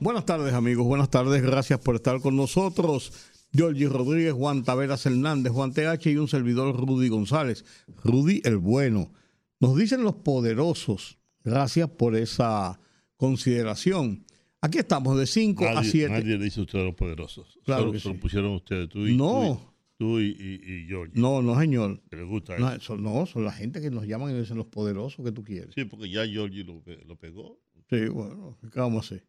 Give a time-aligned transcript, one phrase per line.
[0.00, 3.12] Buenas tardes amigos, buenas tardes, gracias por estar con nosotros.
[3.52, 7.64] Georgie Rodríguez, Juan Taveras Hernández, Juan TH y un servidor Rudy González.
[8.04, 9.12] Rudy el bueno.
[9.58, 12.80] Nos dicen los poderosos, gracias por esa
[13.16, 14.24] consideración.
[14.62, 16.10] Aquí estamos de 5 a 7.
[16.12, 17.58] Nadie le dice a ustedes los poderosos.
[17.64, 18.20] Claro Solo que se lo sí.
[18.20, 19.60] pusieron ustedes, tú y, No.
[19.98, 21.12] tú y, tú y, y- y George.
[21.14, 22.00] No, no, señor.
[22.08, 22.96] Que les gusta No, eso.
[22.96, 25.74] no, son la gente que nos llaman y dicen los poderosos que tú quieres.
[25.74, 27.58] Sí, porque ya Georgie lo, lo pegó.
[27.90, 29.26] Sí, bueno, ¿qué vamos a hacer?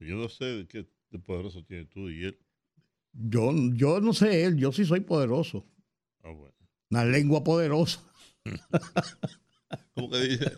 [0.00, 2.38] Yo no sé de qué de poderoso tiene tú y él.
[3.12, 5.66] Yo, yo no sé él, yo sí soy poderoso.
[6.22, 6.54] Ah, bueno.
[6.90, 8.00] Una lengua poderosa.
[9.94, 10.52] ¿Cómo que dice?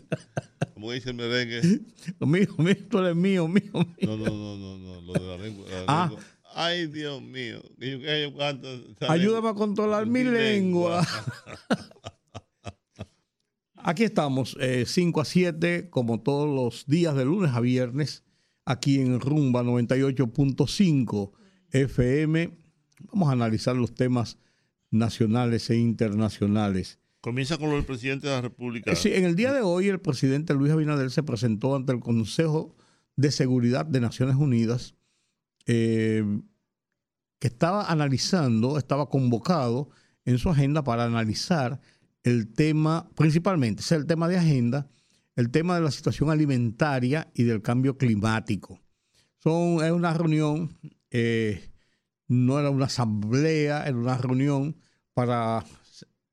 [0.73, 1.61] ¿Cómo que dice el merengue?
[2.19, 3.83] Lo mío, mío, tú eres mío, mío, mío.
[4.01, 5.01] No, no, no, no, no.
[5.01, 5.65] Lo de la lengua.
[5.69, 6.07] la Ah.
[6.09, 6.23] lengua.
[6.55, 7.63] Ay, Dios mío.
[7.79, 8.67] yo- yo canto
[9.09, 9.49] Ayúdame lengua.
[9.51, 11.05] a controlar mi lengua.
[13.75, 18.23] Aquí estamos, 5 a 7, como todos los días de lunes a viernes,
[18.65, 21.31] aquí en Rumba 98.5
[21.71, 22.57] FM.
[23.11, 24.37] Vamos a analizar los temas
[24.91, 26.99] nacionales e internacionales.
[27.21, 28.95] Comienza con lo del presidente de la República.
[28.95, 32.75] Sí, en el día de hoy el presidente Luis Abinader se presentó ante el Consejo
[33.15, 34.95] de Seguridad de Naciones Unidas,
[35.65, 36.23] eh,
[37.39, 39.89] que estaba analizando, estaba convocado
[40.25, 41.79] en su agenda para analizar
[42.23, 44.89] el tema, principalmente, es el tema de agenda,
[45.35, 48.79] el tema de la situación alimentaria y del cambio climático.
[49.39, 50.77] Son, es una reunión,
[51.11, 51.69] eh,
[52.27, 54.77] no era una asamblea, era una reunión
[55.13, 55.65] para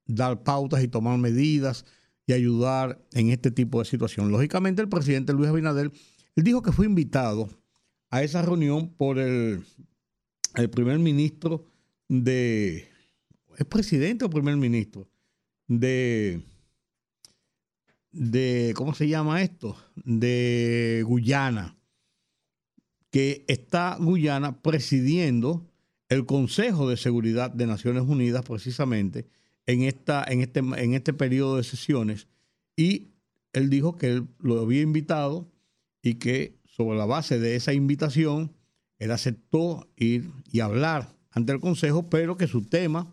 [0.07, 1.85] dar pautas y tomar medidas
[2.27, 4.31] y ayudar en este tipo de situación.
[4.31, 5.91] Lógicamente, el presidente Luis Abinader,
[6.37, 7.49] dijo que fue invitado
[8.11, 9.65] a esa reunión por el,
[10.55, 11.65] el primer ministro
[12.09, 12.89] de...
[13.57, 15.09] ¿Es presidente o primer ministro?
[15.67, 16.43] De...
[18.13, 19.77] de ¿Cómo se llama esto?
[19.97, 21.77] De Guyana,
[23.11, 25.67] que está Guyana presidiendo
[26.09, 29.27] el Consejo de Seguridad de Naciones Unidas precisamente
[29.67, 32.27] en, esta, en, este, en este periodo de sesiones
[32.77, 33.09] y
[33.53, 35.51] él dijo que él lo había invitado
[36.03, 38.53] y que sobre la base de esa invitación
[38.99, 43.13] él aceptó ir y hablar ante el Consejo, pero que su tema,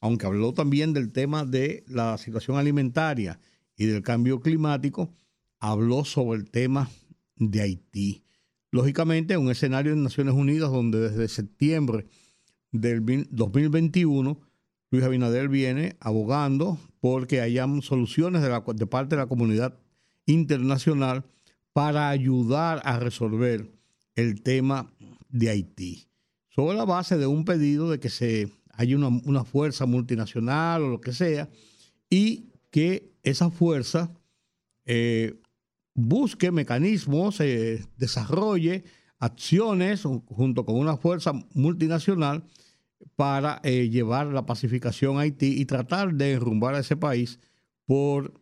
[0.00, 3.40] aunque habló también del tema de la situación alimentaria
[3.76, 5.12] y del cambio climático,
[5.58, 6.90] habló sobre el tema
[7.36, 8.24] de Haití.
[8.70, 12.06] Lógicamente, un escenario en Naciones Unidas donde desde septiembre
[12.72, 14.40] del 2021
[14.90, 19.78] Luis Abinader viene abogando porque hayan soluciones de, la, parte de la comunidad
[20.26, 21.24] internacional
[21.72, 23.70] para ayudar a resolver
[24.14, 24.92] el tema
[25.28, 26.08] de Haití.
[26.48, 30.88] Sobre la base de un pedido de que se haya una, una fuerza multinacional o
[30.88, 31.48] lo que sea
[32.08, 34.14] y que esa fuerza
[34.86, 35.40] eh,
[35.94, 38.84] busque mecanismos, eh, desarrolle
[39.18, 42.44] acciones junto con una fuerza multinacional
[43.16, 47.40] para eh, llevar la pacificación a Haití y tratar de enrumbar a ese país
[47.84, 48.34] por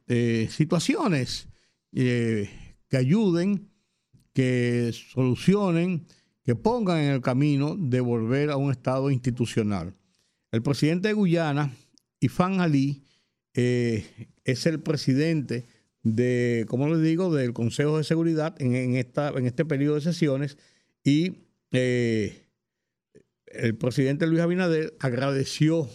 [0.49, 1.49] situaciones
[1.93, 2.49] que
[2.91, 3.69] ayuden,
[4.33, 6.07] que solucionen,
[6.45, 9.95] que pongan en el camino de volver a un estado institucional.
[10.51, 11.73] El presidente de Guyana,
[12.21, 13.05] Ifan Ali,
[14.45, 15.67] es el presidente
[16.03, 20.59] de, como les digo, del Consejo de Seguridad en, esta, en este periodo de sesiones
[21.03, 22.47] y eh,
[23.47, 25.89] el presidente Luis Abinader agradeció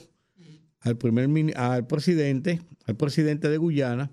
[0.80, 4.12] al, primer, al presidente, al presidente de Guyana,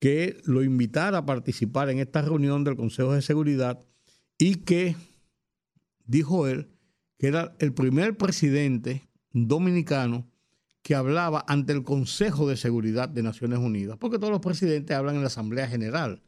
[0.00, 3.84] que lo invitara a participar en esta reunión del Consejo de Seguridad
[4.38, 4.96] y que,
[6.06, 6.68] dijo él,
[7.18, 10.26] que era el primer presidente dominicano
[10.82, 15.14] que hablaba ante el Consejo de Seguridad de Naciones Unidas, porque todos los presidentes hablan
[15.14, 16.22] en la Asamblea General.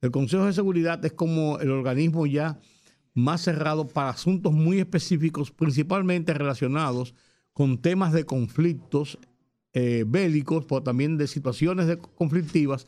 [0.00, 2.58] El Consejo de Seguridad es como el organismo ya
[3.14, 7.14] más cerrado para asuntos muy específicos, principalmente relacionados
[7.52, 9.18] con temas de conflictos
[9.72, 12.86] eh, bélicos, pero también de situaciones conflictivas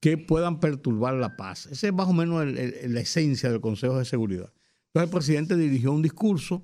[0.00, 1.66] que puedan perturbar la paz.
[1.66, 4.52] Esa es más o menos la esencia del Consejo de Seguridad.
[4.88, 6.62] Entonces el presidente dirigió un discurso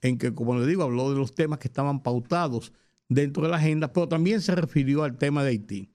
[0.00, 2.72] en que, como le digo, habló de los temas que estaban pautados
[3.08, 5.90] dentro de la agenda, pero también se refirió al tema de Haití.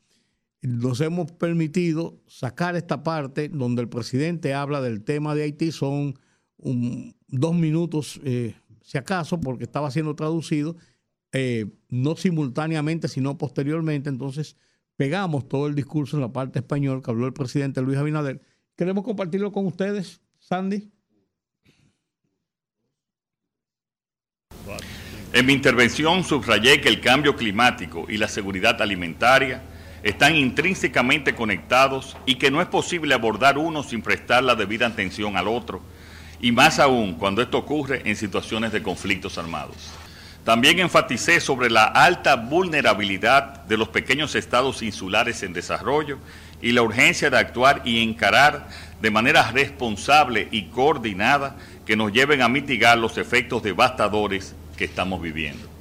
[0.61, 6.17] Nos hemos permitido sacar esta parte donde el presidente habla del tema de Haití, son
[6.57, 10.77] dos minutos, eh, si acaso, porque estaba siendo traducido,
[11.33, 14.09] eh, no simultáneamente, sino posteriormente.
[14.09, 14.55] Entonces,
[14.95, 18.41] pegamos todo el discurso en la parte español que habló el presidente Luis Abinader.
[18.77, 20.92] Queremos compartirlo con ustedes, Sandy.
[25.33, 29.63] En mi intervención subrayé que el cambio climático y la seguridad alimentaria
[30.03, 35.35] están intrínsecamente conectados y que no es posible abordar uno sin prestar la debida atención
[35.35, 35.81] al otro,
[36.39, 39.75] y más aún cuando esto ocurre en situaciones de conflictos armados.
[40.43, 46.19] También enfaticé sobre la alta vulnerabilidad de los pequeños estados insulares en desarrollo
[46.61, 48.67] y la urgencia de actuar y encarar
[49.01, 51.55] de manera responsable y coordinada
[51.87, 55.73] que nos lleven a mitigar los efectos devastadores que estamos viviendo.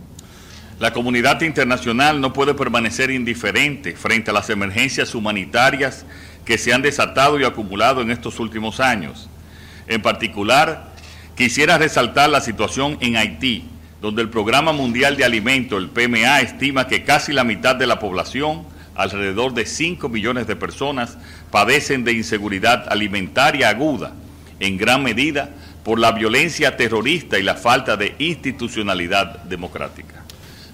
[0.79, 6.05] La comunidad internacional no puede permanecer indiferente frente a las emergencias humanitarias
[6.45, 9.29] que se han desatado y acumulado en estos últimos años.
[9.87, 10.93] En particular,
[11.37, 13.65] quisiera resaltar la situación en Haití,
[14.01, 18.01] donde el Programa Mundial de Alimentos, el PMA, estima que casi la mitad de la
[18.01, 18.65] población,
[18.97, 21.17] alrededor de 5 millones de personas,
[21.51, 24.15] padecen de inseguridad alimentaria aguda,
[24.59, 25.51] en gran medida
[25.85, 30.25] por la violencia terrorista y la falta de institucionalidad democrática.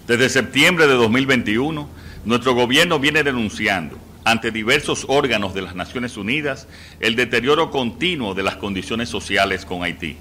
[0.06, 1.88] Desde septiembre de 2021,
[2.24, 6.68] nuestro gobierno viene denunciando ante diversos órganos de las Naciones Unidas
[7.00, 10.16] el deterioro continuo de las condiciones sociales con Haití.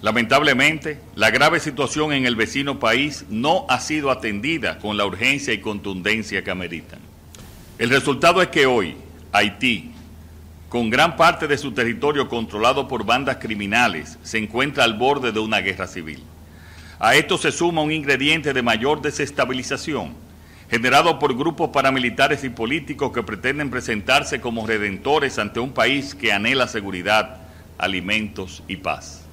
[0.00, 5.52] Lamentablemente, la grave situación en el vecino país no ha sido atendida con la urgencia
[5.52, 7.00] y contundencia que ameritan.
[7.78, 8.94] El resultado es que hoy
[9.32, 9.90] Haití,
[10.68, 15.40] con gran parte de su territorio controlado por bandas criminales, se encuentra al borde de
[15.40, 16.22] una guerra civil.
[16.98, 20.14] A esto se suma un ingrediente de mayor desestabilización,
[20.70, 26.32] generado por grupos paramilitares y políticos que pretenden presentarse como redentores ante un país que
[26.32, 27.38] anhela seguridad,
[27.78, 29.24] alimentos y paz.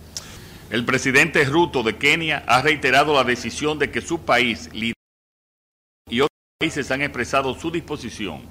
[0.69, 4.93] El presidente Ruto de Kenia ha reiterado la decisión de que su país y
[6.21, 6.29] otros
[6.59, 8.41] países han expresado su disposición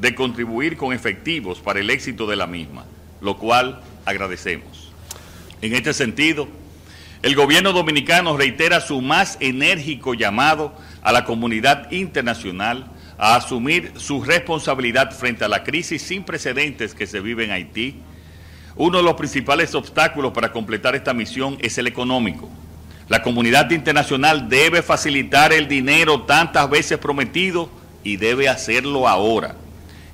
[0.00, 2.84] de contribuir con efectivos para el éxito de la misma,
[3.20, 4.92] lo cual agradecemos.
[5.62, 6.48] En este sentido,
[7.22, 14.22] el gobierno dominicano reitera su más enérgico llamado a la comunidad internacional a asumir su
[14.22, 17.96] responsabilidad frente a la crisis sin precedentes que se vive en Haití.
[18.76, 22.50] Uno de los principales obstáculos para completar esta misión es el económico.
[23.08, 27.70] La comunidad internacional debe facilitar el dinero tantas veces prometido
[28.04, 29.56] y debe hacerlo ahora.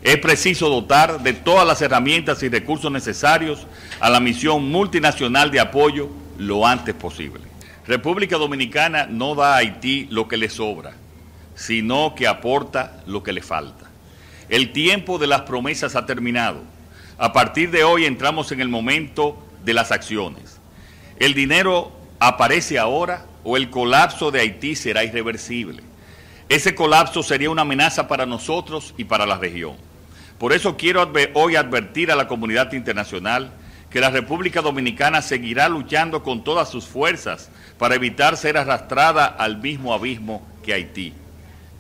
[0.03, 3.67] Es preciso dotar de todas las herramientas y recursos necesarios
[4.01, 6.09] a la misión multinacional de apoyo
[6.39, 7.41] lo antes posible.
[7.87, 10.95] República Dominicana no da a Haití lo que le sobra,
[11.55, 13.91] sino que aporta lo que le falta.
[14.49, 16.63] El tiempo de las promesas ha terminado.
[17.17, 20.59] A partir de hoy entramos en el momento de las acciones.
[21.17, 25.83] El dinero aparece ahora o el colapso de Haití será irreversible.
[26.49, 29.92] Ese colapso sería una amenaza para nosotros y para la región.
[30.43, 33.53] Por eso quiero hoy advertir a la comunidad internacional
[33.91, 37.49] que la República Dominicana seguirá luchando con todas sus fuerzas
[37.79, 41.13] para evitar ser arrastrada al mismo abismo que Haití.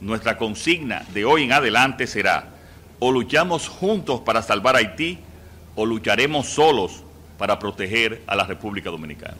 [0.01, 2.51] Nuestra consigna de hoy en adelante será,
[3.01, 5.19] o luchamos juntos para salvar Haití,
[5.75, 7.03] o lucharemos solos
[7.39, 9.39] para proteger a la República Dominicana.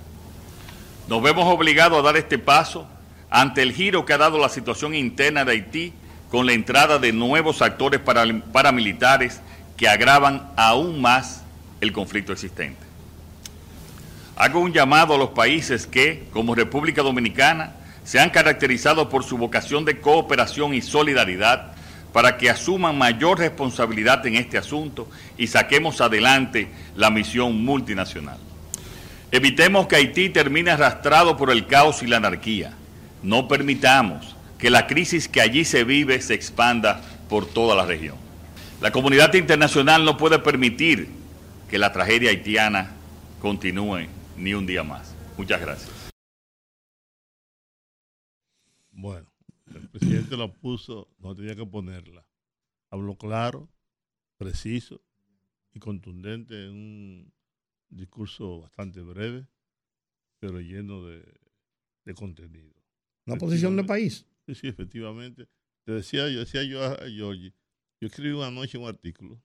[1.07, 2.89] Nos vemos obligados a dar este paso
[3.31, 5.93] ante el giro que ha dado la situación interna de Haití
[6.33, 9.43] con la entrada de nuevos actores paramilitares
[9.77, 11.43] que agravan aún más
[11.83, 12.81] el conflicto existente.
[14.37, 19.37] Hago un llamado a los países que, como República Dominicana, se han caracterizado por su
[19.37, 21.75] vocación de cooperación y solidaridad
[22.15, 28.39] para que asuman mayor responsabilidad en este asunto y saquemos adelante la misión multinacional.
[29.31, 32.73] Evitemos que Haití termine arrastrado por el caos y la anarquía.
[33.23, 38.17] No permitamos que la crisis que allí se vive se expanda por toda la región.
[38.81, 41.09] La comunidad internacional no puede permitir
[41.69, 42.95] que la tragedia haitiana
[43.41, 45.17] continúe ni un día más.
[45.37, 46.13] Muchas gracias.
[48.93, 49.33] Bueno,
[49.75, 52.25] el presidente la puso, no tenía que ponerla.
[52.89, 53.69] Habló claro,
[54.37, 55.03] preciso
[55.73, 57.33] y contundente en un
[57.89, 59.45] discurso bastante breve,
[60.39, 61.25] pero lleno de,
[62.05, 62.77] de contenido.
[63.27, 64.25] Una posición de país.
[64.47, 65.49] Sí, sí, efectivamente.
[65.85, 67.55] Te decía, yo decía yo a, Georgie,
[68.01, 69.43] yo escribí una noche un artículo,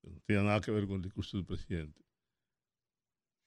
[0.00, 2.00] que no tenía nada que ver con el discurso del presidente,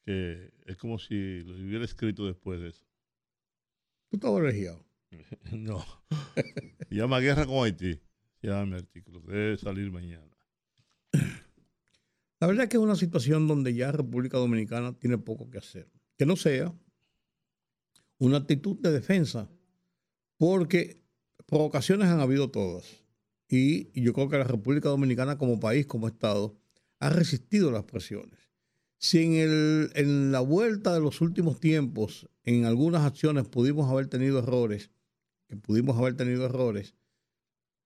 [0.06, 2.86] que es como si lo hubiera escrito después de eso.
[4.10, 4.86] ¿Tú estás regiado?
[5.52, 5.84] no.
[6.90, 8.00] Se llama Guerra con Haití.
[8.42, 9.22] Se llama mi artículo.
[9.22, 10.30] Debe salir mañana.
[12.40, 15.90] La verdad es que es una situación donde ya República Dominicana tiene poco que hacer.
[16.18, 16.74] Que no sea
[18.18, 19.50] una actitud de defensa,
[20.38, 21.02] porque
[21.46, 23.04] provocaciones han habido todas.
[23.48, 26.56] Y yo creo que la República Dominicana como país, como Estado,
[27.00, 28.40] ha resistido las presiones.
[28.98, 34.08] Si en, el, en la vuelta de los últimos tiempos, en algunas acciones pudimos haber
[34.08, 34.90] tenido errores,
[35.48, 36.96] que pudimos haber tenido errores,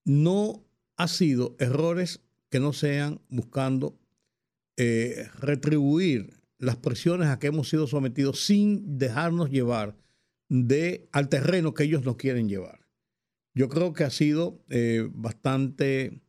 [0.04, 0.64] no
[0.96, 3.98] ha sido errores que no sean buscando
[4.76, 9.96] eh, retribuir las presiones a que hemos sido sometidos sin dejarnos llevar
[10.50, 12.86] de, al terreno que ellos nos quieren llevar.
[13.54, 16.20] Yo creo que ha sido eh, bastante,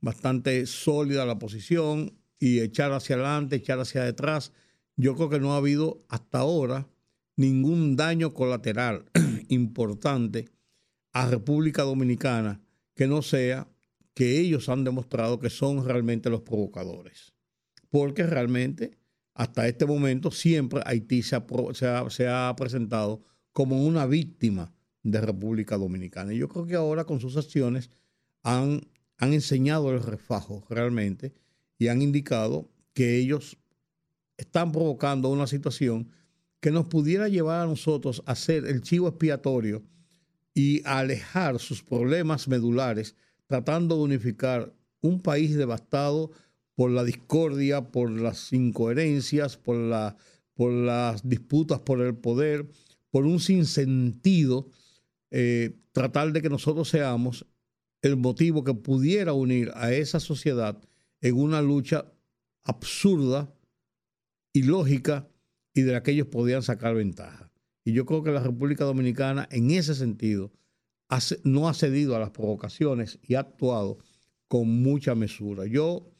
[0.00, 4.52] bastante sólida la posición y echar hacia adelante, echar hacia detrás.
[4.96, 6.88] Yo creo que no ha habido hasta ahora
[7.36, 9.06] ningún daño colateral
[9.48, 10.48] importante
[11.12, 12.60] a República Dominicana
[12.94, 13.68] que no sea
[14.14, 17.32] que ellos han demostrado que son realmente los provocadores.
[17.88, 18.98] Porque realmente
[19.34, 26.32] hasta este momento siempre Haití se ha, presentado como una víctima de República Dominicana.
[26.32, 27.90] Y yo creo que ahora con sus acciones
[28.42, 28.80] han,
[29.18, 31.34] han enseñado el refajo realmente
[31.78, 33.58] y han indicado que ellos
[34.36, 36.10] están provocando una situación
[36.60, 39.82] que nos pudiera llevar a nosotros a ser el chivo expiatorio
[40.54, 43.16] y a alejar sus problemas medulares,
[43.46, 46.30] tratando de unificar un país devastado
[46.74, 49.76] por la discordia, por las incoherencias, por,
[50.54, 52.68] por las disputas por el poder,
[53.12, 54.70] por un sinsentido,
[55.30, 57.46] eh, tratar de que nosotros seamos
[58.00, 60.80] el motivo que pudiera unir a esa sociedad
[61.20, 62.10] en una lucha
[62.64, 63.54] absurda,
[64.54, 65.28] ilógica
[65.74, 67.52] y de la que ellos podían sacar ventaja.
[67.84, 70.50] Y yo creo que la República Dominicana en ese sentido
[71.44, 73.98] no ha cedido a las provocaciones y ha actuado
[74.48, 75.66] con mucha mesura.
[75.66, 76.10] Yo,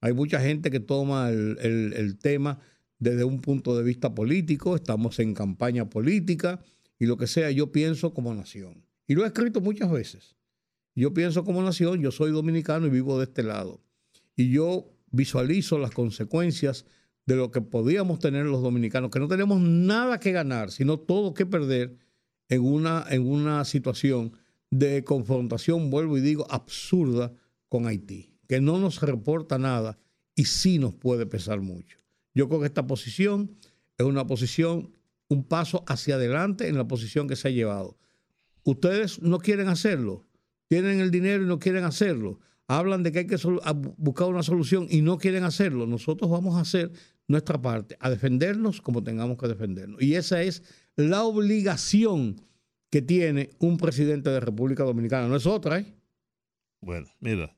[0.00, 1.58] hay mucha gente que toma el,
[1.94, 2.58] el tema
[2.98, 6.60] desde un punto de vista político, estamos en campaña política
[6.98, 8.84] y lo que sea, yo pienso como nación.
[9.06, 10.36] Y lo he escrito muchas veces.
[10.94, 13.80] Yo pienso como nación, yo soy dominicano y vivo de este lado.
[14.34, 16.86] Y yo visualizo las consecuencias
[17.24, 21.34] de lo que podíamos tener los dominicanos, que no tenemos nada que ganar, sino todo
[21.34, 21.96] que perder
[22.48, 24.32] en una, en una situación
[24.70, 27.32] de confrontación, vuelvo y digo, absurda
[27.68, 29.98] con Haití, que no nos reporta nada
[30.34, 31.98] y sí nos puede pesar mucho.
[32.38, 33.58] Yo creo que esta posición
[33.96, 34.92] es una posición,
[35.26, 37.98] un paso hacia adelante en la posición que se ha llevado.
[38.62, 40.24] Ustedes no quieren hacerlo,
[40.68, 42.38] tienen el dinero y no quieren hacerlo.
[42.68, 43.38] Hablan de que hay que
[43.96, 45.84] buscar una solución y no quieren hacerlo.
[45.88, 46.92] Nosotros vamos a hacer
[47.26, 50.00] nuestra parte, a defendernos como tengamos que defendernos.
[50.00, 50.62] Y esa es
[50.94, 52.40] la obligación
[52.88, 55.92] que tiene un presidente de República Dominicana, no es otra, ¿eh?
[56.80, 57.52] Bueno, mira,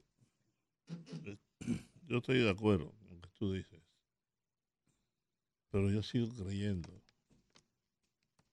[2.08, 3.79] yo estoy de acuerdo con lo que tú dices,
[5.70, 7.02] pero yo sigo creyendo,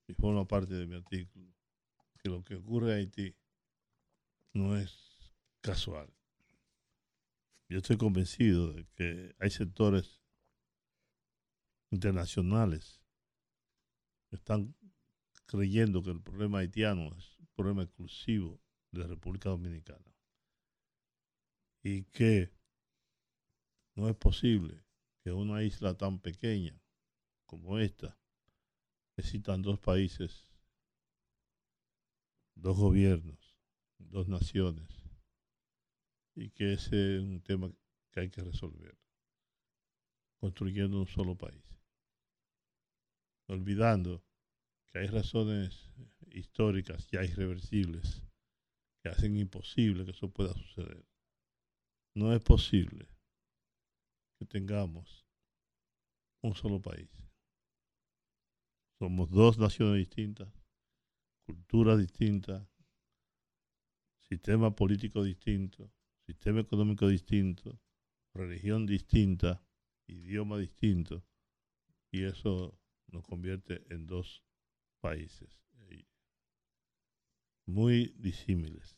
[0.08, 1.54] y forma parte de mi artículo,
[2.20, 3.36] que lo que ocurre en Haití
[4.54, 6.10] no es casual.
[7.70, 10.22] Yo estoy convencido de que hay sectores
[11.92, 13.02] internacionales
[14.32, 14.76] están
[15.46, 20.14] creyendo que el problema haitiano es un problema exclusivo de la República Dominicana
[21.84, 22.52] y que
[23.96, 24.84] no es posible
[25.24, 26.78] que una isla tan pequeña
[27.48, 28.16] como esta
[29.16, 30.48] existan dos países,
[32.54, 33.58] dos gobiernos,
[33.98, 34.88] dos naciones
[36.36, 37.72] y que ese es un tema
[38.12, 38.96] que hay que resolver
[40.39, 41.68] construyendo un solo país
[43.48, 44.24] olvidando
[44.88, 45.89] que hay razones
[46.32, 48.24] históricas ya irreversibles
[49.01, 51.06] que hacen imposible que eso pueda suceder.
[52.13, 53.08] No es posible
[54.38, 55.25] que tengamos
[56.42, 57.10] un solo país.
[59.00, 60.50] Somos dos naciones distintas,
[61.46, 62.68] culturas distintas,
[64.22, 65.92] sistema político distinto,
[66.25, 67.80] sistema económico distinto,
[68.34, 69.63] religión distinta,
[70.08, 71.24] idioma distinto,
[72.12, 74.44] y eso nos convierte en dos
[75.00, 76.06] países eh,
[77.68, 78.98] muy disímiles.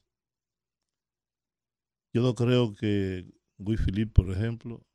[2.14, 4.88] Yo no creo que Guy Philippe, por ejemplo,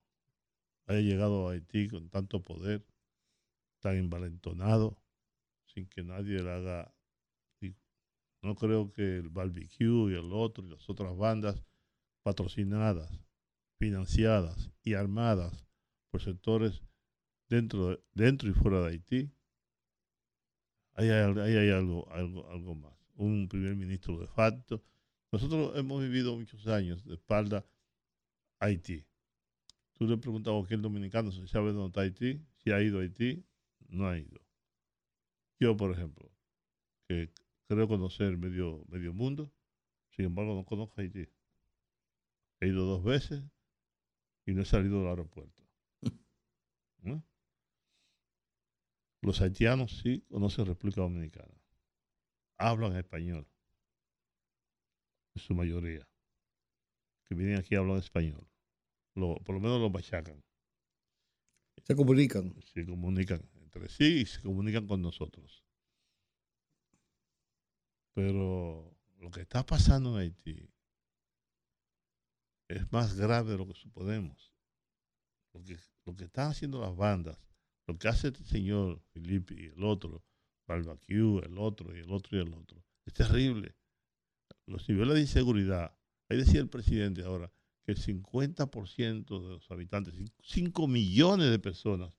[0.86, 2.84] haya llegado a Haití con tanto poder,
[3.84, 4.96] tan envalentonado,
[5.66, 6.94] sin que nadie le haga.
[8.40, 11.62] No creo que el barbecue y el otro y las otras bandas
[12.22, 13.10] patrocinadas,
[13.78, 15.66] financiadas y armadas
[16.10, 16.82] por sectores
[17.48, 19.30] dentro, dentro y fuera de Haití,
[20.94, 22.94] ahí hay, algo, algo, algo más.
[23.16, 24.82] Un primer ministro de facto.
[25.30, 27.66] Nosotros hemos vivido muchos años de espalda
[28.60, 29.04] a Haití.
[29.92, 33.02] Tú le preguntas a cualquier dominicano si sabe dónde está Haití, si ha ido a
[33.02, 33.44] Haití,
[33.88, 34.40] no ha ido.
[35.60, 36.30] Yo, por ejemplo,
[37.08, 37.30] que
[37.68, 39.52] creo conocer medio, medio mundo.
[40.10, 41.28] Sin embargo, no conozco Haití.
[42.60, 43.42] He ido dos veces
[44.46, 45.62] y no he salido del aeropuerto.
[47.02, 47.22] ¿No?
[49.22, 51.54] Los haitianos sí conocen República Dominicana.
[52.58, 53.46] Hablan español.
[55.34, 56.06] En su mayoría.
[57.26, 58.46] Que vienen aquí hablan español.
[59.14, 60.42] Lo- por lo menos los machacan.
[61.84, 62.54] Se comunican.
[62.62, 63.40] Se comunican
[63.88, 65.64] sí y se comunican con nosotros.
[68.14, 70.70] Pero lo que está pasando en Haití
[72.68, 74.52] es más grave de lo que suponemos.
[75.52, 77.38] Lo que, lo que están haciendo las bandas,
[77.86, 80.24] lo que hace este señor Felipe y el otro,
[80.66, 83.76] Barbecue, el otro y el otro y el otro, es terrible.
[84.66, 85.96] Los niveles de inseguridad,
[86.28, 87.52] ahí decía el presidente ahora,
[87.84, 92.12] que el 50% de los habitantes, 5 millones de personas,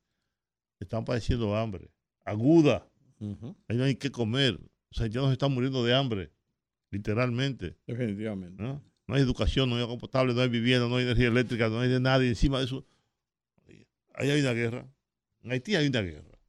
[0.80, 1.90] están padeciendo hambre,
[2.24, 2.88] aguda.
[3.68, 4.60] Ahí no hay que comer.
[4.92, 6.32] Los haitianos están muriendo de hambre,
[6.92, 7.78] literalmente.
[7.88, 8.62] Definitivamente.
[8.62, 8.84] ¿no?
[9.08, 11.80] No hay educación, no hay agua potable, no hay vivienda, no hay energía eléctrica, no
[11.80, 12.24] hay de nada.
[12.24, 12.86] Y encima de eso,
[14.16, 14.88] ahí hay una guerra.
[15.42, 16.40] En Haití hay una guerra.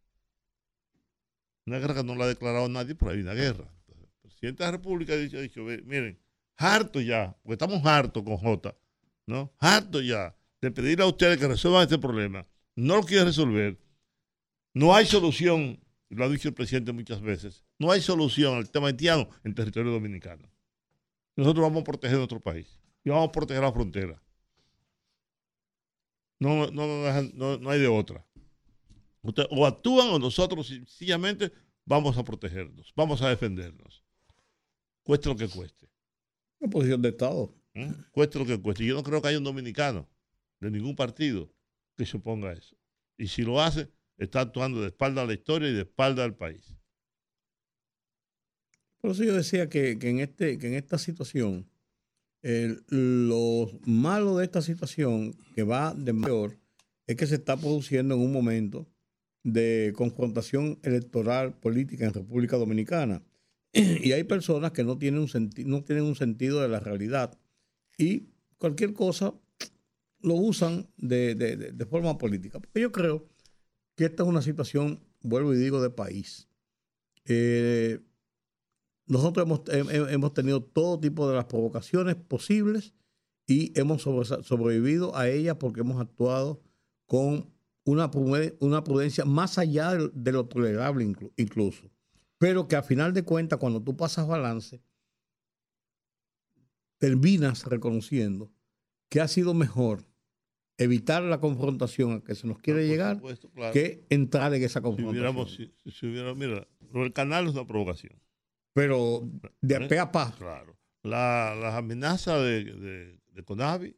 [1.66, 3.68] Una guerra que no la ha declarado nadie, pero hay una guerra.
[3.80, 6.18] Entonces, el presidente de la República ha dicho, ha dicho, "Ve, miren,
[6.56, 8.76] harto ya, porque estamos hartos con J,
[9.26, 9.52] ¿no?
[9.58, 12.46] Harto ya de pedir a ustedes que resuelvan este problema.
[12.76, 13.78] No lo quieren resolver.
[14.76, 18.88] No hay solución, lo ha dicho el presidente muchas veces, no hay solución al tema
[18.88, 20.52] haitiano en territorio dominicano.
[21.34, 24.22] Nosotros vamos a proteger nuestro país y vamos a proteger la frontera.
[26.38, 28.22] No, no, no, no, no hay de otra.
[29.22, 31.50] Usted- o actúan o nosotros sencillamente
[31.86, 34.04] vamos a protegernos, vamos a defendernos.
[35.04, 35.88] Cueste lo que cueste.
[36.58, 37.54] Una posición de Estado.
[37.72, 37.90] ¿eh?
[38.10, 38.84] Cueste lo que cueste.
[38.84, 40.06] Yo no creo que haya un dominicano
[40.60, 41.50] de ningún partido
[41.96, 42.76] que se oponga a eso.
[43.16, 46.34] Y si lo hace, está actuando de espalda a la historia y de espalda al
[46.36, 46.74] país.
[49.00, 51.68] Por eso yo decía que, en, este, que en esta situación,
[52.88, 56.58] lo malo de esta situación, que va de mayor,
[57.06, 58.86] es que se está produciendo en un momento
[59.44, 63.22] de confrontación electoral política en República Dominicana.
[63.72, 67.38] Y hay personas que no tienen un, no tienen un sentido de la realidad
[67.98, 69.34] y cualquier cosa
[70.20, 72.58] lo usan de- de forma política.
[72.58, 73.28] Porque yo creo
[73.96, 76.48] que esta es una situación, vuelvo y digo, de país.
[77.24, 78.00] Eh,
[79.06, 82.94] nosotros hemos, he- he- hemos tenido todo tipo de las provocaciones posibles
[83.46, 86.62] y hemos sobre- sobrevivido a ellas porque hemos actuado
[87.06, 87.52] con
[87.84, 88.10] una,
[88.60, 91.90] una prudencia más allá de, lo tolerable inclu- incluso.
[92.38, 94.82] Pero que al final de cuentas, cuando tú pasas balance,
[96.98, 98.52] terminas reconociendo
[99.08, 100.04] que ha sido mejor
[100.78, 103.72] evitar la confrontación a que se nos quiere Ah, llegar supuesto, claro.
[103.72, 105.08] que entrar en esa Si confrontación.
[105.10, 108.20] hubiéramos, si, si hubiera, mira, del canal es una provocación.
[108.74, 109.28] Pero
[109.62, 110.34] de pe a pa.
[110.36, 110.76] Claro.
[111.02, 113.96] La, las amenazas de, de, de Conavi,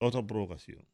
[0.00, 0.86] otra provocación.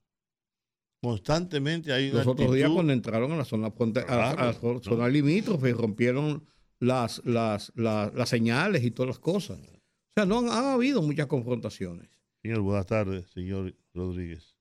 [1.03, 4.81] Constantemente hay una Los otros días cuando entraron a la zona, fronte- a la zona
[5.05, 5.09] ¿no?
[5.09, 6.47] limítrofe y rompieron
[6.81, 9.59] las, las, las, las señales y todas las cosas.
[9.61, 9.71] O
[10.17, 12.09] sea, no han, han habido muchas confrontaciones.
[12.43, 14.54] Señor, buenas tardes, señor Rodríguez.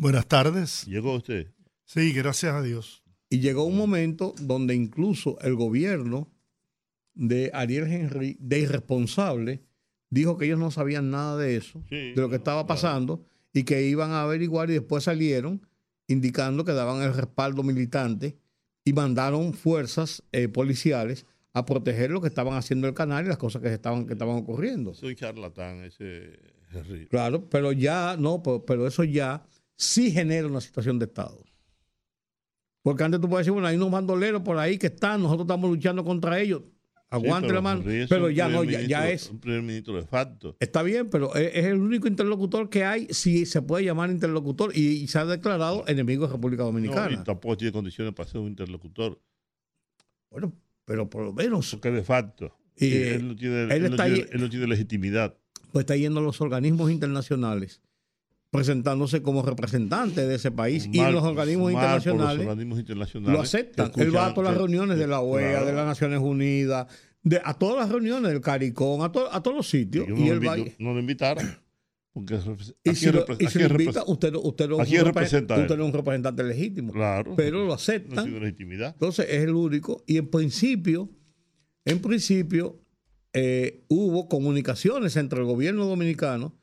[0.00, 0.86] Buenas tardes.
[0.86, 1.48] ¿Llegó usted?
[1.84, 3.02] Sí, gracias a Dios.
[3.28, 6.32] Y llegó un momento donde incluso el gobierno
[7.12, 9.60] de Ariel Henry, de irresponsable,
[10.08, 12.66] dijo que ellos no sabían nada de eso, Sí, de lo que estaba claro.
[12.68, 15.66] pasando, y que iban a averiguar y después salieron
[16.08, 18.38] indicando que daban el respaldo militante
[18.86, 23.36] y mandaron fuerzas eh, policiales a proteger lo que estaban haciendo el canal y las
[23.36, 24.94] cosas que estaban, que estaban ocurriendo.
[24.94, 26.38] Soy charlatán, ese
[26.72, 27.06] Henry.
[27.06, 29.44] Claro, pero ya, no, pero, pero eso ya
[29.80, 31.42] sí genera una situación de Estado.
[32.82, 35.70] Porque antes tú puedes decir, bueno, hay unos bandoleros por ahí que están, nosotros estamos
[35.70, 36.62] luchando contra ellos.
[37.08, 37.82] Aguante Sí, la mano.
[38.08, 39.30] Pero ya no, ya, ya es.
[39.30, 40.56] Un primer ministro de facto.
[40.60, 45.06] Está bien, pero es, el único interlocutor que hay, si se puede llamar interlocutor, y,
[45.08, 47.12] se ha declarado enemigo de República No, Dominicana.
[47.20, 49.20] y tampoco tiene condiciones para ser un interlocutor,
[50.30, 50.52] Bueno,
[50.84, 52.56] pero por lo menos porque de facto.
[52.76, 55.36] Y, él, no tiene, él él no está tiene- ahí- él no tiene legitimidad.
[55.72, 57.82] pues está yendo a los organismos internacionales,
[58.50, 63.92] presentándose como representante de ese país, y Mal- los organismos los internacionales lo aceptan.
[63.96, 65.66] Él va a todas las escuchan- reuniones de la OEA, Claro.
[65.66, 66.86] de las Naciones Unidas,
[67.22, 70.06] de, a todas las reuniones del CARICOM, a, to- a todos los sitios.
[70.08, 71.46] Yo y no, él lo va no lo invitaron.
[72.12, 72.34] Porque
[72.82, 75.86] y si lo, y si lo invita, usted, usted, no es representa usted no es
[75.90, 76.92] un representante legítimo.
[76.92, 77.34] Claro.
[77.36, 78.40] Pero lo aceptan.
[78.40, 78.94] legitimidad.
[78.94, 80.02] Entonces es el único.
[80.08, 81.08] Y en principio,
[81.84, 82.80] en principio,
[83.32, 86.59] eh, hubo comunicaciones entre el gobierno dominicano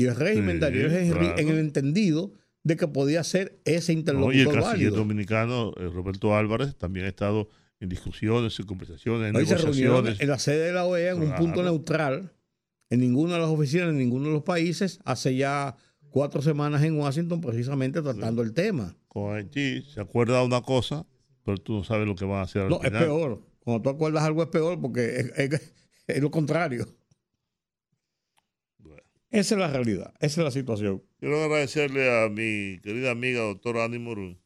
[0.00, 1.38] y el régimen Sí, claro.
[1.38, 2.32] en el entendido
[2.62, 4.96] de que podía ser ese No, interlocutor y el canciller válido.
[4.96, 7.48] dominicano, eh, Roberto Álvarez, también ha estado
[7.80, 10.20] en discusiones, en conversaciones, en Hoy se reunieron negociaciones.
[10.20, 12.32] en la sede de la OEA en un punto neutral,
[12.90, 15.76] en ninguna de las oficinas, en ninguno de los países, hace ya
[16.10, 18.94] cuatro semanas en Washington, precisamente tratando el tema.
[19.08, 21.06] Con Haití se acuerda una cosa,
[21.44, 23.42] pero tú no sabes lo que van a hacer al No, es peor.
[23.60, 25.72] Cuando tú acuerdas algo es peor porque es, es-
[26.06, 26.86] es lo contrario.
[29.30, 31.02] Esa es la realidad, esa es la situación.
[31.18, 34.40] Quiero agradecerle a mi querida amiga doctora Annie Morún,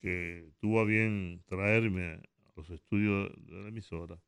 [0.00, 2.20] que tuvo a bien traerme a
[2.56, 4.20] los estudios de la emisora.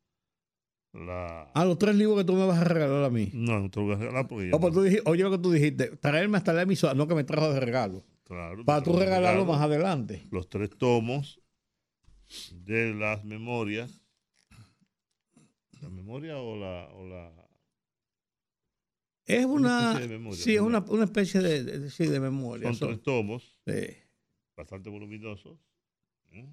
[0.93, 1.49] La...
[1.53, 3.29] Ah, los tres libros que tú me vas a regalar a mí.
[3.33, 5.31] No, no te lo voy a regalar porque ya No, no- tú dijiste- oye lo
[5.31, 8.03] que tú dijiste, traerme hasta la emisora, no que me trajo de regalo.
[8.25, 10.27] Claro, Para tú lo regalarlo más adelante.
[10.31, 11.39] Los tres tomos
[12.51, 14.01] de las memorias.
[15.81, 17.31] ¿La memoria o la, o la
[19.25, 22.67] Es una, especie de memoria, sí, es una, una especie de, de- sí, de memoria.
[22.69, 23.97] Son Son- tres tomos sí.
[24.57, 25.57] bastante voluminosos.
[26.31, 26.49] ¿eh?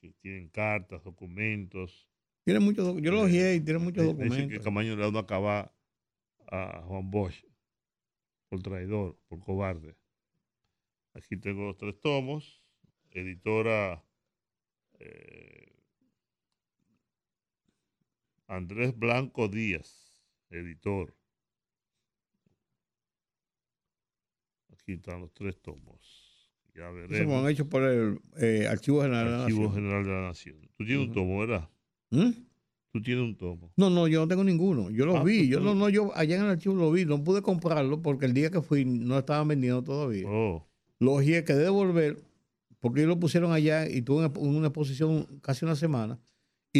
[0.00, 2.08] Que tienen cartas, documentos.
[2.44, 4.64] Tiene muchos, yo lo ojeé y tiene muchos Dice- Dice que documentos.
[4.64, 5.72] Camaño le da una acaba
[6.50, 7.44] a Juan Bosch
[8.48, 9.96] por traidor, por cobarde.
[11.14, 12.62] Aquí tengo los tres tomos.
[13.10, 14.04] Editora
[14.98, 15.72] eh,
[18.46, 20.07] Andrés Blanco Díaz,
[20.50, 21.14] editor.
[24.72, 25.96] Aquí están los tres tomos.
[26.74, 27.32] Ya Eso veremos.
[27.34, 29.74] fueron hechos por el eh, Archivo General de la Archivo Nación.
[29.74, 30.56] General de la Nación.
[30.76, 31.68] Tú tienes un tomo, ¿verdad?
[32.10, 32.30] ¿Mm?
[32.92, 33.72] Tú tienes un tomo.
[33.76, 34.88] No, no, yo no tengo ninguno.
[34.90, 35.38] Yo lo Ah, vi.
[35.38, 37.04] pues Yo no, no, yo allá en el archivo lo vi.
[37.04, 40.26] No pude comprarlo porque el día que fui no estaban vendiendo todavía.
[40.28, 40.66] Oh,
[41.00, 42.16] Lo ojeé, quedé de volver
[42.80, 46.20] porque ellos lo pusieron allá y tuve una, una exposición casi una semana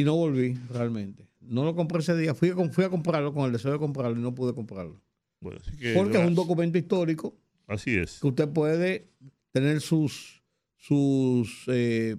[0.00, 1.26] y no volví realmente.
[1.40, 2.34] No lo compré ese día.
[2.34, 5.00] Fui a, fui a comprarlo con el deseo de comprarlo y no pude comprarlo.
[5.40, 5.94] bueno, así que.
[5.94, 7.34] Porque es un documento histórico
[7.66, 8.20] Así es.
[8.20, 9.08] que usted puede
[9.52, 10.42] tener sus,
[10.76, 12.16] sus eh,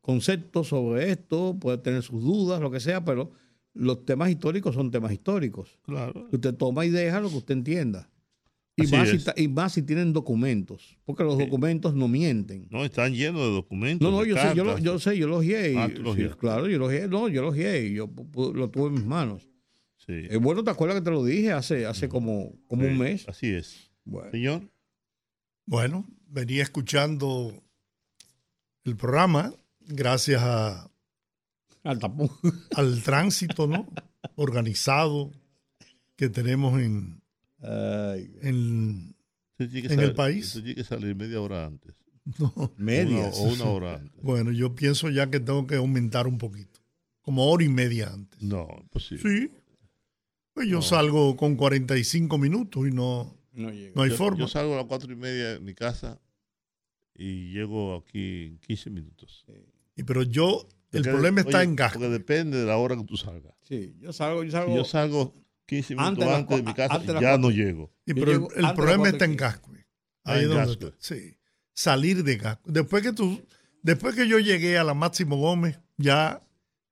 [0.00, 3.32] conceptos sobre esto, puede tener sus dudas, lo que sea, pero
[3.74, 5.78] los temas históricos son temas históricos.
[5.82, 6.28] Claro.
[6.30, 8.10] Usted toma y deja lo que usted entienda.
[8.88, 9.24] Y más, si, es.
[9.24, 11.44] ta- y más si tienen documentos, porque los Sí.
[11.44, 12.66] documentos no mienten.
[12.70, 14.10] No, están llenos de documentos.
[14.10, 15.76] No, no, yo sé, yo, lo, yo sé, yo los guié.
[15.78, 17.08] Ah, los sí, claro, yo los guié.
[17.08, 17.92] No, yo los guié.
[17.92, 18.10] Yo
[18.54, 19.48] lo tuve en mis manos.
[19.98, 20.12] Sí.
[20.30, 23.28] Eh, bueno, ¿te acuerdas que te lo dije hace, hace como, como Sí, un mes?
[23.28, 23.90] Así es.
[24.04, 24.68] Bueno, Señor,
[25.64, 27.62] Bueno, venía escuchando
[28.84, 30.90] el programa gracias a-
[31.84, 32.30] al tapón.
[32.76, 33.86] al tránsito ¿no?
[34.36, 35.30] organizado
[36.16, 37.21] que tenemos en,
[37.62, 39.14] Ay, en
[39.52, 40.46] usted tiene que En el país.
[40.48, 41.94] usted tiene que salir media hora antes.
[42.38, 42.52] no.
[42.56, 44.22] o una hora antes.
[44.22, 46.80] Bueno, yo pienso ya que tengo que aumentar un poquito,
[47.20, 48.40] como hora y media antes.
[48.42, 49.22] No, imposible.
[49.22, 49.50] Sí.
[50.54, 50.82] Pues yo No.
[50.82, 54.38] salgo con 45 minutos y no, No hay yo, forma.
[54.40, 56.20] yo salgo a las cuatro y media de mi casa
[57.14, 59.44] y llego aquí en 15 minutos.
[59.96, 61.98] Y pero yo, el problema está oye, en gasco.
[62.00, 63.54] Porque depende de la hora que tú salgas.
[63.62, 64.76] Sí, yo salgo, yo Si salgo.
[64.76, 65.34] yo salgo
[65.66, 67.90] 15 minutos Antes de las antes de mi casa, antes ya no llego.
[68.06, 69.86] Y Yo pero el- llego problema está en Gascue.
[70.24, 70.86] Ah, Ahí es en donde Gascue.
[70.88, 70.96] está.
[71.00, 71.36] Sí.
[71.74, 72.72] Salir de Gascue.
[72.72, 73.40] Después que tú,
[73.82, 76.40] después que yo llegué a la Máximo Gómez, ya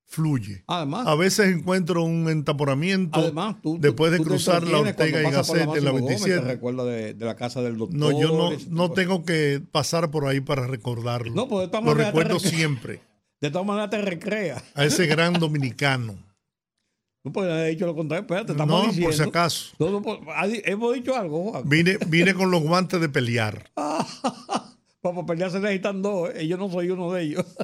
[0.06, 0.64] fluye.
[0.66, 3.20] Además, A veces encuentro un entaporamiento.
[3.20, 6.40] además tú, después de tú cruzar la Ortega y Gasset en la Máximo Gómez, 27.
[6.40, 7.96] Te recuerda de, de la casa del doctor.
[7.98, 11.32] no, yo no, no tengo que pasar por ahí para recordarlo.
[11.34, 13.00] No, pues de todas Lo recuerdo rec- siempre.
[13.40, 14.62] De todas maneras te recrea.
[14.74, 16.18] A ese gran dominicano.
[17.22, 18.22] No dicho lo contrario.
[18.22, 19.08] Espérate, te estamos No, diciendo.
[19.08, 19.74] por si acaso.
[19.78, 20.02] No, no,
[20.64, 21.68] hemos dicho algo, Juan.
[21.68, 23.70] Vine, vine con los guantes de pelear.
[25.02, 26.30] Para pelear se necesitan dos.
[26.34, 26.46] ¿eh?
[26.46, 27.44] Yo no soy uno de ellos.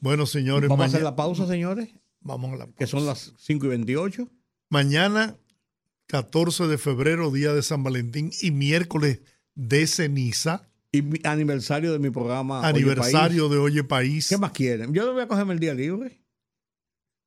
[0.00, 1.88] Bueno, señores, Vamos a hacer la pausa, señores,
[2.20, 4.28] vamos a la que son las 5 y 28.
[4.68, 5.36] Mañana,
[6.06, 9.22] 14 de febrero, día de San Valentín, y miércoles
[9.56, 12.60] de ceniza, Y mi aniversario de mi programa.
[12.60, 14.08] Oye aniversario de Oye País.
[14.12, 14.28] País.
[14.28, 14.94] ¿Qué más quieren?
[14.94, 16.22] Yo voy a cogerme el día libre.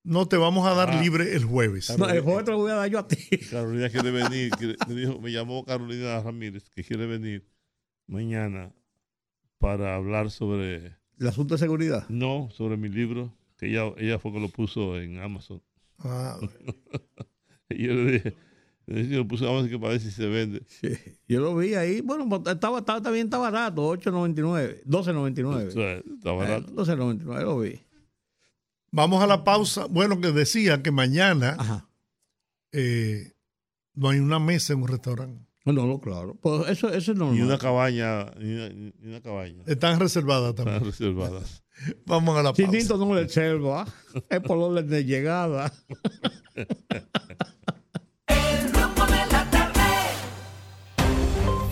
[0.03, 1.01] No te vamos a dar Ah.
[1.01, 1.95] libre el jueves.
[1.97, 3.17] No, el jueves te lo voy a dar yo a ti.
[3.51, 4.49] Carolina quiere venir.
[4.51, 7.45] quiere- me, dijo, me llamó Carolina Ramírez que quiere venir
[8.07, 8.73] mañana
[9.59, 12.09] para hablar sobre, El asunto de seguridad.
[12.09, 15.61] no, sobre mi libro, que ella, ella fue que lo puso en Amazon.
[15.99, 16.39] Ah,
[17.69, 18.33] Y yo le dije,
[18.87, 20.63] le dije, lo puso en Amazon que para ver si se vende.
[20.67, 20.89] Sí,
[21.27, 22.01] yo lo vi ahí.
[22.01, 25.67] Bueno, pues, estaba, estaba, también está barato, 8.99, 12.99.
[25.67, 26.69] O sea, está barato.
[26.71, 27.79] Eh, 12.99 lo vi.
[28.91, 29.85] Vamos a la pausa.
[29.89, 31.87] Bueno, que decía que mañana
[32.71, 33.31] eh,
[33.93, 35.45] no hay una mesa en un restaurante.
[35.63, 36.35] No, no, claro.
[36.41, 37.35] Pues eso, eso es normal.
[37.35, 39.63] Ni una cabaña, ni una, ni una cabaña.
[39.67, 40.85] Están reservadas Están también.
[40.85, 41.63] reservadas.
[42.05, 42.71] Vamos a la pausa.
[42.71, 43.85] Chinito no le selva,
[44.29, 45.71] es por orden de llegada.
[48.27, 49.81] El rumbo de la tarde.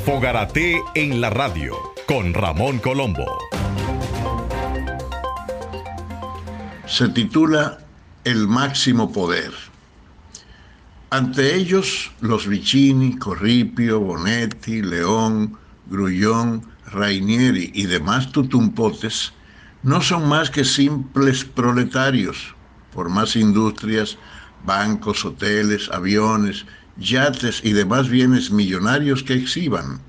[0.06, 1.74] Fogarate en la radio
[2.08, 3.26] con Ramón Colombo.
[6.90, 7.78] Se titula
[8.24, 9.54] El máximo poder.
[11.12, 19.34] Ante ellos, los Vicini, Corripio, Bonetti, León, Grullón, Rainieri y demás tutumpotes
[19.84, 22.56] no son más que simples proletarios,
[22.92, 24.18] por más industrias,
[24.66, 26.66] bancos, hoteles, aviones,
[26.98, 30.02] yates y demás bienes millonarios que exhiban,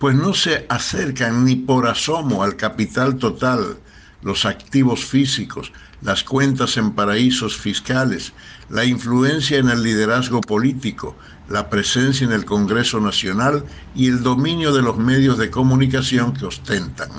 [0.00, 3.78] pues no se acercan ni por asomo al capital total,
[4.22, 8.32] los activos físicos, las cuentas en paraísos fiscales,
[8.68, 11.16] la influencia en el liderazgo político,
[11.48, 16.46] la presencia en el Congreso Nacional y el dominio de los medios de comunicación que
[16.46, 17.10] ostentan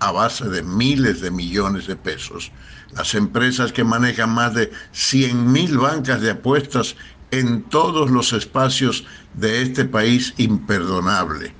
[0.00, 2.52] a base de miles de millones de pesos.
[2.94, 6.94] Las empresas que manejan más de 100 mil bancas de apuestas
[7.30, 11.52] en todos los espacios de este país imperdonable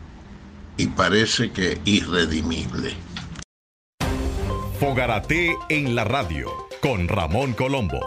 [0.76, 2.94] y parece que irredimible.
[4.78, 8.00] Fogarate en la radio con Ramón Colombo.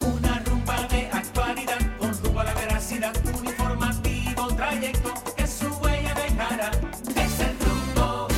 [0.00, 3.14] Una rumba de actualidad con rumbo a la veracidad.
[3.38, 6.70] Un informativo trayecto que su huella dejará.
[7.16, 8.28] Es el rumbo.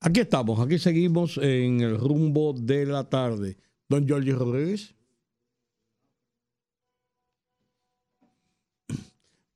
[0.00, 3.58] Aquí estamos, aquí seguimos en el rumbo de la tarde.
[3.88, 4.94] Don Jorge Rodríguez.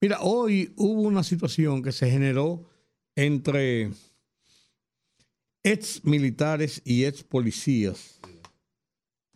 [0.04, 2.68] Mira, hoy hubo una situación que se generó
[3.16, 3.90] entre
[5.62, 8.20] ex militares y ex policías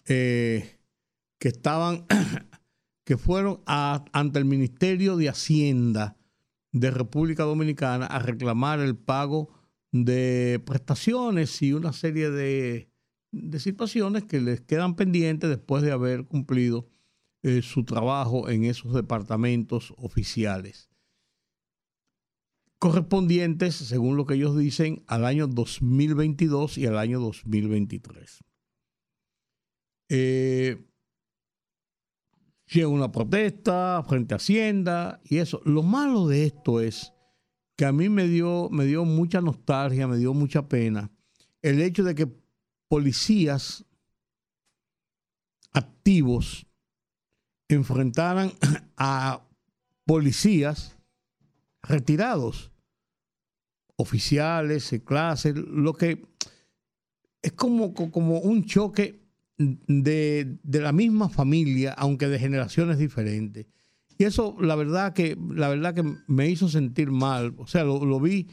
[0.04, 0.78] eh,
[1.38, 2.04] que estaban,
[3.06, 6.18] que fueron ante el Ministerio de Hacienda
[6.72, 9.48] de República Dominicana a reclamar el pago
[9.90, 12.90] de prestaciones y una serie de,
[13.32, 16.90] de situaciones que les quedan pendientes después de haber cumplido
[17.42, 20.90] eh, su trabajo en esos departamentos oficiales.
[22.78, 28.44] Correspondientes, según lo que ellos dicen, al año 2022 y al año 2023.
[30.10, 30.84] Eh,
[32.66, 35.60] llega una protesta frente a Hacienda y eso.
[35.64, 37.12] Lo malo de esto es
[37.76, 41.10] que a mí me dio, me dio mucha nostalgia, me dio mucha pena
[41.62, 42.28] el hecho de que
[42.88, 43.84] policías
[45.72, 46.66] activos
[47.68, 48.52] enfrentaran
[48.96, 49.42] a
[50.04, 50.96] policías
[51.82, 52.70] retirados,
[53.96, 56.24] oficiales, clases, lo que
[57.42, 59.20] es como, co- como un choque
[59.58, 63.66] de, de la misma familia, aunque de generaciones diferentes.
[64.16, 67.54] Y eso, la verdad que, la verdad que me hizo sentir mal.
[67.58, 68.48] O sea, lo, lo vi.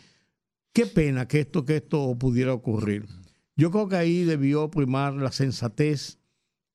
[0.74, 3.06] Qué pena que esto, que esto pudiera ocurrir.
[3.56, 6.20] Yo creo que ahí debió primar la sensatez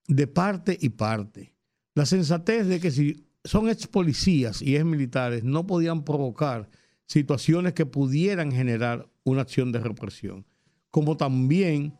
[0.09, 1.50] de parte y parte.
[1.95, 6.71] La sensatez de que si son ex policías y ex militares, no podían provocar
[7.07, 10.47] situaciones que pudieran generar una acción de represión.
[10.91, 11.99] Como también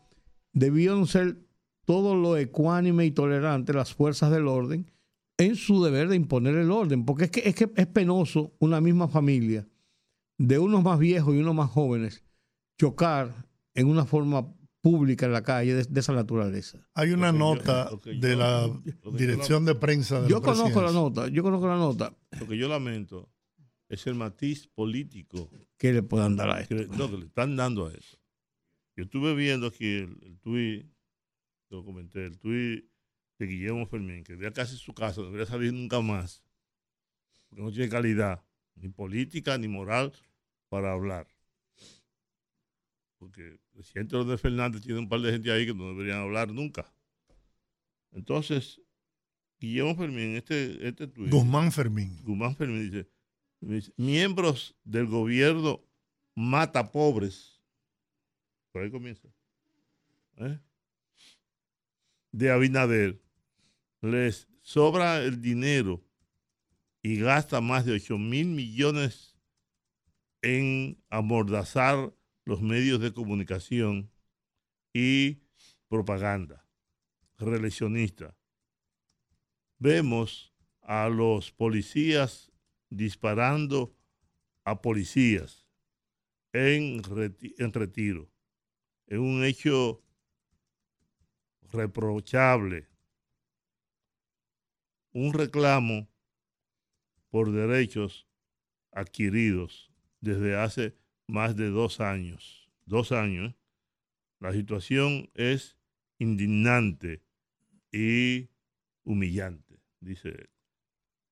[0.53, 1.37] debieron ser
[1.85, 4.91] todo lo ecuánime y tolerante las fuerzas del orden
[5.37, 8.79] en su deber de imponer el orden, porque es que es, que es penoso una
[8.79, 9.67] misma familia
[10.37, 12.23] de unos más viejos y unos más jóvenes
[12.77, 16.79] chocar en una forma pública en la calle de, de esa naturaleza.
[16.95, 17.89] Hay una Lo que yo- nota
[18.19, 18.67] de la
[19.03, 22.47] yo dirección de prensa de Yo la conozco la nota, yo conozco la nota Lo
[22.47, 23.29] que yo lamento
[23.89, 26.75] es el matiz político que le puedan dar a esto.
[26.75, 28.17] que, le- no, que le están dando a eso.
[28.95, 30.85] Yo estuve viendo aquí el, el tuit,
[31.69, 32.85] lo comenté, el tuit
[33.39, 36.43] de Guillermo Fermín, que ya casi su casa, no debería salir nunca más,
[37.49, 38.43] porque no tiene calidad,
[38.75, 40.11] ni política ni moral
[40.69, 41.27] para hablar.
[43.21, 46.51] Porque el presidente Leonel Fernández tiene un par de gente ahí que no deberían hablar
[46.51, 46.91] nunca.
[48.11, 48.81] Entonces,
[49.59, 52.19] Guillermo Fermín, este, este tuit, Guzmán Fermín.
[52.23, 53.07] Guzmán Fermín dice,
[53.59, 55.85] dice, miembros del gobierno
[56.33, 57.61] mata pobres.
[58.71, 59.27] Por ahí comienza.
[60.37, 60.59] ¿Eh?
[62.31, 63.21] De Abinader.
[64.01, 66.03] Les sobra el dinero
[67.03, 69.37] y gasta más de 8 mil millones
[70.41, 72.11] en amordazar
[72.45, 74.11] los medios de comunicación
[74.93, 75.41] y
[75.87, 76.65] propaganda
[77.37, 78.37] reeleccionista.
[79.77, 82.51] Vemos a los policías
[82.89, 83.95] disparando
[84.63, 85.67] a policías
[86.53, 87.01] en,
[87.57, 88.29] en retiro.
[89.07, 90.03] Es un hecho
[91.71, 92.87] reprochable.
[95.13, 96.07] Un reclamo
[97.29, 98.27] por derechos
[98.91, 101.00] adquiridos desde hace
[101.31, 102.69] más de dos años.
[102.85, 103.55] Dos años.
[104.39, 105.77] La situación es
[106.19, 107.21] indignante
[107.91, 108.49] y
[109.03, 110.49] humillante, dice él.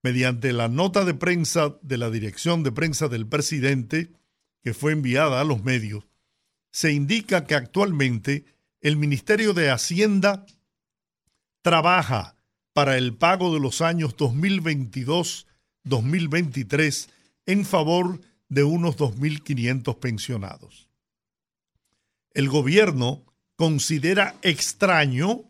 [0.03, 4.11] Mediante la nota de prensa de la Dirección de Prensa del Presidente,
[4.61, 6.07] que fue enviada a los medios,
[6.71, 8.45] se indica que actualmente
[8.81, 10.47] el Ministerio de Hacienda
[11.61, 12.35] trabaja
[12.73, 17.09] para el pago de los años 2022-2023
[17.45, 20.89] en favor de unos 2.500 pensionados.
[22.33, 23.23] El gobierno
[23.55, 25.43] considera extraño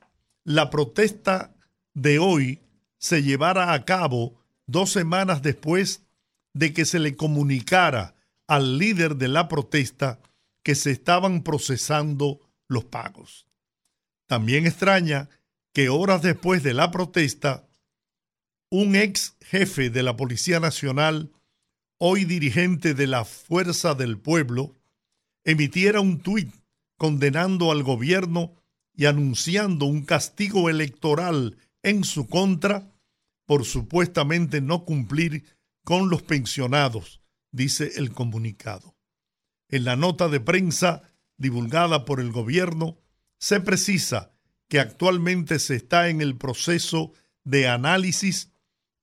[0.45, 1.53] la protesta
[1.93, 2.61] de hoy
[2.97, 6.03] se llevara a cabo dos semanas después
[6.53, 8.15] de que se le comunicara
[8.47, 10.19] al líder de la protesta
[10.63, 13.47] que se estaban procesando los pagos.
[14.27, 15.29] También extraña
[15.73, 17.67] que horas después de la protesta,
[18.69, 21.31] un ex jefe de la Policía Nacional,
[21.99, 24.75] hoy dirigente de la Fuerza del Pueblo,
[25.45, 26.53] emitiera un tuit
[26.97, 28.55] condenando al gobierno
[28.93, 32.91] y anunciando un castigo electoral en su contra
[33.45, 35.45] por supuestamente no cumplir
[35.83, 38.97] con los pensionados, dice el comunicado.
[39.69, 41.03] En la nota de prensa
[41.37, 42.97] divulgada por el gobierno,
[43.39, 44.31] se precisa
[44.67, 48.51] que actualmente se está en el proceso de análisis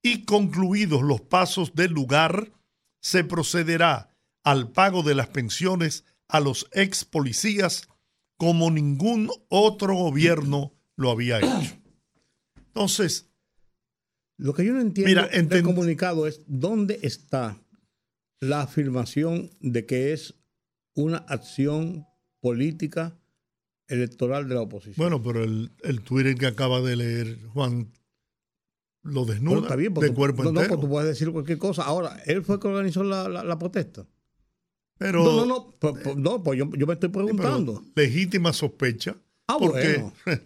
[0.03, 2.53] y concluidos los pasos del lugar,
[3.01, 4.11] se procederá
[4.43, 7.89] al pago de las pensiones a los ex policías
[8.37, 11.77] como ningún otro gobierno lo había hecho.
[12.57, 13.31] Entonces,
[14.37, 17.63] Lo que yo no entiendo Mira, del comunicado es dónde está
[18.41, 20.35] la afirmación de que es
[20.95, 22.07] una acción
[22.45, 23.17] política
[23.89, 24.95] electoral de la oposición.
[24.99, 27.89] bueno, pero el, el Twitter que acaba de leer Juan
[29.03, 30.77] lo Bueno, desnuda está bien, de tú- cuerpo no, no, entero.
[30.77, 31.83] pues tú puedes decir cualquier cosa.
[31.85, 34.07] Ahora, él fue el que organizó la, la- la protesta.
[34.99, 37.83] pero, no, no, no, pues, pues, no, pues yo, yo me estoy preguntando.
[37.97, 39.17] legítima sospecha.
[39.49, 40.13] Ah, porque bueno.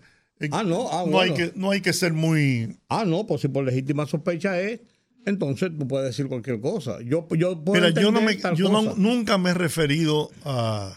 [0.53, 1.35] Ah, no, ah, no, hay bueno.
[1.35, 2.79] que, no hay que ser muy...
[2.89, 4.81] Ah, no, pues si por legítima sospecha es,
[5.27, 7.01] entonces tú puedes decir cualquier cosa.
[7.03, 10.97] Yo, yo puedo Mira, yo, no me, yo no- nunca me he referido a,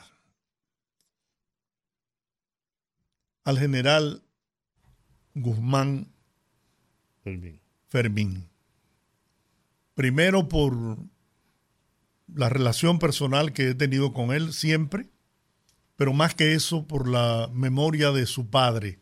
[3.44, 4.24] al general
[5.34, 6.08] Guzmán
[7.24, 7.60] Fermín.
[7.90, 8.48] Fermín.
[9.96, 10.98] Primero por
[12.34, 15.10] la relación personal que he tenido con él siempre,
[15.96, 19.00] pero más que eso por la memoria de su padre,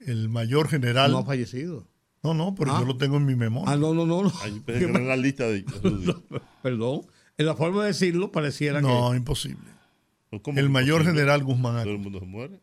[0.00, 1.10] el mayor general.
[1.12, 1.86] No ha No, fallecido.
[2.22, 2.80] no, pero Ah.
[2.80, 3.72] yo lo tengo en mi memoria.
[3.72, 4.22] Ah, no, no, no.
[4.24, 4.32] no.
[4.64, 5.64] Pensé que era en la lista de.
[6.62, 7.02] Perdón.
[7.36, 9.16] En la forma de decirlo pareciera no, que...
[9.18, 9.68] imposible.
[10.42, 11.20] ¿Cómo El mayor posible?
[11.20, 11.84] general Guzmán.
[11.84, 12.60] Todo el mundo se muere.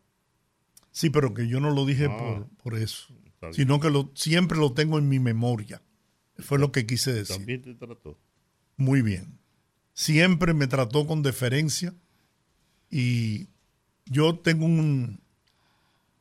[0.96, 2.16] Sí, pero que yo no lo dije Ah.
[2.16, 3.08] por, por eso,
[3.52, 5.82] sino que lo, siempre lo tengo en mi memoria.
[6.38, 7.36] Fue lo que quise decir.
[7.36, 8.18] También te trató.
[8.78, 9.38] Muy bien.
[9.92, 11.92] Siempre me trató con deferencia
[12.90, 13.48] y
[14.06, 15.20] yo tengo un,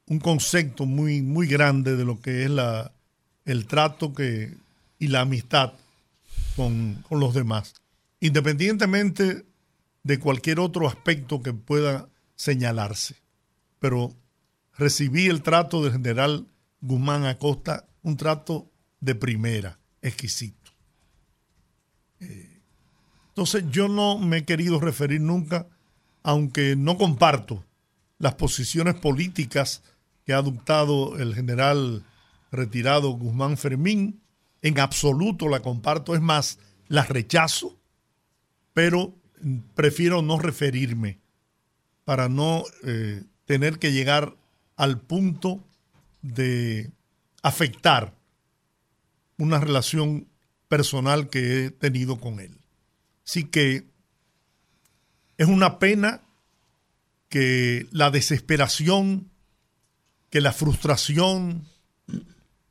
[0.07, 2.91] un concepto muy, muy grande de lo que es la,
[3.45, 4.57] el trato que,
[4.99, 5.71] y la amistad
[6.57, 7.75] con, con los demás,
[8.19, 9.45] independientemente
[10.03, 13.15] de cualquier otro aspecto que pueda señalarse.
[13.79, 14.13] Pero
[14.77, 16.47] recibí el trato del general
[16.81, 20.71] Guzmán Acosta, un trato de primera, exquisito.
[22.19, 25.67] Entonces yo no me he querido referir nunca,
[26.23, 27.65] aunque no comparto
[28.17, 29.83] las posiciones políticas
[30.25, 32.03] que ha adoptado el general
[32.51, 34.21] retirado Guzmán Fermín,
[34.61, 36.57] en absoluto la comparto, es más,
[36.87, 37.77] las rechazo,
[38.73, 39.13] pero
[39.75, 41.19] prefiero no referirme
[42.03, 44.35] para no eh, tener que llegar
[44.75, 45.63] al punto
[46.21, 46.91] de
[47.41, 48.13] afectar
[49.37, 50.27] una relación
[50.67, 52.57] personal que he tenido con él.
[53.25, 53.87] Así que
[55.37, 56.21] es una pena
[57.29, 59.29] que la desesperación,
[60.29, 61.67] que la frustración,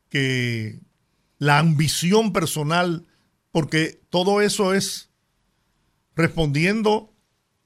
[0.09, 0.81] que
[1.39, 3.07] la ambición personal,
[3.53, 5.11] porque todo eso es
[6.15, 7.13] respondiendo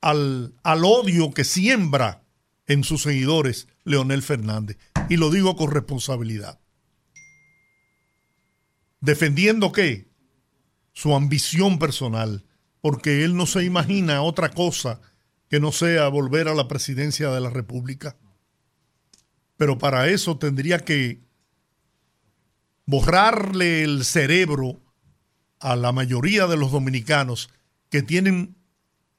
[0.01, 2.23] al, al odio que siembra
[2.69, 4.79] en sus seguidores Leonel Fernández.
[5.09, 6.61] Y lo digo con responsabilidad.
[9.01, 10.09] ¿Defendiendo qué?
[10.93, 12.45] Su ambición personal,
[12.81, 15.01] porque él no se imagina otra cosa
[15.49, 18.17] que no sea volver a la presidencia de la República.
[19.57, 21.21] pero para eso tendría que
[22.87, 24.81] borrarle el cerebro
[25.59, 27.51] a la mayoría de los dominicanos
[27.91, 28.57] que tienen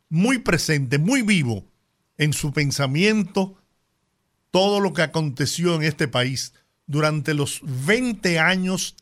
[0.07, 1.65] muy presente, muy vivo
[2.19, 3.55] en su pensamiento
[4.51, 6.53] todo lo que aconteció en este país
[6.85, 8.95] durante los 20 años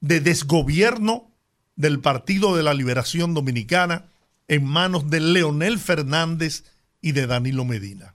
[0.00, 1.32] de desgobierno
[1.76, 4.10] del Partido de la Liberación Dominicana
[4.48, 6.64] en manos de Leonel Fernández
[7.00, 8.14] y de Danilo Medina.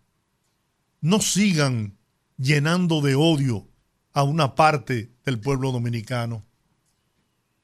[1.01, 1.97] No sigan
[2.37, 3.67] llenando de odio
[4.13, 6.45] a una parte del pueblo dominicano.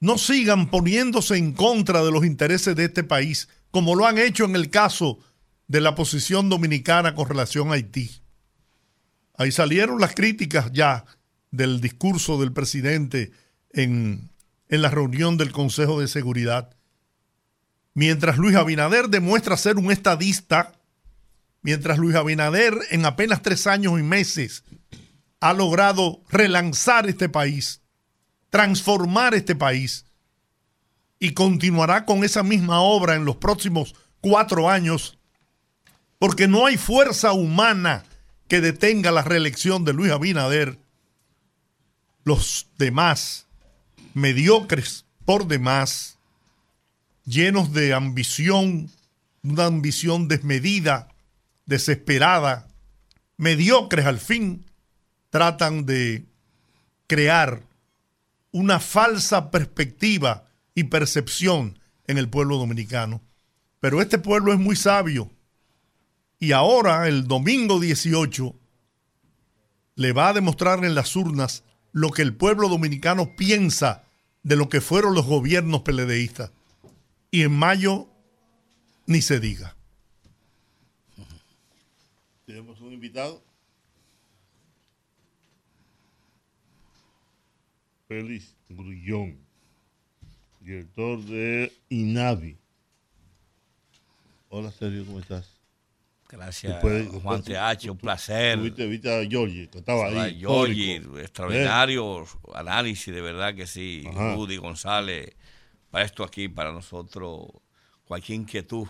[0.00, 4.44] No sigan poniéndose en contra de los intereses de este país, como lo han hecho
[4.44, 5.20] en el caso
[5.70, 8.10] de la posición dominicana con relación a Haití.
[9.36, 11.04] Ahí salieron las críticas ya
[11.52, 13.30] del discurso del presidente
[13.72, 14.32] en,
[14.68, 16.76] en la reunión del Consejo de Seguridad.
[17.94, 20.72] Mientras Luis Abinader demuestra ser un estadista,
[21.62, 24.64] mientras Luis Abinader en apenas tres años y meses
[25.38, 27.80] ha logrado relanzar este país,
[28.50, 30.04] transformar este país
[31.20, 35.19] y continuará con esa misma obra en los próximos cuatro años,
[36.20, 38.04] porque no hay fuerza humana
[38.46, 40.78] que detenga la reelección de Luis Abinader.
[42.24, 43.46] Los demás,
[44.12, 46.18] mediocres por demás,
[47.24, 48.90] llenos de ambición,
[49.42, 51.08] una ambición desmedida,
[51.64, 52.68] desesperada,
[53.38, 54.66] mediocres al fin,
[55.30, 56.26] tratan de
[57.06, 57.62] crear
[58.52, 60.44] una falsa perspectiva
[60.74, 63.22] y percepción en el pueblo dominicano.
[63.80, 65.30] Pero este pueblo es muy sabio
[66.42, 68.54] y ahora, el domingo 18,
[69.96, 74.04] le va a demostrar en las urnas lo que el pueblo dominicano piensa
[74.42, 76.50] de lo que fueron los gobiernos peledeístas.
[77.30, 78.08] Y en mayo,
[79.04, 79.76] ni se diga.
[82.46, 83.42] Tenemos un invitado.
[88.08, 89.38] Félix Grullón,
[90.58, 92.56] director de INAVI.
[94.48, 95.59] Hola Sergio, ¿cómo estás?
[96.30, 98.56] Gracias, Después- Juan TH, un placer.
[98.58, 100.38] Tuviste, viste a Georgie, que estaba ahí.
[100.38, 102.24] Giorgi, extraordinario
[102.54, 104.04] análisis, de verdad que sí.
[104.08, 104.34] Ajá.
[104.36, 105.30] Rudy González,
[105.90, 107.48] para esto aquí, para nosotros,
[108.04, 108.86] cualquier inquietud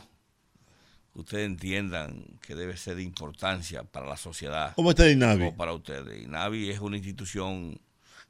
[1.13, 4.75] que ustedes entiendan que debe ser de importancia para la sociedad.
[4.77, 5.45] ¿Cómo está INAVI?
[5.47, 6.23] O para ustedes.
[6.23, 7.81] INAVI es una institución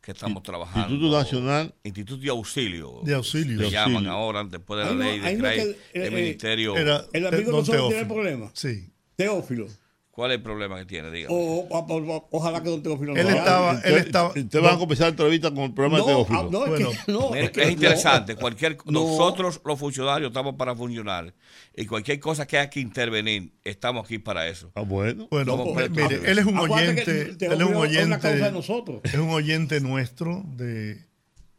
[0.01, 0.89] que estamos trabajando.
[0.95, 3.01] Instituto Nacional Instituto de Auxilio.
[3.05, 3.59] De auxilio.
[3.59, 4.13] Se De llaman auxilio.
[4.13, 6.11] ahora, después de la Ahí no- ley de ahí no CRAI, que- eh, el eh,
[6.11, 6.77] ministerio.
[6.77, 8.15] Era El eh, amigo don nosotros tiene Teófilo.
[8.15, 8.51] problemas.
[8.55, 8.91] Sí.
[9.25, 9.67] Teófilo.
[10.11, 11.11] ¿Cuál es el problema que tiene?
[11.11, 11.35] Dígame.
[11.35, 14.79] O, o- o- ojalá que don Teófilo Él no estaba- él estaba- Te van a
[14.79, 16.39] comenzar la entrevista con el programa no, de Teófilo.
[16.41, 16.91] ah, no, es Bueno.
[16.91, 17.73] que, no, es que es no.
[17.73, 18.35] interesante.
[18.35, 18.93] Cualquier, No.
[19.05, 21.33] Nosotros, los funcionarios, estamos para funcionar.
[21.77, 24.73] Y cualquier cosa que haya que intervenir, estamos aquí para eso.
[24.75, 25.29] Ah, bueno.
[25.31, 25.97] Bueno, Somos pretos.
[25.97, 29.01] mire, él es un oyente, él es un es oyente, nosotros.
[29.05, 31.07] es un oyente nuestro de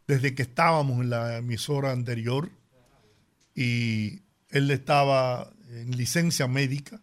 [0.06, 2.50] desde que estábamos en la emisora anterior
[3.54, 7.00] y él estaba en licencia médica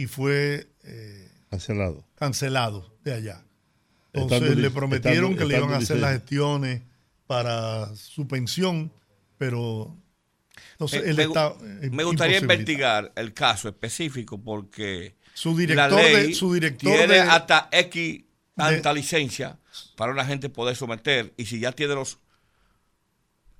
[0.00, 2.04] y fue eh, Cancelado.
[2.14, 3.44] cancelado de allá.
[4.12, 6.82] Estando Entonces le prometieron estando- que le iban a hacer las gestiones
[7.26, 8.90] para su pensión,
[9.38, 9.96] pero
[10.72, 15.58] entonces Eh, él me, está eh, me gustaría investigar el caso específico porque Su la
[15.58, 18.24] director ley de su director tiene de, hasta X
[18.56, 19.58] tanta licencia
[19.96, 22.18] para una gente poder someter y si ya tiene los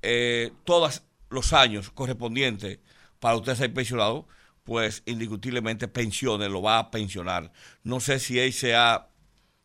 [0.03, 2.79] eh, todos los años correspondientes
[3.19, 4.27] para usted ser pensionado,
[4.71, 7.51] pues indiscutiblemente pensiones, lo va a pensionar.
[7.83, 9.09] No sé si él se ha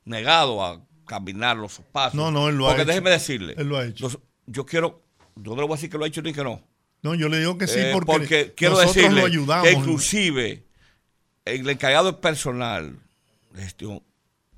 [0.03, 2.15] negado a caminar los pasos.
[2.15, 2.87] No, no, él lo ha Porque hecho.
[2.87, 4.03] déjeme decirle, Él lo ha hecho.
[4.03, 5.03] los- yo quiero,
[5.35, 6.59] yo no le voy a decir que lo ha hecho ni que no.
[7.03, 9.67] No, yo le digo que sí Eh, porque, quiero nosotros decirle lo ayudamos.
[9.67, 10.63] que inclusive
[11.45, 12.97] el encargado de personal
[13.51, 14.01] de gestión,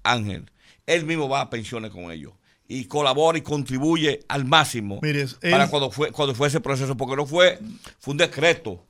[0.03, 0.49] Ángel,
[0.85, 2.31] él mismo va a pensiones con ellos
[2.69, 6.95] y colabora y contribuye al máximo Mire, para él- cuando fue cuando fue ese proceso,
[6.95, 7.59] porque no fue
[7.99, 8.85] fue un decreto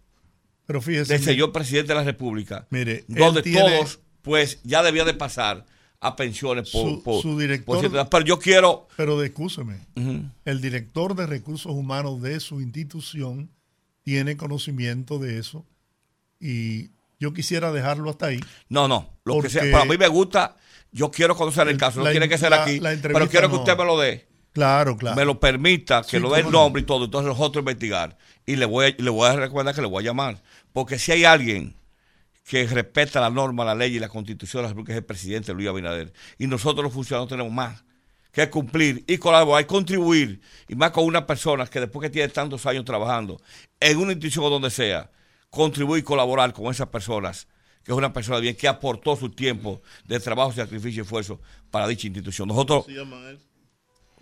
[0.67, 5.03] pero fíjese, del señor presidente de la República, Mire, donde tiene- todos pues ya debía
[5.05, 5.65] de pasar
[5.99, 10.25] a pensiones por, Su- por- su director- por pero yo quiero pero excúseme, Ujú.
[10.45, 13.49] el director de recursos humanos de su institución
[14.03, 15.65] tiene conocimiento de eso
[16.39, 16.89] y
[17.19, 18.39] yo quisiera dejarlo hasta ahí.
[18.69, 19.09] No, no.
[19.25, 20.55] Lo que sea, para mí me gusta.
[20.91, 21.99] Yo quiero conocer el El- caso.
[21.99, 22.79] No la- tiene que ser la- aquí.
[22.79, 24.27] la pero quiero que usted me lo dé.
[24.53, 25.15] Claro, claro.
[25.15, 26.51] Me lo permita, que Sí, lo dé el no.
[26.51, 27.05] nombre y todo.
[27.05, 28.17] Entonces nosotros investigar.
[28.45, 30.41] Y le voy, a, le voy a recordar que le voy a llamar.
[30.77, 31.73] Porque si hay alguien
[32.47, 35.51] que respeta la norma, la ley y la constitución de la República es el presidente
[35.51, 36.13] Luis Abinader.
[36.37, 37.83] Y nosotros los funcionarios tenemos más
[38.31, 40.39] que cumplir y colaborar y contribuir.
[40.67, 43.41] Y más con una persona que después que tiene tantos años trabajando
[43.79, 45.09] en una institución o donde sea,
[45.49, 47.47] contribuir y colaborar con esas personas
[47.83, 51.87] que es una persona bien, que aportó su tiempo de trabajo, sacrificio y esfuerzo para
[51.87, 52.49] dicha institución.
[52.49, 53.39] Nosotros, se llama él?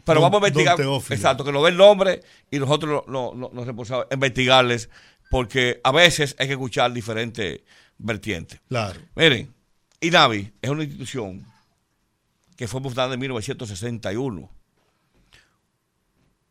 [0.06, 0.80] pero Don- vamos a investigar,
[1.10, 4.89] exacto, que nos dé el nombre y nosotros no- no- no- nos responsable investigarles,
[5.36, 7.60] porque a veces hay que escuchar diferentes
[7.98, 8.62] vertientes.
[8.70, 9.02] Claro.
[9.18, 9.54] Miren,
[10.00, 11.46] INAVI es una institución
[12.56, 14.50] que fue fundada en 1961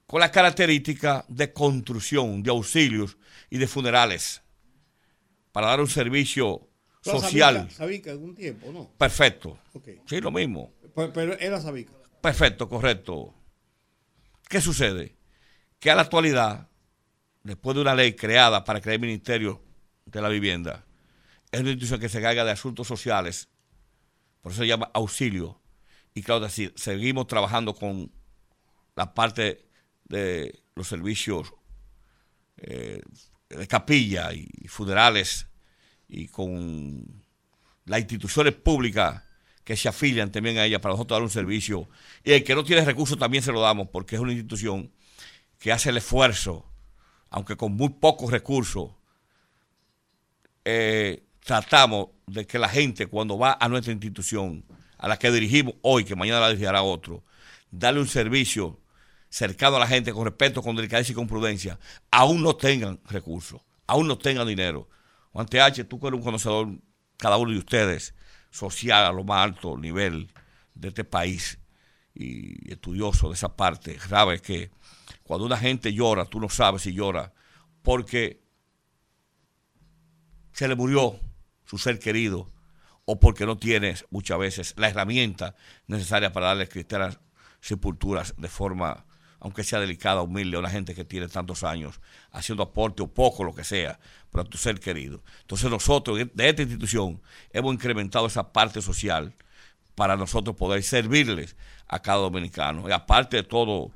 [0.07, 3.17] con la característica de construcción de auxilios
[3.49, 4.43] y de funerales
[5.51, 6.69] para dar un servicio
[7.01, 8.91] social Sabica algún tiempo, ¿no?
[8.99, 9.59] perfecto.
[10.05, 10.75] Sí, lo mismo.
[10.95, 11.95] Pero, pero era Sabica.
[12.21, 13.35] Perfecto, correcto.
[14.47, 15.17] ¿Qué sucede?
[15.79, 16.69] Que a la actualidad,
[17.45, 19.63] después de una ley creada para crear el Ministerio
[20.07, 20.85] de la Vivienda,
[21.53, 23.49] es una institución que se encarga de asuntos sociales,
[24.41, 25.61] por eso se llama auxilio.
[26.13, 28.11] Y claro, decir, seguimos trabajando con
[28.97, 29.69] la parte
[30.05, 31.55] de los servicios
[32.57, 33.01] eh,
[33.49, 35.47] de capilla y funerales
[36.09, 37.25] y con
[37.85, 39.23] las instituciones públicas
[39.65, 41.89] que se afilian también a ella para nosotros dar un servicio.
[42.23, 44.93] Y el que no tiene recursos también se lo damos porque es una institución
[45.59, 46.71] que hace el esfuerzo,
[47.35, 48.93] aunque con muy pocos recursos,
[50.65, 54.65] eh, tratamos de que la gente cuando va a nuestra institución,
[54.99, 57.25] a la que dirigimos hoy, que mañana la dirigirá otro,
[57.73, 58.79] darle un servicio
[59.29, 61.77] cercano a la gente con respeto, con delicadeza y con prudencia,
[62.09, 64.89] aún no tengan recursos, aún no tengan dinero.
[65.33, 66.69] Juan TH, tú que eres un conocedor,
[67.17, 68.15] cada uno de ustedes,
[68.53, 70.31] social a lo más alto nivel
[70.77, 71.59] de este país
[72.15, 74.71] y estudioso de esa parte, sabes que
[75.25, 77.33] cuando una gente llora, tú no sabes si llora
[77.83, 78.43] porque
[80.53, 81.19] se le murió
[81.65, 82.53] su ser querido
[83.05, 85.57] o porque no tienes muchas veces la herramienta
[85.87, 87.19] necesaria para darle cristianas
[87.61, 89.05] sepulturas de forma,
[89.41, 92.01] aunque sea delicada, humilde, a una gente que tiene tantos años
[92.31, 93.99] haciendo aporte o poco, lo que sea,
[94.31, 95.23] para tu ser querido.
[95.41, 97.21] Entonces nosotros de esta institución
[97.51, 99.35] hemos incrementado esa parte social
[99.95, 101.57] para nosotros poder servirles
[101.87, 102.89] a cada dominicano.
[102.89, 103.91] Y aparte de todo,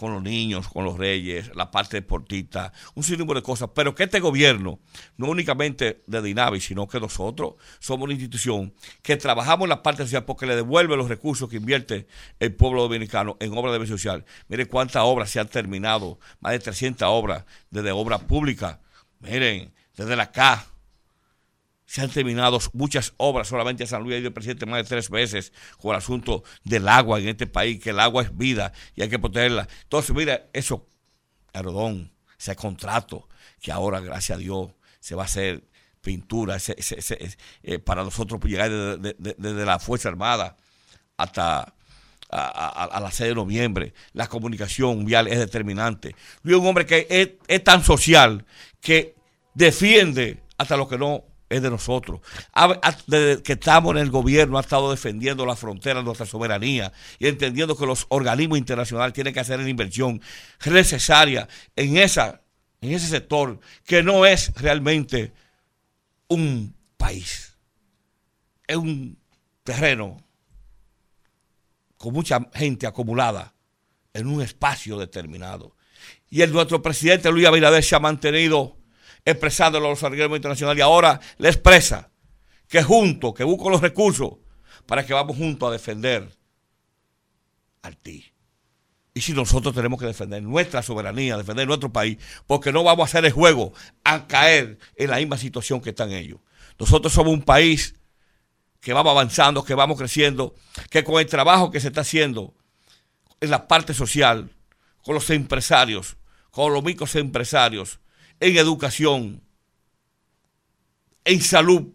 [0.00, 3.68] con los niños, con los reyes, la parte deportista, un sinnúmero de cosas.
[3.74, 4.80] Pero que este gobierno,
[5.18, 8.72] no únicamente de Dinavi, sino que nosotros somos una institución
[9.02, 12.06] que trabajamos en la parte social porque le devuelve los recursos que invierte
[12.38, 14.24] el pueblo dominicano en obras de beneficio social.
[14.48, 18.80] Mire cuántas obras se han terminado, más de 300 obras desde obra pública.
[19.18, 20.64] Miren, desde la CA,
[21.90, 25.10] se han terminado muchas obras, solamente San Luis ha ido el presidente más de tres
[25.10, 29.02] veces con el asunto del agua en este país, que el agua es vida y
[29.02, 29.66] hay que protegerla.
[29.82, 30.86] Entonces, mira, eso,
[31.52, 33.28] Arodón, ese contrato
[33.60, 34.70] que ahora, gracias a Dios,
[35.00, 35.64] se va a hacer
[36.00, 40.08] pintura ese- ese- ese- ese, eh, para nosotros llegar desde, de- de- desde la Fuerza
[40.10, 40.56] Armada
[41.16, 41.74] hasta
[42.32, 43.94] a, a- a la 6 de noviembre.
[44.12, 46.14] La comunicación vial es determinante.
[46.44, 48.46] Luis es un hombre que es, es tan social
[48.80, 49.16] que
[49.54, 52.20] defiende hasta lo que no es de nosotros.
[53.06, 57.76] Desde que estamos en el gobierno ha estado defendiendo la frontera nuestra soberanía y entendiendo
[57.76, 60.22] que los organismos internacionales tienen que hacer la inversión
[60.64, 62.40] necesaria en, esa,
[62.80, 65.32] en ese sector que no es realmente
[66.28, 67.58] un país.
[68.66, 69.18] Es un
[69.64, 70.24] terreno
[71.98, 73.52] con mucha gente acumulada
[74.14, 75.76] en un espacio determinado.
[76.30, 78.79] Y el nuestro presidente Luis Abinader se ha mantenido
[79.24, 82.10] expresándolo a los organismos internacionales y ahora le expresa
[82.68, 84.34] que juntos, que busca los recursos
[84.86, 86.30] para que vamos juntos a defender
[87.82, 88.32] al ti.
[89.12, 93.04] Y si nosotros tenemos que defender nuestra soberanía, defender nuestro país, porque no vamos a
[93.06, 93.72] hacer el juego
[94.04, 96.40] a caer en la misma situación que están ellos.
[96.78, 97.96] Nosotros somos un país
[98.80, 100.54] que vamos avanzando, que vamos creciendo,
[100.88, 102.54] que con el trabajo que se está haciendo
[103.40, 104.50] en la parte social,
[105.02, 106.16] con los empresarios,
[106.50, 108.00] con los micros empresarios,
[108.40, 109.42] en educación,
[111.24, 111.88] en salud,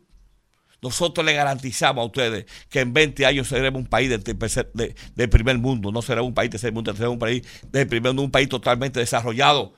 [0.82, 4.96] nosotros le garantizamos a ustedes que en 20 años seremos un país de, tercer- de-
[5.16, 7.42] de primer mundo, no será un país tercer mundo, será un país
[7.72, 9.74] de primer mundo, un país totalmente desarrollado,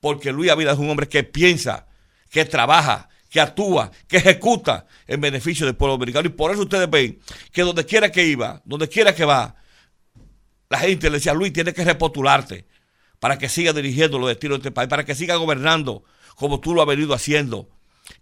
[0.00, 1.86] porque Luis Abinader es un hombre que piensa,
[2.30, 6.26] que trabaja, que actúa, que ejecuta en beneficio del pueblo dominicano.
[6.26, 7.18] Y por eso ustedes ven
[7.50, 9.56] que donde quiera que iba, donde quiera que va,
[10.68, 12.66] la gente le decía, Luis, tienes que repostularte
[13.22, 16.02] para que siga dirigiendo los destinos de este país, para que siga gobernando
[16.34, 17.68] como tú lo has venido haciendo.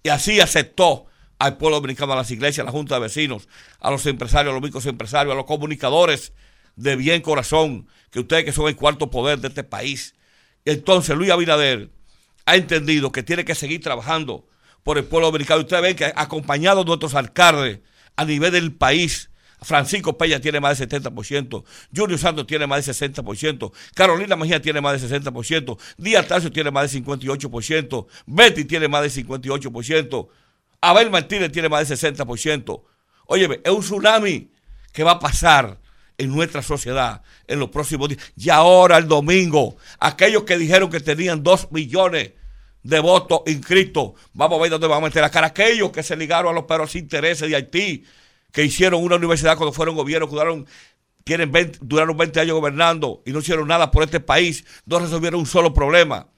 [0.03, 1.07] Y así aceptó
[1.38, 3.48] al pueblo dominicano, a las iglesias, a la Junta de Vecinos,
[3.80, 6.34] a los empresarios, a los micros empresarios, a los comunicadores
[6.76, 10.16] de bien corazón, que ustedes que son el cuarto poder de este país.
[10.66, 11.88] Entonces Luis Abinader
[12.44, 14.48] ha entendido que tiene que seguir trabajando
[14.82, 15.62] por el pueblo dominicano.
[15.62, 17.80] Ustedes ven que acompañado de nuestros alcaldes
[18.16, 19.29] a nivel del país,
[19.62, 24.80] Francisco Peña tiene más del 70%, Junior Santos tiene más del 60%, Carolina Mejía tiene
[24.80, 30.28] más del 60%, Díaz Tarso tiene más del 58%, Betty tiene más del 58%,
[30.80, 32.82] Abel Martínez tiene más del 60%.
[33.26, 34.50] Óyeme, es un tsunami
[34.92, 35.78] que va a pasar
[36.18, 38.32] en nuestra sociedad en los próximos días.
[38.36, 42.32] Y ahora, el domingo, aquellos que dijeron que tenían dos millones
[42.82, 45.48] de votos inscritos, vamos a ver dónde van a meter la cara.
[45.48, 48.04] Aquellos que se ligaron a los perros intereses de Haití,
[48.53, 50.66] que hicieron una universidad cuando fueron gobierno, duraron,
[51.24, 55.40] tienen 20 duraron 20 años gobernando y no hicieron nada por este país, no resolvieron
[55.40, 56.28] un solo problema.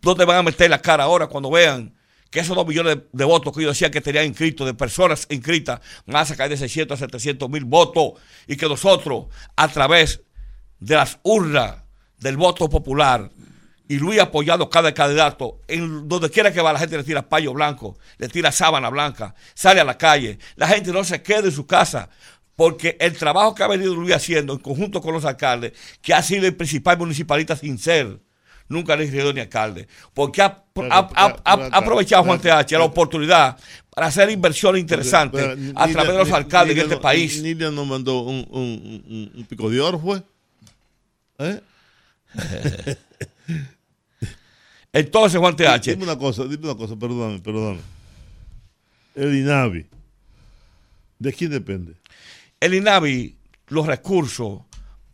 [0.00, 1.94] ¿Dónde van a meter la cara ahora cuando vean
[2.30, 5.26] que esos dos millones de, de votos que ellos decían que tenían inscritos, de personas
[5.30, 9.26] inscritas, van a sacar de 600 a 700 mil votos y que nosotros,
[9.56, 10.22] a través
[10.78, 11.76] de las urnas
[12.18, 13.30] del voto popular,
[13.88, 17.52] y Luis apoyando cada candidato, en donde quiera que va la gente le tira payo
[17.54, 21.52] blanco, le tira sábana blanca, sale a la calle, la gente no se queda en
[21.52, 22.10] su casa,
[22.54, 25.72] porque el trabajo que ha venido Luis haciendo en conjunto con los alcaldes,
[26.02, 28.18] que ha sido el principal municipalista sin ser,
[28.68, 32.24] nunca le regidor ni alcalde, porque ha, Pero, ha- ha- pero, ha- pero, ha aprovechado
[32.24, 33.56] Juan TH la oportunidad
[33.94, 37.42] para hacer inversiones interesantes a Nidia- través de los alcaldes Nidia en este no- país.
[37.42, 40.22] Nidia nos mandó un, un- un- un pico de oro, fue.
[41.38, 41.60] ¿Eh?
[44.92, 47.80] Entonces, Juan TH, Dime una cosa, dime una cosa, perdóname, perdóname.
[49.14, 49.86] El INAVI,
[51.18, 51.94] ¿de quién depende?
[52.60, 53.36] el INAVI,
[53.68, 54.62] los recursos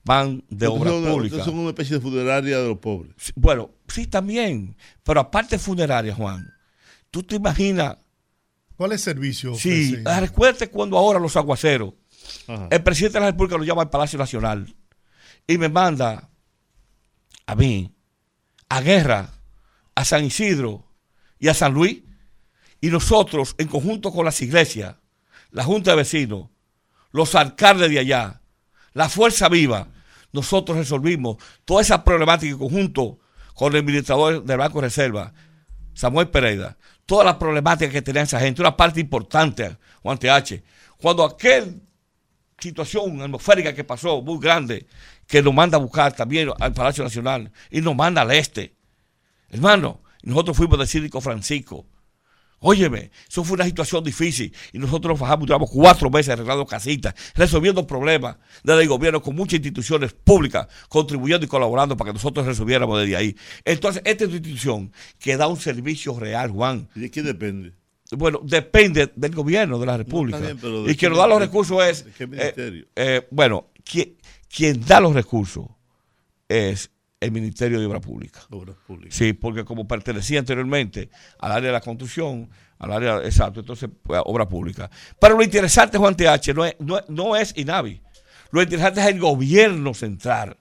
[0.04, 3.12] van de Ustedes obras son una- especie de funeraria de los pobres.
[3.18, 4.76] Sí, Bueno, sí, también.
[5.02, 6.46] Pero aparte funeraria, Juan,
[7.10, 7.96] tú te imaginas.
[8.76, 10.08] ¿Cuáles servicios Sí, ofrecen?
[10.08, 11.94] ah, recuerde cuando ahora los aguaceros,
[12.46, 12.68] Ajá.
[12.70, 14.74] el presidente de la República lo llama al Palacio Nacional
[15.46, 16.28] y me manda
[17.46, 17.92] a mí,
[18.68, 19.30] a Guerra,
[19.94, 20.84] a San Isidro
[21.38, 22.02] y a San Luis.
[22.80, 24.96] Y nosotros, en conjunto con las iglesias,
[25.50, 26.50] la Junta de Vecinos,
[27.12, 28.42] los alcaldes de allá,
[28.92, 29.88] la Fuerza Viva,
[30.32, 33.20] nosotros resolvimos toda esa problemática en conjunto
[33.54, 35.32] con el administrador del Banco de Reserva,
[35.94, 36.76] Samuel Pereira,
[37.06, 40.62] toda la problemática que tenía esa gente, una parte importante, Juan TH,
[40.98, 41.80] cuando aquel
[42.58, 44.86] situación atmosférica que pasó, muy grande,
[45.26, 48.73] que nos manda a buscar también al Palacio Nacional y nos manda al este.
[49.54, 51.86] Hermano, nosotros fuimos de Cívico Francisco.
[52.58, 57.14] Óyeme, eso fue una situación difícil y nosotros nos bajamos, duramos cuatro meses arreglando casitas,
[57.36, 62.46] resolviendo problemas desde el gobierno con muchas instituciones públicas, contribuyendo y colaborando para que nosotros
[62.46, 63.36] resolviéramos desde ahí.
[63.64, 66.88] Entonces, esta es una institución que da un servicio real, Juan.
[66.96, 67.74] ¿Y de quién depende?
[68.10, 70.40] Bueno, depende del gobierno de la República.
[70.40, 72.04] bien, pero ¿de y quien qué nos da los recursos es.
[72.06, 72.86] de qué eh, ministerio?
[72.96, 74.16] eh, bueno, quien,
[74.48, 75.66] quien da los recursos
[76.48, 76.90] es
[77.24, 78.46] el Ministerio de Obras Públicas.
[78.50, 79.14] Obras públicas.
[79.14, 81.08] Sí, porque como pertenecía anteriormente
[81.38, 84.90] al área de la construcción, al área, exacto, entonces, pues, obra pública.
[85.18, 88.00] Pero lo interesante, Juan TH, no es, no, no es INAVI.
[88.50, 90.56] Lo interesante es el gobierno central.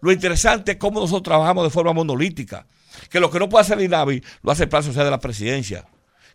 [0.00, 2.66] Lo interesante es cómo nosotros trabajamos de forma monolítica.
[3.08, 5.20] Que lo que no puede hacer el INAVI lo hace el Plan Social de la
[5.20, 5.86] Presidencia.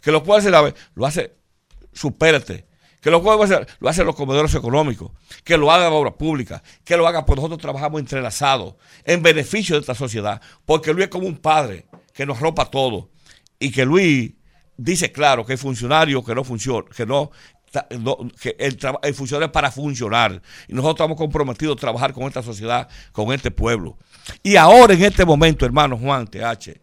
[0.02, 1.36] Que lo puede hacer la lo hace
[1.94, 2.67] supérate.
[3.08, 5.14] Que lo puede hacer, lo hacen los comedores económicos.
[5.46, 6.62] Que lo haga la obra pública.
[6.84, 10.42] Que lo haga, porque nosotros trabajamos entrelazados en beneficio de esta sociedad.
[10.66, 13.10] Porque Luis es como un padre que nos ropa todo.
[13.60, 14.34] Y que Luis
[14.76, 17.32] dice claro que el funcionario que no funciona, que no,
[18.42, 20.42] que el, el funcionario es para funcionar.
[20.68, 23.98] Y nosotros estamos comprometidos a trabajar con esta sociedad, con este pueblo.
[24.44, 26.78] Y ahora, en este momento, hermano Juan TH,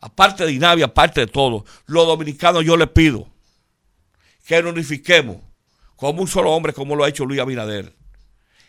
[0.00, 3.28] aparte de INAVI, aparte de todo, los dominicanos yo les pido
[4.50, 5.36] que nos unifiquemos
[5.94, 7.94] como un solo hombre, como lo ha hecho Luis Abinader,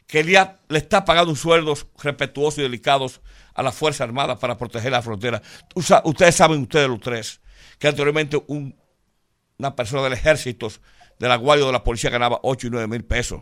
[0.05, 0.37] que le,
[0.69, 3.19] le está pagando sueldos respetuosos y delicados
[3.55, 5.41] a las Fuerzas Armadas para proteger la frontera.
[6.03, 7.41] Ustedes saben, ustedes los tres,
[7.79, 8.75] que anteriormente un-
[9.57, 10.71] una persona del ejército,
[11.17, 13.41] de la guardia o de la policía ganaba 8 y 9 mil pesos.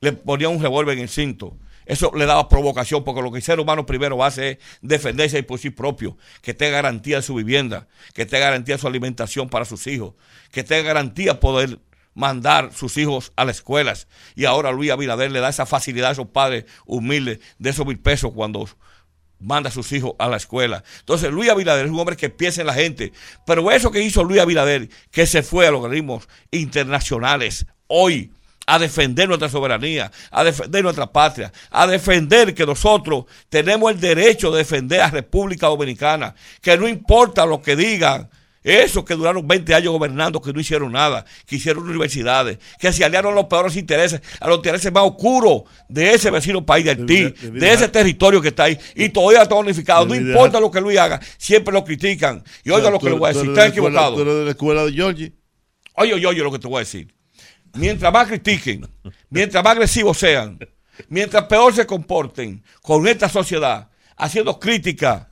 [0.00, 1.56] Le ponían un revólver en el cinto.
[1.86, 5.58] Eso le daba provocación, porque lo que el ser humano primero hace es defenderse por
[5.58, 9.64] sí propio, que tenga garantía de su vivienda, que tenga garantía de su alimentación para
[9.64, 10.14] sus hijos,
[10.50, 11.78] que tenga garantía poder
[12.14, 14.08] mandar sus hijos a las escuelas.
[14.34, 17.98] Y ahora Luis Abinader le da esa facilidad a esos padres humildes de esos mil
[17.98, 18.68] pesos cuando
[19.38, 20.82] manda a sus hijos a la escuela.
[21.00, 23.12] Entonces, Luis Abinader es un hombre que piensa en la gente.
[23.46, 28.32] Pero eso que hizo Luis Abinader, que se fue a los organismos internacionales hoy
[28.66, 34.50] a defender nuestra soberanía, a defender nuestra patria, a defender que nosotros tenemos el derecho
[34.50, 38.28] de defender a República Dominicana, que no importa lo que digan.
[38.64, 43.04] Esos que duraron 20 años gobernando, que no hicieron nada, que hicieron universidades, que se
[43.04, 46.90] aliaron a los peores intereses, a los intereses más oscuros de ese vecino país de
[46.90, 50.04] Haití, Debería- debería de ese dejar- territorio que está ahí, y todavía está unificado.
[50.06, 52.42] No importa dejar- lo que Luis haga, siempre lo critican.
[52.64, 54.14] Y oiga lo que le voy a decir, de está escuela- equivocado.
[54.16, 55.32] Tú eres de la escuela de Georgie.
[55.94, 57.14] Oye, oye, oye lo que te voy a decir.
[57.76, 58.88] Mientras más critiquen,
[59.28, 60.58] mientras más agresivos sean,
[61.08, 65.28] mientras peor se comporten con esta sociedad, haciendo crítica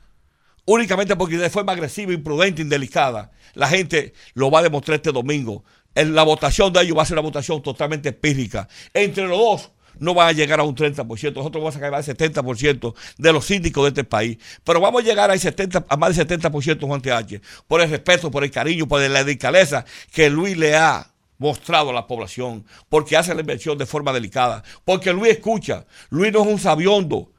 [0.67, 5.65] únicamente porque de forma agresiva, imprudente, indelicada, la gente lo va a demostrar este domingo.
[5.95, 8.69] En la votación de ellos va a ser una votación totalmente empírica.
[8.93, 12.03] Entre los dos no van a llegar a un 30%, nosotros vamos a sacar al
[12.03, 16.17] 70% de los síndicos de este país, pero vamos a llegar a, 70, a más
[16.17, 20.57] del 70% Juan TH, por el respeto, por el cariño, por la delicadeza que Luis
[20.57, 25.33] le ha mostrado a la población, porque hace la inversión de forma delicada, porque Luis
[25.33, 27.33] escucha, Luis no es un sabiondo,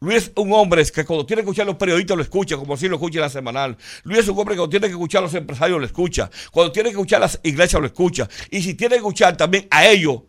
[0.00, 2.76] Luis es un hombre que cuando tiene que escuchar a los periodistas lo escucha, como
[2.76, 3.76] si lo escucha en la semanal.
[4.04, 6.30] Luis es un hombre que cuando tiene que escuchar a los empresarios lo escucha.
[6.52, 8.28] Cuando tiene que escuchar a las iglesias lo escucha.
[8.50, 10.20] Y si tiene que escuchar también a ellos,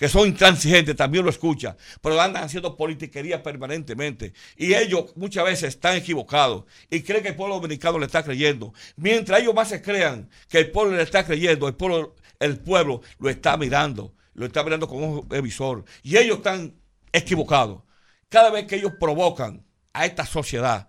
[0.00, 1.76] que son intransigentes, también lo escucha.
[2.00, 4.32] Pero andan haciendo politiquería permanentemente.
[4.56, 8.72] Y ellos muchas veces están equivocados y creen que el pueblo dominicano le está creyendo.
[8.96, 13.02] Mientras ellos más se crean que el pueblo le está creyendo, el pueblo, el pueblo
[13.18, 14.14] lo está mirando.
[14.32, 15.84] Lo está mirando con un emisor.
[16.02, 16.74] Y ellos están
[17.12, 17.82] equivocados.
[18.30, 20.88] Cada vez que ellos provocan a esta sociedad,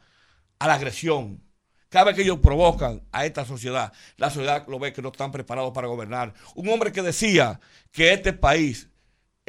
[0.57, 1.43] a la agresión,
[1.89, 5.34] cada vez que ellos provocan a esta sociedad, la sociedad lo ve que no están
[5.34, 6.34] preparados para gobernar.
[6.55, 7.59] Un hombre que decía
[7.91, 8.88] que este país,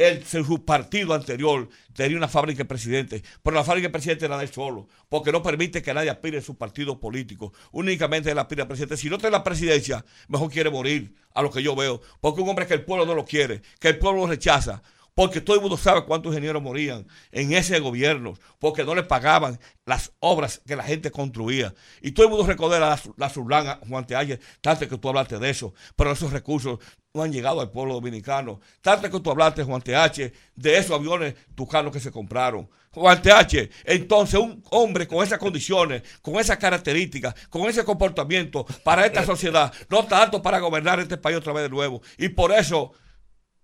[0.09, 4.39] él, su partido anterior, tenía una fábrica de presidente, pero la fábrica de presidente era
[4.39, 7.53] de él solo, porque no permite que nadie aspire a su partido político.
[7.73, 8.97] Únicamente él aspira a presidente.
[8.97, 12.01] Si no tiene la presidencia, mejor quiere morir, a lo que yo veo.
[12.21, 14.83] Porque un hombre que el pueblo no lo quiere, que el pueblo lo rechaza,
[15.15, 19.59] porque todo el mundo sabe cuántos ingenieros morían en ese gobierno, porque no le pagaban
[19.85, 21.75] las obras que la gente construía.
[22.01, 25.51] Y todo el mundo recuerda la, la Surlana, Juan Teayer, tanto que tú hablaste de
[25.51, 26.79] eso, pero esos recursos
[27.15, 28.61] no han llegado al pueblo dominicano.
[28.81, 32.69] Tanto que tú hablaste, Juan TH, de esos aviones tucanos que se compraron.
[32.91, 39.07] Juan TH, entonces un hombre con esas condiciones, con esas características, con ese comportamiento para
[39.07, 42.03] esta sociedad, no está apto para gobernar este país otra vez de nuevo.
[42.19, 42.93] Y por eso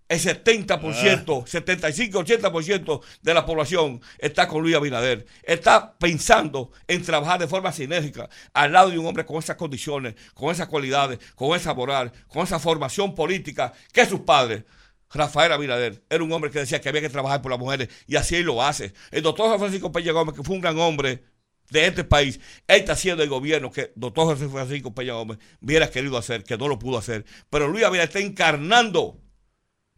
[0.09, 5.27] el 70%, 75, 80% de la población está con Luis Abinader.
[5.43, 10.15] Está pensando en trabajar de forma sinérgica al lado de un hombre con esas condiciones,
[10.33, 14.63] con esas cualidades, con esa moral, con esa formación política que sus padres.
[15.11, 18.15] Rafael Abinader era un hombre que decía que había que trabajar por las mujeres y
[18.15, 18.93] así él lo hace.
[19.11, 21.23] El doctor Francisco Peña Gómez, que fue un gran hombre
[21.69, 25.89] de este país, él está haciendo el gobierno que doctor José Francisco Peña Gómez hubiera
[25.89, 27.25] querido hacer, que no lo pudo hacer.
[27.51, 29.19] Pero Luis Abinader está encarnando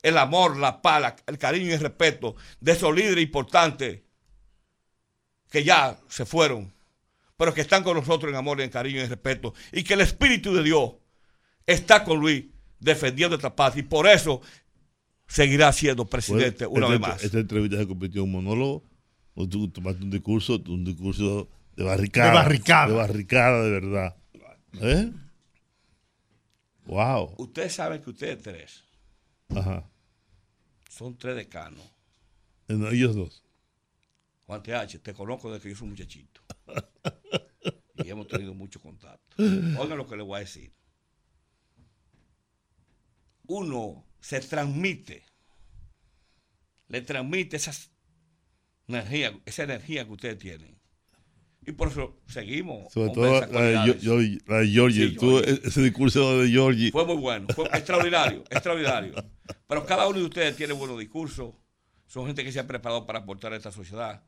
[0.03, 4.01] el amor, la paz, el cariño y el respeto de esos líderes importantes
[5.49, 6.73] que ya se fueron,
[7.37, 10.01] pero que están con nosotros en amor, en cariño y en respeto, y que el
[10.01, 10.93] Espíritu de Dios
[11.65, 12.45] está con Luis
[12.79, 14.41] defendiendo esta paz, y por eso
[15.27, 17.23] seguirá siendo presidente una esta, vez más.
[17.23, 18.83] Esta entrevista se convirtió en un monólogo,
[19.35, 22.29] o tú tomaste un discurso, un discurso de barricada.
[22.29, 22.87] De barricada.
[22.87, 24.15] De barricada, de verdad.
[24.81, 25.11] ¿Eh?
[26.85, 27.35] Wow.
[27.37, 28.83] Ustedes saben que ustedes tres
[29.55, 29.90] Ajá.
[30.91, 31.89] Son tres decanos.
[32.67, 33.43] En ellos dos.
[34.45, 36.41] Juan TH, te conozco desde que yo soy un muchachito.
[37.95, 39.37] y hemos tenido mucho contacto.
[39.37, 40.73] Oigan lo que les voy a decir.
[43.47, 45.25] Uno se transmite,
[46.89, 47.91] le transmite esas
[48.87, 50.80] energía, esa energía que ustedes tienen.
[51.65, 52.91] Y por eso seguimos.
[52.91, 54.01] Sobre todo esas la de, cualidades.
[54.01, 55.09] Yo- Yo- la de Georgie.
[55.09, 55.61] Sí, Tú, Georgie.
[55.67, 56.91] ese discurso de Georgie.
[56.91, 59.13] Fue muy bueno, fue extraordinario, extraordinario.
[59.67, 61.53] Pero cada uno de ustedes tiene buenos discursos,
[62.07, 64.23] son gente que se ha preparado para aportar a esta sociedad,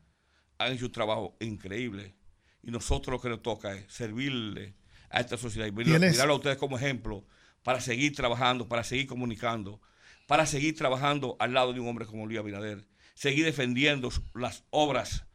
[0.58, 2.14] han hecho un trabajo increíble
[2.62, 4.76] y nosotros lo que nos toca es servirle
[5.10, 7.26] a esta sociedad y mirar- ¿Tienes- mirarlo a ustedes como ejemplo
[7.64, 9.80] para seguir trabajando, para seguir comunicando,
[10.28, 15.26] para seguir trabajando al lado de un hombre como Luis Abinader, seguir defendiendo las obras,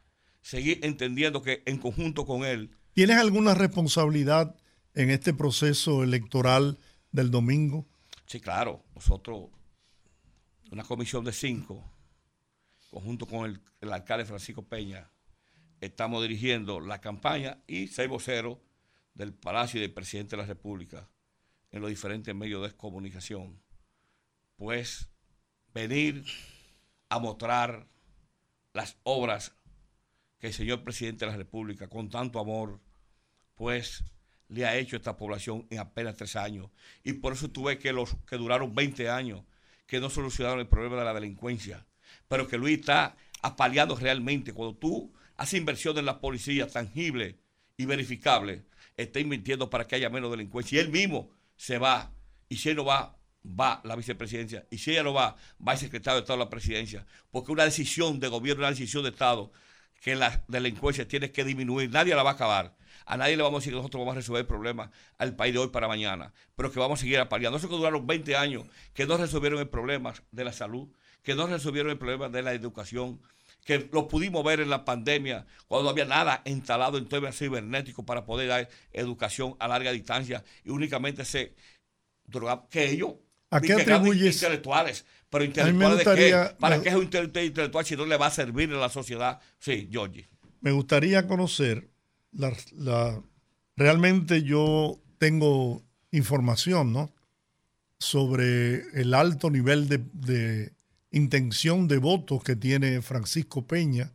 [0.42, 4.56] seguir entendiendo que en conjunto con él ¿Tienes alguna responsabilidad
[4.94, 6.78] en este proceso electoral
[7.12, 7.86] del domingo?
[8.26, 8.84] Sí, claro.
[8.94, 9.48] Nosotros,
[10.72, 11.82] una comisión de cinco,
[12.90, 15.08] conjunto con el, el alcalde Francisco Peña,
[15.80, 18.58] estamos dirigiendo la campaña y seis voceros
[19.14, 21.08] del Palacio y del presidente de la República
[21.70, 23.62] en los diferentes medios de comunicación.
[24.56, 25.08] Pues
[25.72, 26.24] venir
[27.08, 27.86] a mostrar
[28.72, 29.54] las obras
[30.40, 32.80] que el señor presidente de la República, con tanto amor,
[33.54, 34.02] pues
[34.48, 36.70] le ha hecho a esta población en apenas tres años.
[37.04, 39.44] Y por eso tuve que los que duraron 20 años,
[39.86, 41.86] que no solucionaron el problema de la delincuencia,
[42.26, 44.52] pero que Luis está apaleando realmente.
[44.52, 47.38] Cuando tú haces inversión en la policía tangible
[47.76, 48.64] y verificable,
[48.96, 50.76] está invirtiendo para que haya menos delincuencia.
[50.76, 52.12] Y él mismo se va.
[52.48, 54.66] Y si él no va, va la vicepresidencia.
[54.70, 55.36] Y si ella no va,
[55.66, 57.06] va el secretario de Estado de la presidencia.
[57.30, 59.52] Porque una decisión de gobierno, una decisión de Estado,
[60.00, 61.90] que la delincuencia tiene que disminuir.
[61.90, 62.76] Nadie la va a acabar.
[63.06, 65.52] A nadie le vamos a decir que nosotros vamos a resolver el problema al país
[65.52, 67.58] de hoy para mañana, pero que vamos a seguir apaleando.
[67.58, 70.88] Eso que duraron 20 años, que no resolvieron el problema de la salud,
[71.22, 73.20] que no resolvieron el problema de la educación,
[73.64, 78.04] que lo pudimos ver en la pandemia, cuando no había nada instalado en temas cibernéticos
[78.04, 81.54] para poder dar educación a larga distancia y únicamente se
[82.24, 83.14] drogaba, que ellos,
[83.50, 84.34] ¿A qué atribuyes?
[84.36, 86.54] intelectuales, pero intelectuales de qué?
[86.58, 88.88] ¿Para me- qué es un intele- intelectual si no le va a servir a la
[88.88, 89.40] sociedad?
[89.58, 90.28] Sí, Georgie.
[90.60, 91.90] Me gustaría conocer,
[92.32, 93.22] la, la-
[93.76, 95.82] realmente yo tengo
[96.12, 97.12] información, ¿no?
[97.98, 100.72] Sobre el alto nivel de, de
[101.10, 104.12] intención de votos que tiene Francisco Peña.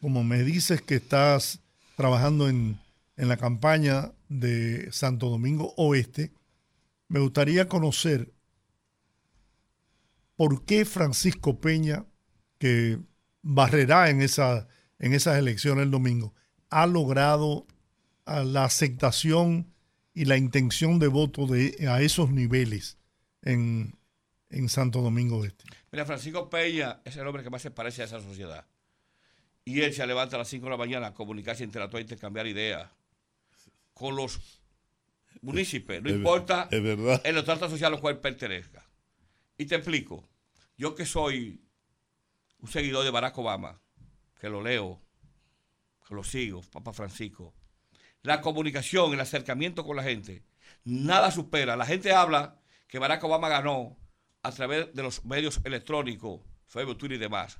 [0.00, 1.60] Como me dices que estás
[1.96, 2.78] trabajando en,
[3.16, 6.32] en la campaña de Santo Domingo Oeste,
[7.08, 8.32] me gustaría conocer
[10.40, 12.06] por qué Francisco Peña,
[12.58, 12.98] que
[13.42, 14.68] barrerá en, esa,
[14.98, 16.32] en esas elecciones el domingo,
[16.70, 17.66] ha logrado
[18.24, 19.74] a la aceptación
[20.14, 22.96] y la intención de voto de, a esos niveles
[23.42, 23.98] en,
[24.48, 25.66] en Santo Domingo Este.
[25.92, 28.64] Mira, Francisco Peña es el hombre que más se parece a esa sociedad.
[29.66, 32.90] Y él se levanta a las 5 de la mañana a comunicarse, interactuar, intercambiar ideas
[33.92, 34.40] con los
[35.42, 36.02] municipios.
[36.02, 37.20] No Es importa es verdad.
[37.24, 38.89] en los tratos sociales a los cuales pertenezca.
[39.60, 40.26] Y te explico.
[40.78, 41.60] Yo que soy
[42.60, 43.78] un seguidor de Barack Obama,
[44.40, 45.02] que lo leo,
[46.08, 47.52] que lo sigo, Papa Francisco,
[48.22, 50.46] la comunicación, el acercamiento con la gente,
[50.82, 51.76] nada supera.
[51.76, 52.58] La gente habla
[52.88, 53.98] que Barack Obama ganó
[54.42, 57.58] a través de los medios electrónicos, Facebook, Twitter y demás.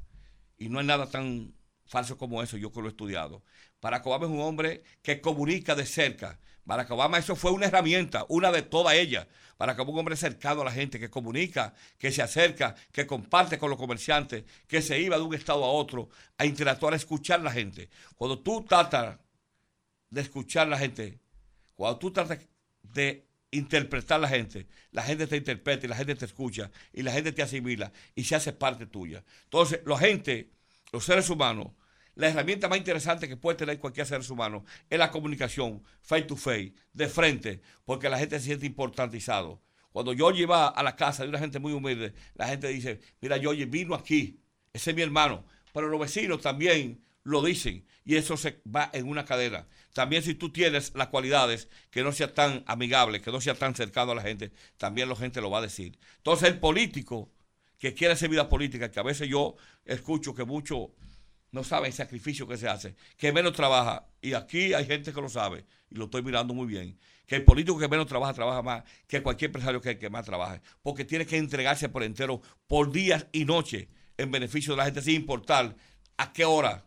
[0.56, 1.52] Y no hay nada tan
[1.84, 3.44] falso como eso, yo que lo he estudiado.
[3.82, 6.40] Barack Obama es un hombre que comunica de cerca.
[6.70, 9.26] Barack Obama, eso fue una herramienta, una de todas ellas.
[9.58, 13.58] Barack Obama un hombre cercano a la gente, que comunica, que se acerca, que comparte
[13.58, 17.40] con los comerciantes, que se iba de un estado a otro a interactuar, a escuchar
[17.40, 17.90] a la gente.
[18.14, 19.18] Cuando tú tratas
[20.10, 21.18] de escuchar a la gente,
[21.74, 22.38] cuando tú tratas
[22.84, 27.02] de interpretar a la gente, la gente te interpreta y la gente te escucha y
[27.02, 29.24] la gente te asimila y se hace parte tuya.
[29.42, 30.52] Entonces, la gente,
[30.92, 31.72] los seres humanos,
[32.20, 36.36] la herramienta más interesante que puede tener cualquier ser humano es la comunicación face to
[36.36, 39.62] face, de frente, porque la gente se siente importantizado.
[39.90, 43.38] Cuando Georgie va a la casa de una gente muy humilde, la gente dice, mira,
[43.38, 44.38] Georgie vino aquí,
[44.72, 45.44] ese es mi hermano.
[45.72, 49.66] Pero los vecinos también lo dicen y eso se va en una cadena.
[49.94, 53.74] También si tú tienes las cualidades que no sea tan amigable, que no sea tan
[53.74, 55.98] cercano a la gente, también la gente lo va a decir.
[56.18, 57.30] Entonces el político
[57.78, 59.56] que quiere hacer vida política, que a veces yo
[59.86, 60.90] escucho que muchos
[61.52, 65.20] no saben el sacrificio que se hace, que menos trabaja, y aquí hay gente que
[65.20, 68.62] lo sabe, y lo estoy mirando muy bien, que el político que menos trabaja, trabaja
[68.62, 72.92] más que cualquier empresario que, que más trabaje, porque tiene que entregarse por entero, por
[72.92, 75.76] días y noches, en beneficio de la gente, sin importar
[76.16, 76.86] a qué hora,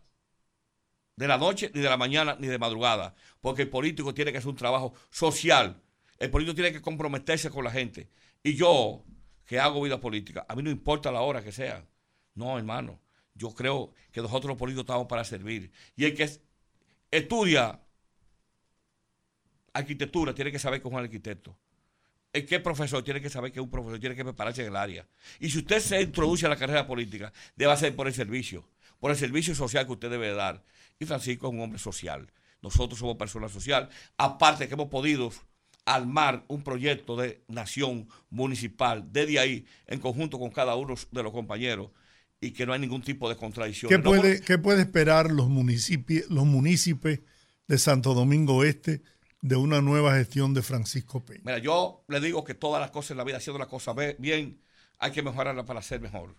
[1.16, 4.38] de la noche, ni de la mañana, ni de madrugada, porque el político tiene que
[4.38, 5.80] hacer un trabajo social,
[6.18, 8.10] el político tiene que comprometerse con la gente,
[8.42, 9.04] y yo,
[9.44, 11.84] que hago vida política, a mí no importa la hora que sea,
[12.34, 13.00] no, hermano,
[13.34, 15.70] yo creo que nosotros los políticos estamos para servir.
[15.96, 16.40] Y el que es-
[17.10, 17.80] estudia
[19.72, 21.56] arquitectura tiene que saber que es un arquitecto.
[22.32, 24.68] El que es profesor tiene que saber que es un profesor, tiene que prepararse en
[24.68, 25.06] el área.
[25.38, 28.68] Y si usted se introduce a la carrera política, debe ser por el servicio,
[28.98, 30.64] por el servicio social que usted debe dar.
[30.98, 32.32] Y Francisco es un hombre social.
[32.60, 33.88] Nosotros somos personas social.
[34.16, 35.32] Aparte que hemos podido
[35.84, 41.32] armar un proyecto de nación municipal desde ahí, en conjunto con cada uno de los
[41.32, 41.90] compañeros,
[42.44, 43.88] y que no hay ningún tipo de contradicción.
[43.88, 47.20] ¿Qué puede, qué puede esperar los municipios, los municipios
[47.66, 49.02] de Santo Domingo Este
[49.40, 51.40] de una nueva gestión de Francisco Peña?
[51.44, 54.60] Mira, yo le digo que todas las cosas en la vida, haciendo las cosas bien,
[54.98, 56.34] hay que mejorarlas para ser mejor.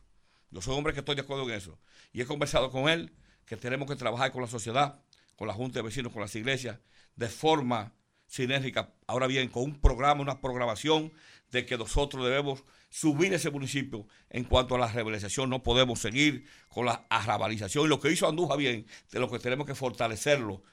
[0.51, 1.79] Yo soy un hombre que estoy de acuerdo en eso.
[2.13, 3.11] Y he conversado con él
[3.45, 5.01] que tenemos que trabajar con la sociedad,
[5.35, 6.79] con la Junta de Vecinos, con las iglesias,
[7.15, 7.93] de forma
[8.27, 8.93] sinérgica.
[9.07, 11.11] Ahora bien, con un programa, una programación
[11.51, 15.49] de que nosotros debemos subir ese municipio en cuanto a la revelación.
[15.49, 17.85] No podemos seguir con la arrabalización.
[17.85, 20.63] Y lo que hizo Andújar bien, de lo que tenemos que fortalecerlo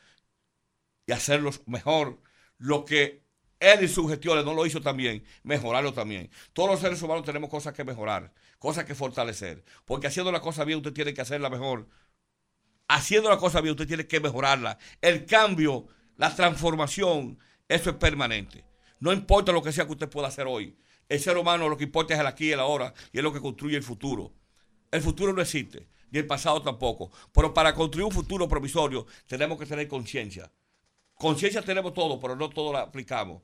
[1.07, 2.21] y hacerlos mejor.
[2.59, 3.23] Lo que
[3.63, 6.31] él y sus gestiones no lo hizo también, mejorarlo también.
[6.53, 9.65] Todos los seres humanos tenemos cosas que mejorar, cosas que fortalecer.
[9.85, 11.89] Porque haciendo la cosa bien, usted tiene que hacerla mejor.
[12.89, 14.79] Haciendo la cosa bien, usted tiene que mejorarla.
[15.01, 15.87] El cambio,
[16.17, 17.39] la transformación,
[17.69, 18.65] eso es permanente.
[19.01, 20.77] No importa lo que sea que usted pueda hacer hoy.
[21.09, 23.33] El ser humano lo que importa es el aquí y el ahora y es lo
[23.33, 24.33] que construye el futuro.
[24.91, 27.11] El futuro no existe, ni el pasado tampoco.
[27.33, 30.53] Pero para construir un futuro provisorio tenemos que tener conciencia.
[31.15, 33.43] Conciencia tenemos todo, pero no todo la aplicamos.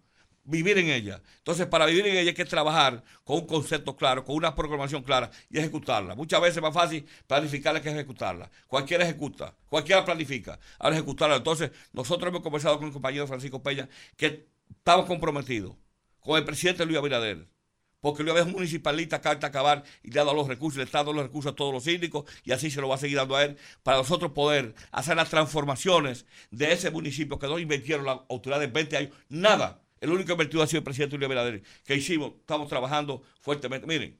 [0.50, 1.20] Vivir en ella.
[1.36, 5.02] Entonces, para vivir en ella hay que trabajar con un concepto claro, con una programación
[5.02, 6.14] clara y ejecutarla.
[6.14, 8.50] Muchas veces es más fácil planificarla que ejecutarla.
[8.66, 10.58] Cualquiera ejecuta, cualquiera planifica.
[10.78, 11.36] Ahora ejecutarla.
[11.36, 15.74] Entonces, nosotros hemos conversado con el compañero Francisco Peña que estamos comprometidos
[16.20, 17.46] con el presidente Luis Abinader,
[18.00, 20.78] porque Luis Abinader es un municipalista carta a acabar y le ha dado los recursos,
[20.78, 22.98] le está dando los recursos a todos los síndicos y así se lo va a
[22.98, 27.58] seguir dando a él para nosotros poder hacer las transformaciones de ese municipio que no
[27.58, 29.82] invirtieron las autoridades 20 años, nada.
[30.00, 33.86] El único invertido ha sido el presidente Luis Abinader, que hicimos, estamos trabajando fuertemente.
[33.86, 34.18] Miren,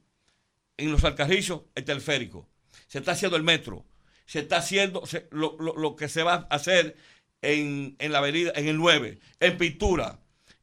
[0.77, 2.47] en los Alcarrizos, el teleférico,
[2.87, 3.85] se está haciendo el metro,
[4.25, 6.95] se está haciendo lo, que se va a hacer
[7.41, 10.19] en, en la avenida, en el 9, en pintura,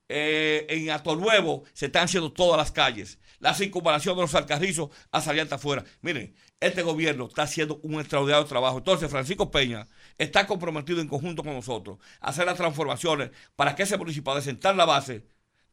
[0.09, 3.19] eh, en Nuevo se están haciendo todas las calles.
[3.39, 5.85] La circunvalación de los alcarrizos a hasta afuera.
[6.01, 8.79] Miren, este gobierno está haciendo un extraordinario trabajo.
[8.79, 9.87] Entonces, Francisco Peña
[10.19, 14.43] está comprometido en conjunto con nosotros a hacer las transformaciones para que ese municipio, de
[14.43, 15.25] sentar la base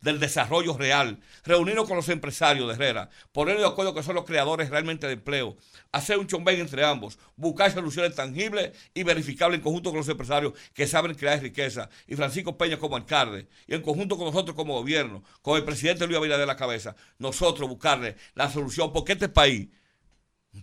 [0.03, 4.25] del desarrollo real, reunirnos con los empresarios de Herrera, ponernos de acuerdo que son los
[4.25, 5.55] creadores realmente de empleo,
[5.93, 10.53] hacer un chomben entre ambos, buscar soluciones tangibles y verificables en conjunto con los empresarios
[10.73, 14.73] que saben crear riqueza, y Francisco Peña como alcalde, y en conjunto con nosotros como
[14.73, 19.29] gobierno, con el presidente Luis Abinader de la cabeza, nosotros buscarle la solución, porque este
[19.29, 19.69] país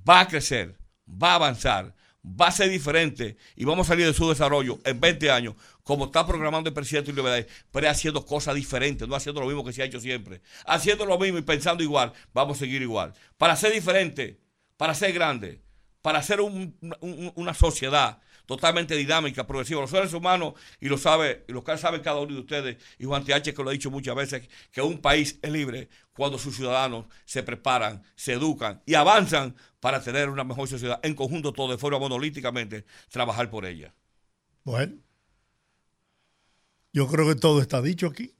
[0.06, 0.76] va a crecer,
[1.08, 1.94] va a avanzar,
[2.24, 5.54] va a ser diferente y vamos a salir de su desarrollo en 20 años,
[5.84, 9.64] como está programando el presidente Luis Abinader, pero haciendo cosas diferentes, no haciendo lo mismo
[9.64, 10.42] que se ha hecho siempre.
[10.66, 13.14] Haciendo lo mismo y pensando igual, vamos a seguir igual.
[13.38, 14.38] Para ser diferente,
[14.76, 15.62] para ser grande,
[16.02, 18.20] para ser un- un- una sociedad
[18.50, 19.80] totalmente dinámica, progresiva.
[19.80, 23.04] Los seres humanos, y lo sabe, y lo que sabe cada uno de ustedes, y
[23.04, 23.54] Juan T.H.
[23.54, 27.44] que lo ha dicho muchas veces, que un país es libre cuando sus ciudadanos se
[27.44, 32.00] preparan, se educan y avanzan para tener una mejor sociedad en conjunto todo de forma
[32.00, 33.94] monolíticamente trabajar por ella.
[34.64, 34.96] Bueno,
[36.92, 38.34] yo creo que todo está dicho aquí.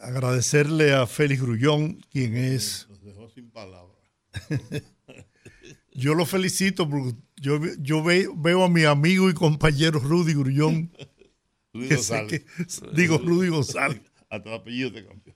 [0.00, 2.86] Agradecerle a Félix Grullón, quien es.
[2.88, 3.98] Nos dejó sin palabras.
[5.90, 10.90] Yo lo felicito porque yo, yo ve- veo a mi amigo y compañero Rudy Grullón.
[11.74, 12.44] Se, González.
[12.44, 15.34] que- digo Rudy González, Hasta el apellido te cambió.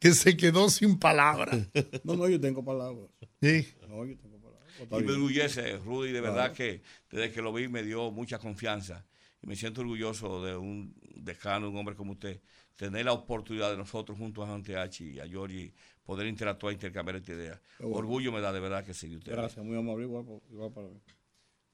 [0.00, 1.68] que se quedó sin palabras.
[2.04, 3.10] No, no, yo tengo palabras.
[3.42, 3.66] Sí.
[3.88, 4.68] No, yo tengo palabras.
[4.80, 8.38] Está Y me orgullece, Rudy, de verdad que desde que lo vi me dio mucha
[8.38, 9.04] confianza.
[9.42, 12.40] Y me siento orgulloso de un decano, un hombre como usted,
[12.76, 15.72] tener la oportunidad de nosotros junto a Juan TH y a Giorgi
[16.08, 17.60] poder interactuar, intercambiar esta idea.
[17.80, 17.96] bueno.
[17.98, 19.14] Orgullo me da de verdad que sí.
[19.14, 19.30] usted.
[19.30, 20.04] Gracias, muy amable.
[20.04, 20.98] Igual, igual para mí.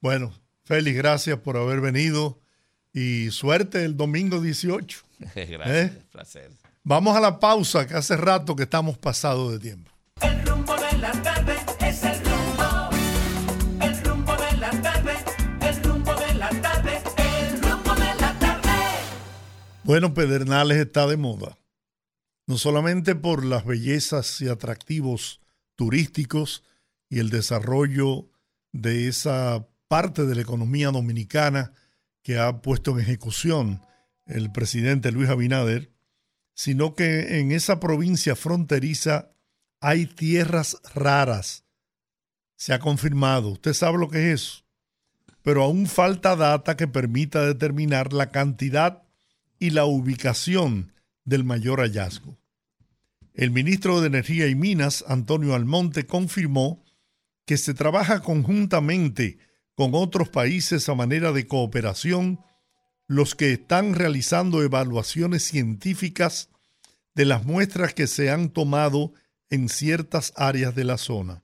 [0.01, 0.33] Bueno,
[0.65, 2.41] Félix, gracias por haber venido
[2.91, 4.99] y suerte el domingo 18.
[5.35, 6.03] Gracias, ¿Eh?
[6.11, 6.51] placer.
[6.83, 9.89] Vamos a la pausa, que hace rato que estamos pasados de tiempo.
[10.21, 12.89] El rumbo de la tarde es el rumbo.
[13.81, 15.13] El rumbo de la tarde,
[15.61, 18.69] el rumbo de la tarde, el rumbo de la tarde.
[19.85, 21.57] Bueno, Pedernales está de moda,
[22.47, 25.41] no solamente por las bellezas y atractivos
[25.75, 26.63] turísticos
[27.09, 28.29] y el desarrollo
[28.71, 31.73] de esa parte de la economía dominicana
[32.21, 33.81] que ha puesto en ejecución
[34.25, 35.91] el presidente Luis Abinader,
[36.53, 39.29] sino que en esa provincia fronteriza
[39.79, 41.65] hay tierras raras.
[42.55, 43.49] Se ha confirmado.
[43.49, 44.65] Usted sabe lo que es eso.
[45.43, 49.03] Pero aún falta data que permita determinar la cantidad
[49.59, 50.94] y la ubicación
[51.25, 52.37] del mayor hallazgo.
[53.33, 56.85] El ministro de Energía y Minas, Antonio Almonte, confirmó
[57.45, 59.39] que se trabaja conjuntamente
[59.75, 62.39] con otros países a manera de cooperación,
[63.07, 66.49] los que están realizando evaluaciones científicas
[67.13, 69.13] de las muestras que se han tomado
[69.49, 71.43] en ciertas áreas de la zona.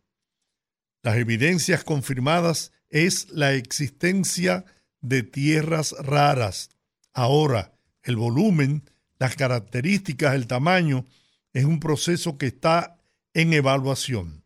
[1.04, 4.66] Las evidencias confirmadas es la existencia
[5.02, 6.70] de tierras raras.
[7.14, 7.74] Ahora,
[8.04, 8.90] el volumen,
[9.22, 11.06] las características, el tamaño,
[11.54, 12.98] es un proceso que está
[13.36, 14.44] en evaluación.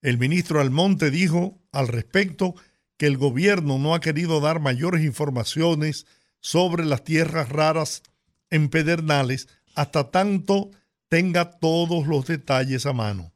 [0.00, 2.54] El ministro Almonte dijo al respecto
[2.96, 6.06] que el gobierno no ha querido dar mayores informaciones
[6.38, 8.04] sobre las tierras raras
[8.48, 10.70] en Pedernales hasta tanto
[11.08, 13.32] tenga todos los detalles a mano.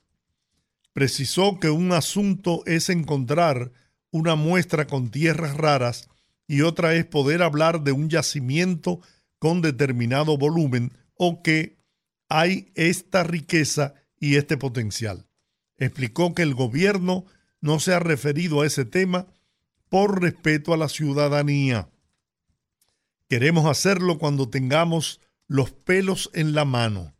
[0.92, 3.72] Precisó que un asunto es encontrar
[4.12, 6.08] una muestra con tierras raras
[6.46, 9.00] y otra es poder hablar de un yacimiento
[9.38, 11.78] con determinado volumen o que
[12.28, 15.28] hay esta riqueza y este potencial.
[15.76, 17.26] Explicó que el gobierno
[17.60, 19.26] no se ha referido a ese tema
[19.88, 21.90] por respeto a la ciudadanía.
[23.28, 27.14] Queremos hacerlo cuando tengamos los pelos en la mano.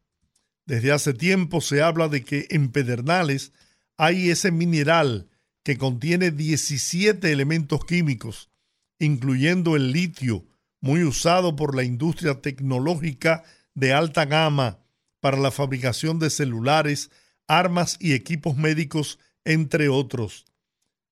[0.65, 3.53] Desde hace tiempo se habla de que en Pedernales
[3.97, 5.29] hay ese mineral
[5.63, 8.51] que contiene 17 elementos químicos,
[8.99, 10.45] incluyendo el litio,
[10.81, 14.79] muy usado por la industria tecnológica de alta gama
[15.21, 17.11] para la fabricación de celulares,
[17.47, 20.45] armas y equipos médicos, entre otros.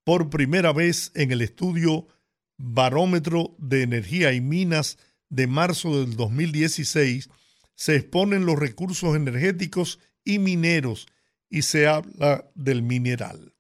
[0.05, 2.07] Por primera vez en el estudio
[2.57, 4.99] Barómetro de Energía y Minas
[5.29, 7.29] de marzo del 2016,
[7.75, 11.07] se exponen los recursos energéticos y mineros
[11.51, 13.55] y se habla del mineral.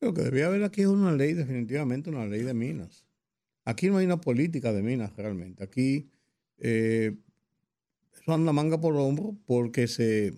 [0.00, 3.06] Lo que debía haber aquí es una ley, definitivamente una ley de minas.
[3.64, 5.64] Aquí no hay una política de minas realmente.
[5.64, 6.10] Aquí
[6.58, 7.16] eh,
[8.20, 10.34] eso anda manga por hombro porque se,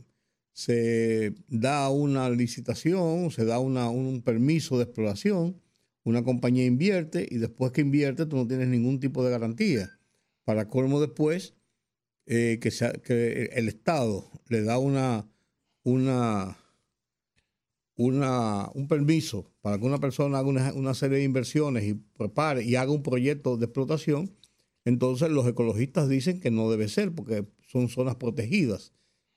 [0.53, 5.61] se da una licitación, se da un permiso de exploración,
[6.05, 9.99] una compañía invierte y después que invierte tú no tienes ningún tipo de garantía.
[10.45, 11.55] Para colmo después,
[12.27, 15.29] eh, que, sea- que el Estado le da una,
[15.83, 16.57] una,
[17.97, 22.63] una, un permiso para que una persona haga una, una serie de inversiones y prepare
[22.63, 24.31] y haga un proyecto de explotación,
[24.85, 28.93] entonces los ecologistas dicen que no debe ser porque son zonas protegidas.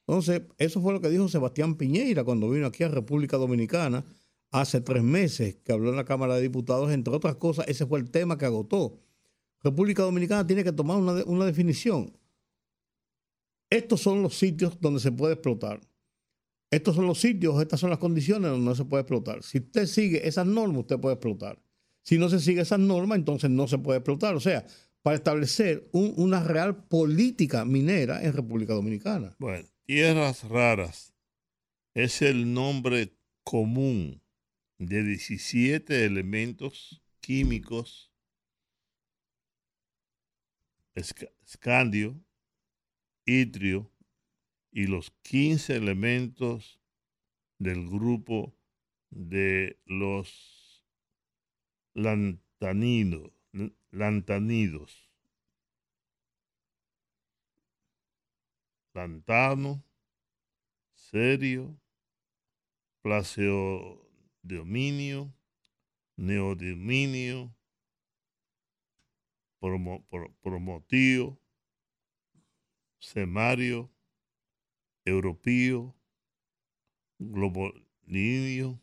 [0.07, 4.03] Entonces, eso fue lo que dijo Sebastián Piñeira cuando vino aquí a República Dominicana
[4.51, 7.99] hace tres meses, que habló en la Cámara de Diputados, entre otras cosas, ese fue
[7.99, 8.99] el tema que agotó.
[9.61, 12.17] República Dominicana tiene que tomar una, una definición.
[13.69, 15.79] Estos son los sitios donde se puede explotar.
[16.71, 19.41] Estos son los sitios, estas son las condiciones donde no se puede explotar.
[19.43, 21.59] Si usted sigue esas normas, usted puede explotar.
[22.03, 24.35] Si no se sigue esas normas, entonces no se puede explotar.
[24.35, 24.65] O sea,
[25.01, 29.35] para establecer un- una real política minera en República Dominicana.
[29.39, 31.13] Bueno, tierras raras
[31.95, 34.21] es el nombre común
[34.77, 38.11] de 17 elementos químicos
[40.95, 42.19] esca- escandio,
[43.25, 43.91] itrio
[44.71, 46.79] y los 15 elementos
[47.57, 48.55] del grupo
[49.09, 50.85] de los
[53.91, 55.09] lantanidos.
[58.93, 59.83] Lantano,
[60.93, 61.79] serio,
[63.01, 65.33] placeodominio,
[66.17, 67.55] neodominio,
[69.59, 70.33] promo, pro-
[72.99, 73.89] semario,
[75.09, 75.95] europeo,
[77.19, 78.79] globolinio,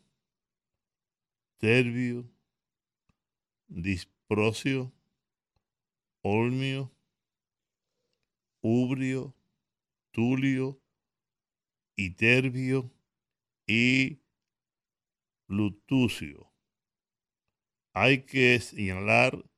[1.57, 2.29] terbio,
[3.67, 4.93] disprocio,
[6.21, 6.91] olmio,
[8.61, 9.33] ubrio,
[10.11, 10.81] tulio,
[11.95, 12.91] iterbio
[13.65, 14.19] y
[15.47, 16.51] lutucio.
[17.93, 19.49] Hay que señalar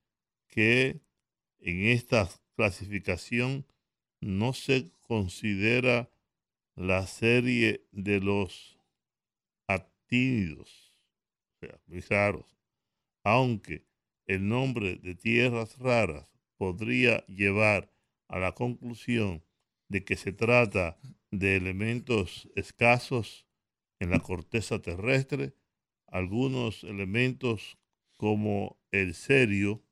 [0.47, 1.01] que
[1.59, 3.65] en esta clasificación
[4.22, 6.09] no se considera
[6.80, 8.80] la serie de los
[9.67, 10.95] actínidos,
[11.61, 12.57] o sea, raros,
[13.25, 13.86] aunque
[14.27, 17.93] el nombre de tierras raras podría llevar
[18.30, 19.43] a la conclusión
[19.89, 20.97] de que se trata
[21.32, 23.45] de elementos escasos
[23.99, 25.53] en la corteza terrestre,
[26.07, 27.77] algunos elementos
[28.15, 29.84] como el cerio,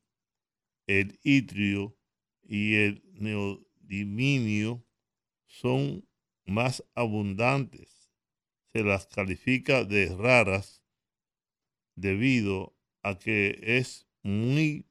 [0.86, 1.98] el itrio
[2.42, 4.86] y el neodiminio
[5.48, 6.07] son
[6.48, 8.10] más abundantes.
[8.72, 10.82] Se las califica de raras
[11.94, 14.88] debido a que es muy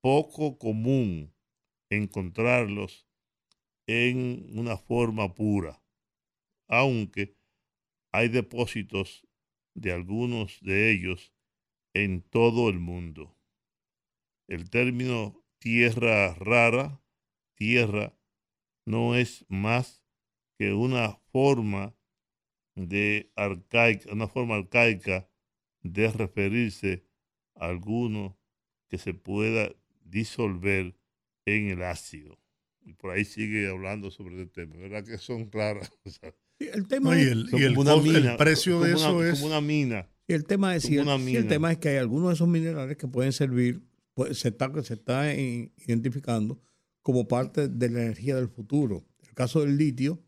[0.00, 1.34] poco común
[1.90, 3.06] encontrarlos
[3.86, 5.82] en una forma pura,
[6.68, 7.36] aunque
[8.12, 9.26] hay depósitos
[9.74, 11.34] de algunos de ellos
[11.94, 13.36] en todo el mundo.
[14.48, 17.02] El término tierra rara,
[17.56, 18.18] tierra,
[18.86, 20.03] no es más
[20.58, 21.94] que una forma
[22.76, 25.28] de arcaica, una forma arcaica
[25.82, 27.04] de referirse
[27.56, 28.38] a alguno
[28.88, 29.70] que se pueda
[30.04, 30.96] disolver
[31.46, 32.38] en el ácido.
[32.82, 34.76] Y por ahí sigue hablando sobre el tema.
[34.76, 35.90] ¿Verdad que son claras?
[36.04, 39.34] O sea, El tema No, y es- el, y precio de eso una- es...
[39.40, 40.08] Como una mina.
[40.26, 42.96] Y el tema es, Como si el, tema es que hay algunos de esos minerales
[42.96, 43.82] que pueden servir,
[44.14, 46.62] pues, se está, se está identificando
[47.02, 49.04] como parte de la energía del futuro.
[49.22, 50.23] El caso del litio,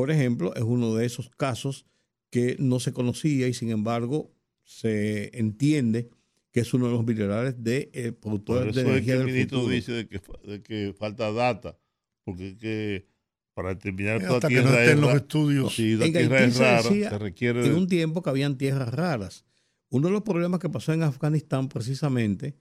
[0.00, 1.86] por ejemplo, es uno de esos casos
[2.30, 4.30] que no se conocía y sin embargo
[4.64, 6.08] se entiende
[6.52, 9.26] que es uno de los minerales de eh, productores de eso es energía que el
[9.26, 9.74] del ministro futuro.
[9.74, 11.78] dice de que, fa- de que falta data,
[12.24, 13.06] porque es que
[13.54, 15.74] para determinar toda Hasta que no tierra estén es los estudios.
[15.74, 18.30] Sí, la En tierra Haití es se rara, decía se requiere en un tiempo que
[18.30, 19.44] habían tierras raras.
[19.90, 22.54] Uno de los problemas que pasó en Afganistán precisamente,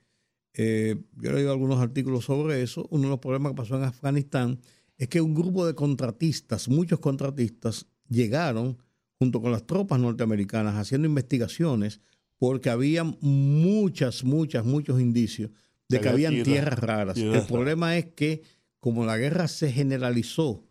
[0.54, 3.84] eh, yo he leído algunos artículos sobre eso, uno de los problemas que pasó en
[3.84, 4.60] Afganistán
[5.00, 8.78] es que un grupo de contratistas, muchos contratistas, llegaron
[9.18, 12.00] junto con las tropas norteamericanas haciendo investigaciones
[12.38, 15.50] porque había muchas, muchas, muchos indicios
[15.90, 17.18] de Que que había habían tierras- tierras raras.
[17.18, 18.44] El problema es que
[18.80, 20.64] como la guerra se generalizó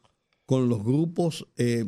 [0.47, 1.85] con los grupos eh,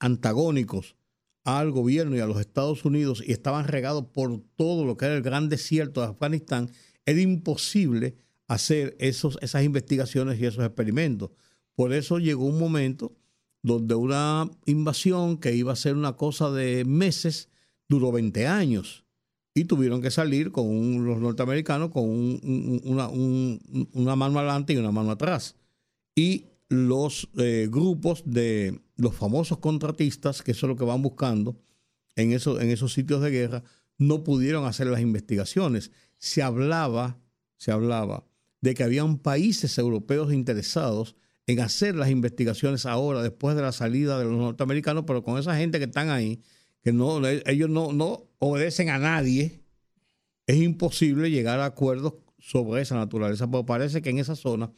[0.00, 0.96] antagónicos
[1.44, 5.16] al gobierno y a los Estados Unidos y estaban regados por todo lo que era
[5.16, 6.70] el gran desierto de Afganistán,
[7.06, 8.16] era imposible
[8.48, 11.30] hacer esos, esas investigaciones y esos experimentos.
[11.74, 13.12] Por eso llegó un momento
[13.62, 17.48] donde una invasión que iba a ser una cosa de meses
[17.88, 19.04] duró 20 años
[19.54, 24.38] y tuvieron que salir con un- los norteamericanos con un- un- una, un- una mano
[24.38, 25.56] adelante y una mano atrás.
[26.14, 31.60] Y los eh, grupos de los famosos contratistas, que eso es lo que van buscando
[32.16, 33.62] en, en esos sitios de guerra,
[33.98, 35.90] no pudieron hacer las investigaciones.
[36.18, 37.18] Se hablaba,
[37.56, 38.24] se hablaba
[38.60, 41.16] de que habían países europeos interesados
[41.46, 45.56] en hacer las investigaciones ahora, después de la salida de los norteamericanos, pero con esa
[45.56, 46.42] gente que están ahí,
[46.82, 49.62] que no, ellos no, no obedecen a nadie,
[50.46, 54.72] es imposible llegar a acuerdos sobre esa naturaleza, porque parece que en esa zona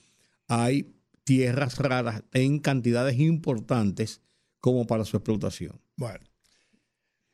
[0.46, 0.94] hay
[1.24, 4.20] tierras raras en cantidades importantes
[4.60, 5.80] como para su explotación.
[5.96, 6.24] Bueno,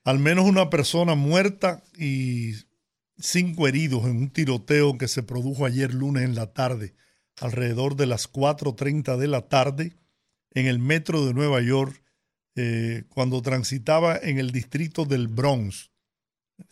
[0.04, 2.52] al menos una persona muerta y
[3.18, 6.94] cinco heridos en un tiroteo que se produjo ayer lunes en la tarde,
[7.40, 9.96] alrededor de las 4.30 de la tarde,
[10.52, 12.02] en el metro de Nueva York,
[12.54, 15.90] eh, cuando transitaba en el distrito del Bronx,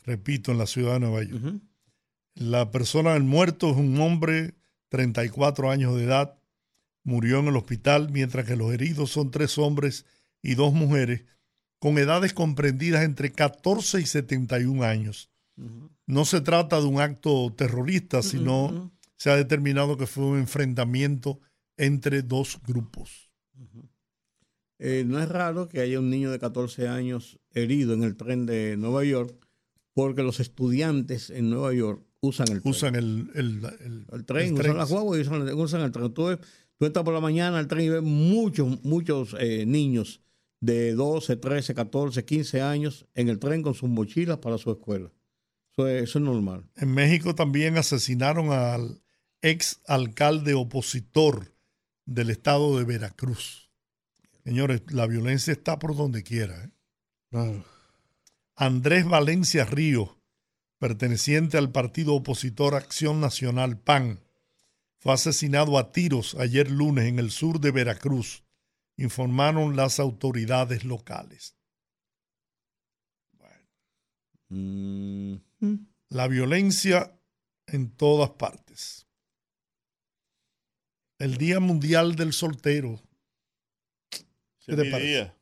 [0.05, 1.61] repito, en la ciudad de Nueva York.
[2.35, 4.55] La persona, el muerto, es un hombre,
[4.89, 6.39] 34 años de edad,
[7.03, 10.07] murió en el hospital, mientras que los heridos son tres hombres
[10.43, 11.25] y dos mujeres
[11.79, 15.31] con edades comprendidas entre 14 y 71 años.
[16.07, 21.39] No se trata de un acto terrorista, sino se ha determinado que fue un enfrentamiento
[21.77, 23.31] entre dos grupos.
[24.81, 28.45] Eh, no es raro que haya un niño de 14 años herido en el tren
[28.45, 29.35] de Nueva York,
[29.93, 32.71] porque los estudiantes en Nueva York usan el tren.
[32.71, 36.13] Usan el, el, el- el tren, el usan las guaguas y usan, usan el tren.
[36.13, 36.37] Tú,
[36.77, 40.21] tú estás por la mañana al tren y ves muchos, muchos eh, niños
[40.61, 45.13] de 12, 13, 14, 15 años en el tren con sus mochilas para su escuela.
[45.77, 46.65] Eso es, eso es normal.
[46.77, 49.03] En México también asesinaron al
[49.43, 51.55] ex alcalde opositor
[52.07, 53.71] del estado de Veracruz.
[54.45, 56.71] Señores, la violencia está por donde quiera.
[57.33, 57.63] ¿eh?
[58.57, 60.19] Andrés Valencia Río,
[60.79, 64.21] perteneciente al partido opositor Acción Nacional PAN,
[64.99, 68.45] fue asesinado a tiros ayer lunes en el sur de Veracruz,
[68.97, 71.57] informaron las autoridades locales.
[74.49, 75.37] Mm,
[76.09, 77.19] La violencia
[77.67, 79.07] en todas partes.
[81.19, 83.01] El Día Mundial del Soltero.
[84.67, 85.09] ¿Qué te es parece?
[85.09, 85.39] día.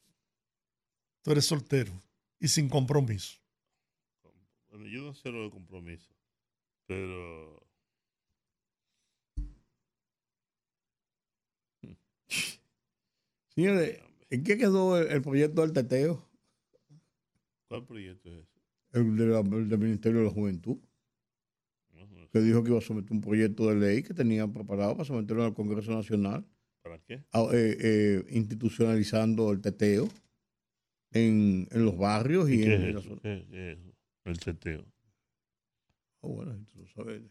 [1.23, 1.93] Tú eres soltero
[2.41, 3.39] y sin compromiso.
[4.69, 6.13] Bueno, yo no sé lo de compromiso,
[6.87, 7.63] pero
[13.55, 14.01] Señores,
[14.31, 16.27] ¿en qué quedó el, el proyecto del teteo?
[17.69, 18.52] ¿cuál proyecto es ese?
[18.93, 20.79] El, de la- el del Ministerio de la Juventud,
[22.31, 25.45] que dijo que iba a someter un proyecto de ley que tenía preparado para someterlo
[25.45, 26.47] al Congreso Nacional.
[26.83, 27.23] ¿Para qué?
[27.33, 30.09] a- eh, eh, institucionalizando el teteo
[31.13, 33.03] en, en los barrios y, ¿Y qué en, es eso?
[33.03, 33.21] zona.
[33.23, 33.93] ¿Qué- qué es eso?
[34.25, 34.85] El teteo.
[36.23, 37.23] Ah, bueno, tú lo sabes.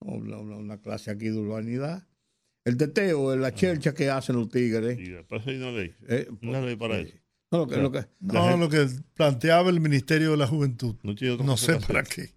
[0.00, 2.06] Una, una- una clase aquí de urbanidad.
[2.64, 4.98] El teteo es la chelcha que hacen los tigres.
[4.98, 5.94] Y para eso hay una ley.
[6.08, 7.16] Eh, Una ley para eso.
[7.50, 11.14] No, lo que- lo que- No, lo que planteaba el Ministerio de la Juventud, No
[11.14, 12.30] tiene otra no cosa sé para qué,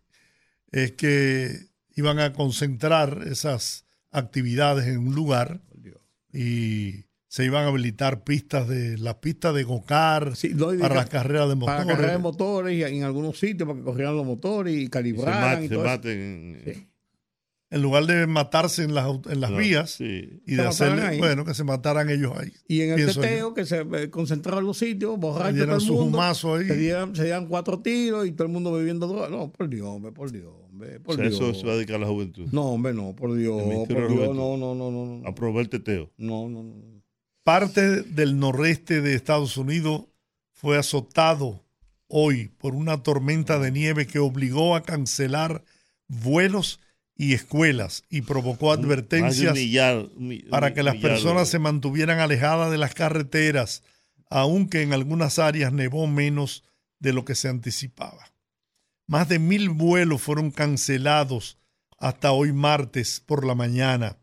[0.71, 5.97] es que iban a concentrar esas actividades en un lugar Dios.
[6.33, 10.49] y se iban a habilitar pistas de las pistas de gocar Sí,
[10.79, 11.95] para las carreras de Para motores.
[11.97, 14.89] cargar de motores y en algunos sitios para que corrieran los motores y Y se,
[14.91, 15.41] calibraran.
[15.41, 16.19] mate- y se todo maten.
[16.19, 16.87] en- Sí.
[17.73, 20.41] En lugar de matarse en las, en las no, vías Sí.
[20.45, 21.17] y Se de ahí.
[21.17, 22.53] bueno, que se mataran ellos ahí.
[22.67, 25.93] Y en el teteo, que se eh, concentraron los sitios, borrachos Dieran todo el su
[25.95, 26.21] mundo.
[26.21, 26.67] ahí.
[26.67, 29.27] Se dieran, se dieran cuatro tiros y todo el mundo bebiendo droga.
[29.29, 31.41] No, por Dios, hombre, por Dios, hombre, por O sea, Dios.
[31.41, 32.47] eso se va a dedicar a la juventud.
[32.51, 35.27] No, hombre, no, por Dios, por Dios, no, no, no, no, no.
[35.27, 36.11] A probar el teteo.
[36.17, 36.73] No, no, no.
[37.43, 40.03] Parte del noreste de Estados Unidos
[40.51, 41.65] fue azotado
[42.07, 45.63] hoy por una tormenta de nieve que obligó a cancelar
[46.07, 46.79] vuelos
[47.15, 52.19] y escuelas y provocó advertencias millar- un mi- para que las millar personas se mantuvieran
[52.19, 53.83] alejadas de las carreteras,
[54.29, 56.63] aunque en algunas áreas nevó menos
[56.99, 58.31] de lo que se anticipaba.
[59.05, 61.57] Más de mil vuelos fueron cancelados
[61.99, 64.17] hasta hoy martes por la mañana,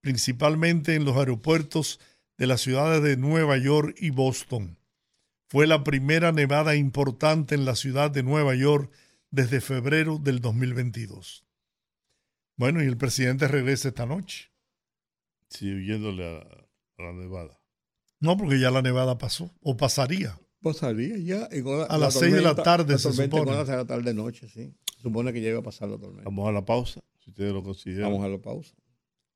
[0.00, 1.98] principalmente en los aeropuertos
[2.38, 4.78] de las ciudades de Nueva York y Boston.
[5.48, 8.90] Fue la primera nevada importante en la ciudad de Nueva York
[9.30, 11.44] desde febrero del 2022.
[12.56, 14.50] Bueno, y el presidente regresa esta noche.
[15.50, 17.60] Sí, huyéndole a, a la nevada.
[18.20, 20.38] No, porque ya la nevada pasó, o pasaría.
[20.62, 21.48] Pasaría ya.
[21.50, 23.44] la- A la las seis de la tarde, la se supone.
[23.44, 24.74] con las seis de la tarde noche, sí.
[24.96, 26.24] Se supone que ya iba a pasar la tormenta.
[26.24, 28.10] Vamos a la pausa, si ustedes lo consideran.
[28.10, 28.74] Vamos a la pausa.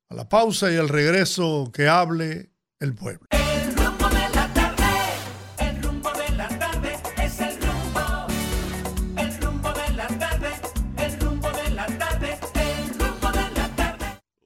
[0.08, 3.26] A la pausa y al regreso que hable el pueblo.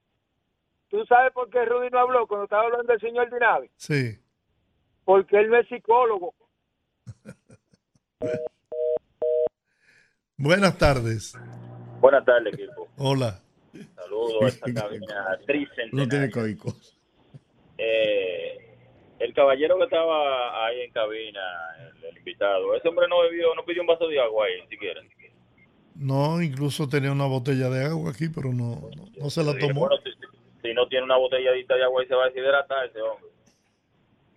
[0.88, 3.70] ¿tú sabes por qué Rudy no habló cuando estaba hablando del señor Dinavi?
[3.76, 4.18] Sí.
[5.04, 6.34] Porque él no es psicólogo.
[10.40, 11.34] Buenas tardes.
[12.00, 12.88] Buenas tardes, equipo.
[12.96, 13.40] Hola.
[13.94, 15.90] Saludos a esta cabina tricentenaria.
[15.92, 16.72] No tiene código.
[17.78, 18.58] Eh,
[19.18, 21.40] el caballero que estaba ahí en cabina,
[21.78, 25.00] el, el invitado, ese hombre no bebió, no pidió un vaso de agua ahí, siquiera.
[25.94, 29.80] No, incluso tenía una botella de agua aquí, pero no, no, no se la tomó.
[29.80, 30.10] bueno, si,
[30.62, 33.28] si no tiene una botelladita de agua, ahí se va a deshidratar ese hombre.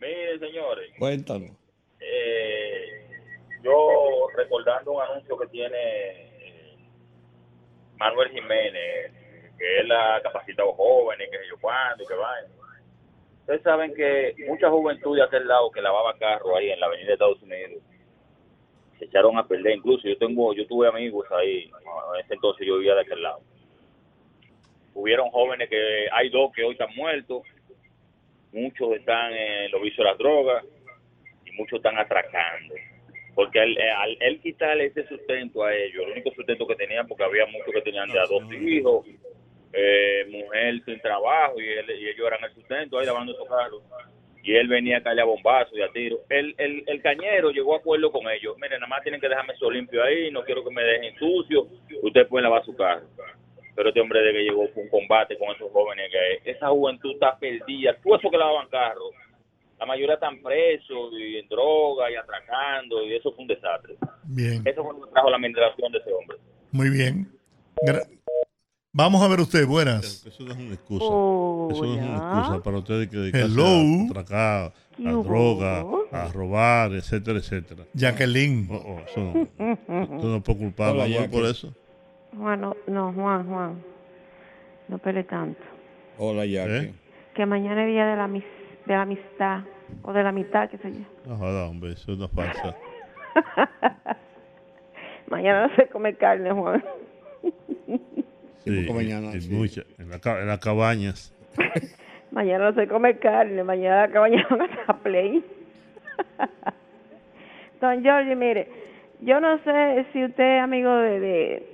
[0.01, 1.51] Miren, señores, Cuéntanos.
[2.01, 3.02] eh,
[3.63, 6.77] yo recordando un anuncio que tiene eh,
[7.97, 9.11] Manuel Jiménez,
[9.57, 12.13] que él ha capacitado jóvenes, que yo cuándo, que.
[13.41, 17.07] Ustedes saben que mucha juventud de aquel lado que lavaba carro ahí en la avenida
[17.07, 17.83] de Estados Unidos
[18.99, 19.75] se echaron a perder.
[19.77, 23.41] Incluso yo tengo, yo tuve amigos ahí, en ese entonces yo vivía de aquel lado.
[24.93, 27.43] Hubieron jóvenes que, hay dos que hoy están muertos,
[28.51, 30.63] muchos están en los vicios de las drogas
[31.45, 32.75] y muchos están atracando.
[33.35, 37.23] Porque al, al él quitarle ese sustento a ellos, el único sustento que tenían, porque
[37.23, 39.05] había muchos que tenían de a dos hijos,
[39.73, 43.81] eh, mujer sin trabajo, y, él, y ellos eran el sustento ahí lavando esos carros.
[44.43, 46.19] Y él venía a caerle a bombazo y a tiro.
[46.29, 48.57] El, el, el cañero llegó a acuerdo con ellos.
[48.57, 51.65] Miren, nada más tienen que dejarme eso limpio ahí, no quiero que me dejen sucio.
[52.01, 53.07] Ustedes pueden lavar su carro.
[53.73, 57.13] Pero este hombre de que llegó fue un combate con esos jóvenes, que esa juventud
[57.13, 57.95] está perdida.
[58.03, 59.11] Tú eso que lavaban carros,
[59.79, 63.95] la mayoría están presos y en droga y atracando, y eso fue un desastre.
[64.23, 66.37] Bien, Eso fue lo que trajo la administración de ese hombre.
[66.71, 67.29] muy bien.
[67.85, 68.07] Gra-
[68.95, 70.23] Vamos a ver usted, buenas.
[70.23, 71.03] Eso no es una excusa.
[71.05, 73.65] Eso no es una excusa para ustedes que dedicarse Hello.
[73.65, 75.23] a atracar, ¿Qué a hubo?
[75.23, 75.79] droga,
[76.11, 77.85] a robar, etcétera, etcétera.
[77.95, 78.67] Jacqueline.
[78.71, 79.41] Oh, oh, eso no,
[80.15, 81.27] usted no puede culpar a Jackie.
[81.35, 81.73] por eso.
[82.37, 83.83] Juan, no, no, Juan, Juan.
[84.87, 85.61] No pele tanto.
[86.19, 86.71] Hola, Jackie.
[86.89, 86.93] ¿Eh?
[87.33, 88.43] Que mañana es día de la, mis-
[88.85, 89.61] de la amistad.
[90.01, 90.99] O de la mitad, qué sé yo.
[91.27, 92.75] No joda, hombre, eso es una falsa.
[95.27, 96.83] Mañana no se come carne, Juan.
[98.59, 99.53] Sí, mañana, en, sí.
[99.53, 101.33] muchas- en, la en las cabañas.
[102.31, 103.63] Mañana no se come carne.
[103.63, 105.43] Mañana acá mañana van a play.
[107.81, 108.67] Don Giorgi, mire,
[109.21, 111.67] yo no sé si usted es amigo de, de,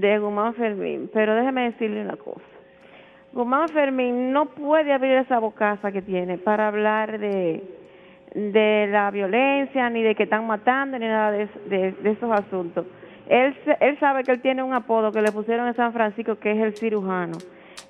[0.00, 2.40] de Guzmán Fermín, pero déjeme decirle una cosa.
[3.38, 7.62] Guzmán Fermín no puede abrir esa bocaza que tiene para hablar de,
[8.34, 12.84] de la violencia, ni de que están matando, ni nada de, de, esos asuntos.
[13.28, 16.50] Él, él sabe que él tiene un apodo que le pusieron en San Francisco, que
[16.50, 17.38] es el cirujano.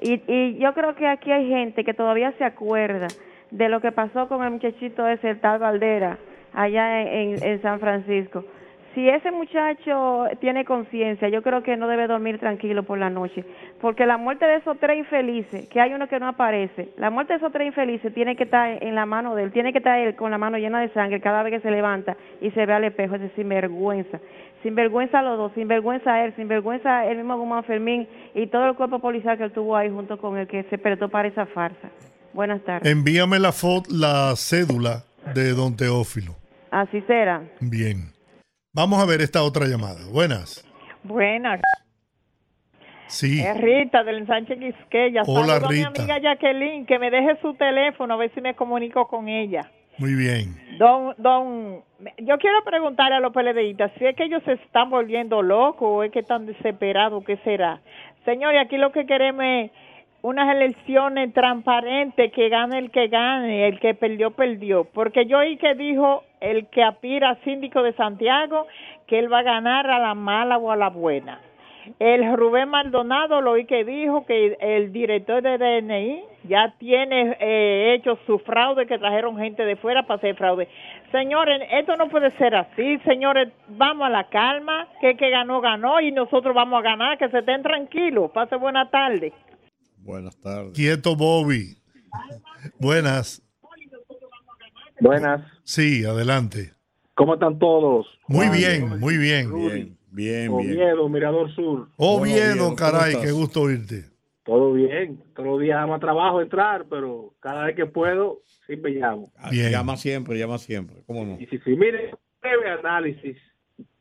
[0.02, 3.06] Y, y yo creo que aquí hay gente que todavía se acuerda
[3.50, 6.18] de lo que pasó con el muchachito ese, el tal Valdera,
[6.52, 8.44] allá en- en San Francisco.
[8.94, 13.44] Si ese muchacho tiene conciencia, yo creo que no debe dormir tranquilo por la noche,
[13.80, 17.34] porque la muerte de esos tres infelices, que hay uno que no aparece, la muerte
[17.34, 19.98] de esos tres infelices tiene que estar en la mano de él, tiene que estar
[19.98, 22.72] él con la mano llena de sangre cada vez que se levanta y se ve
[22.72, 24.20] al espejo, ese sinvergüenza.
[24.62, 29.38] Sinvergüenza los dos, sinvergüenza él, sinvergüenza el mismo Guzmán Fermín y todo el cuerpo policial
[29.38, 31.90] que él tuvo ahí junto con el que se prestó para esa farsa.
[32.32, 32.90] Buenas tardes.
[32.90, 33.52] Envíame la
[33.90, 35.04] la cédula
[35.34, 36.34] de don Teófilo.
[36.70, 37.42] Así será.
[37.60, 38.17] Bien.
[38.78, 39.98] Vamos a ver esta otra llamada.
[40.12, 40.64] Buenas.
[41.02, 41.60] Buenas,
[43.08, 43.40] Sí.
[43.40, 45.22] es Rita del ensanche Quisqueya.
[45.26, 45.88] Hola, Saludo a mi Rita.
[45.88, 49.68] amiga Jacqueline, que me deje su teléfono a ver si me comunico con ella.
[49.96, 50.54] Muy bien.
[50.78, 51.82] Don, don,
[52.18, 56.04] yo quiero preguntarle a los PLDistas si es que ellos se están volviendo locos o
[56.04, 57.80] es que están desesperados, ¿qué será?
[58.24, 59.72] Señores, aquí lo que queremos es
[60.22, 64.84] unas elecciones transparentes, que gane el que gane, el que perdió, perdió.
[64.84, 68.66] Porque yo oí que dijo el que aspira a síndico de Santiago
[69.06, 71.40] que él va a ganar a la mala o a la buena.
[71.98, 77.94] El Rubén Maldonado lo oí que dijo que el director de DNI ya tiene eh,
[77.94, 80.68] hecho su fraude, que trajeron gente de fuera para hacer fraude.
[81.10, 82.98] Señores, esto no puede ser así.
[82.98, 87.16] Señores, vamos a la calma, que el que ganó, ganó y nosotros vamos a ganar,
[87.16, 88.30] que se estén tranquilos.
[88.32, 89.32] Pase buena tarde.
[90.08, 90.72] Buenas tardes.
[90.72, 91.76] Quieto, Bobby.
[92.78, 93.42] Buenas.
[95.00, 95.42] Buenas.
[95.64, 96.72] Sí, adelante.
[97.12, 98.06] ¿Cómo están todos?
[98.26, 99.52] Muy Juan, bien, muy bien.
[99.52, 100.50] Bien, bien, bien.
[100.50, 101.90] Oviedo, Mirador Sur.
[101.98, 104.06] Oviedo, Oviedo, ¿cómo caray, qué gusto oírte.
[104.44, 105.22] Todo bien.
[105.36, 109.30] Todos los días más trabajo entrar, pero cada vez que puedo, siempre llamo.
[109.36, 109.70] Ah, Bien.
[109.70, 111.02] Llama siempre, llama siempre.
[111.06, 111.38] ¿Cómo no?
[111.38, 113.36] Y si, si mire, breve análisis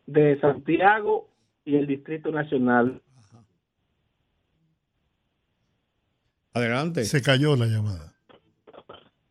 [0.06, 1.28] de Santiago
[1.66, 3.02] y el Distrito Nacional.
[6.58, 7.04] Adelante.
[7.06, 8.14] Se cayó la llamada.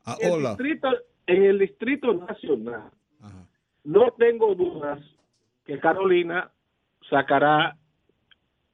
[0.05, 0.51] Ah, El hola.
[0.51, 0.89] distrito,
[1.27, 2.91] en el Distrito Nacional,
[3.85, 5.01] no tengo dudas
[5.65, 6.51] que Carolina
[7.11, 7.77] sacará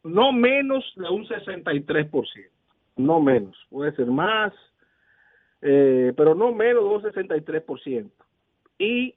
[0.04, 2.50] no menos de un 63%,
[2.96, 4.52] no menos, puede ser más,
[5.62, 8.10] eh, pero no menos de un 63%.
[8.78, 9.14] Y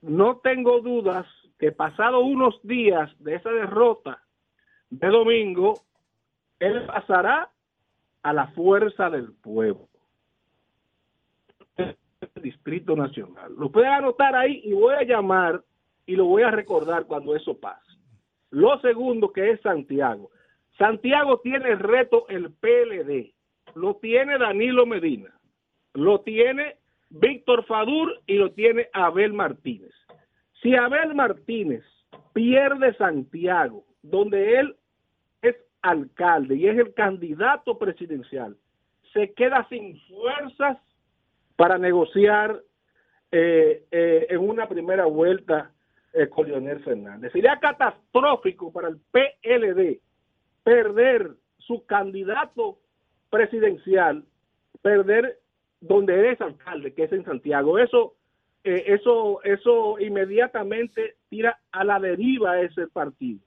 [0.00, 1.26] no tengo dudas
[1.58, 4.22] que pasado unos días de esa derrota
[4.90, 5.74] de domingo,
[6.60, 7.50] él pasará
[8.22, 9.88] a la fuerza del pueblo.
[12.40, 13.54] Distrito Nacional.
[13.56, 15.62] Lo pueden anotar ahí y voy a llamar
[16.06, 17.92] y lo voy a recordar cuando eso pase.
[18.50, 20.30] Lo segundo que es Santiago.
[20.78, 23.32] Santiago tiene el reto el PLD.
[23.74, 25.32] Lo tiene Danilo Medina.
[25.94, 26.76] Lo tiene
[27.10, 29.92] Víctor Fadur y lo tiene Abel Martínez.
[30.62, 31.84] Si Abel Martínez
[32.32, 34.76] pierde Santiago, donde él
[35.82, 38.56] alcalde y es el candidato presidencial,
[39.12, 40.78] se queda sin fuerzas
[41.56, 42.60] para negociar
[43.30, 45.70] eh, eh, en una primera vuelta
[46.12, 47.32] eh, con Leonel Fernández.
[47.32, 50.00] Sería catastrófico para el PLD
[50.62, 52.78] perder su candidato
[53.30, 54.24] presidencial,
[54.82, 55.38] perder
[55.80, 57.78] donde es alcalde, que es en Santiago.
[57.78, 58.14] Eso,
[58.62, 63.40] eh, eso, eso inmediatamente tira a la deriva ese partido.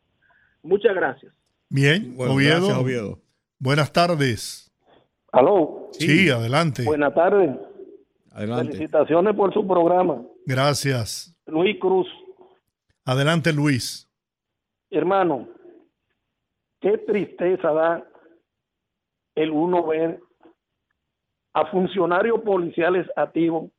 [0.64, 1.34] Muchas gracias.
[1.76, 2.56] Bien, Bueno, Oviedo.
[2.62, 3.20] gracias, Oviedo.
[3.60, 4.72] Buenas tardes.
[5.34, 5.90] Aló.
[5.92, 6.86] Sí, adelante.
[6.86, 7.54] Buenas tardes.
[8.32, 8.72] Adelante.
[8.72, 10.22] Felicitaciones por su programa.
[10.46, 11.38] Gracias.
[11.48, 12.08] Luis Cruz,
[13.04, 14.10] Adelante, Luis.
[14.90, 15.50] hermano,
[16.80, 18.08] qué tristeza da
[19.36, 20.22] el uno ver
[21.54, 23.70] a funcionarios policiales activos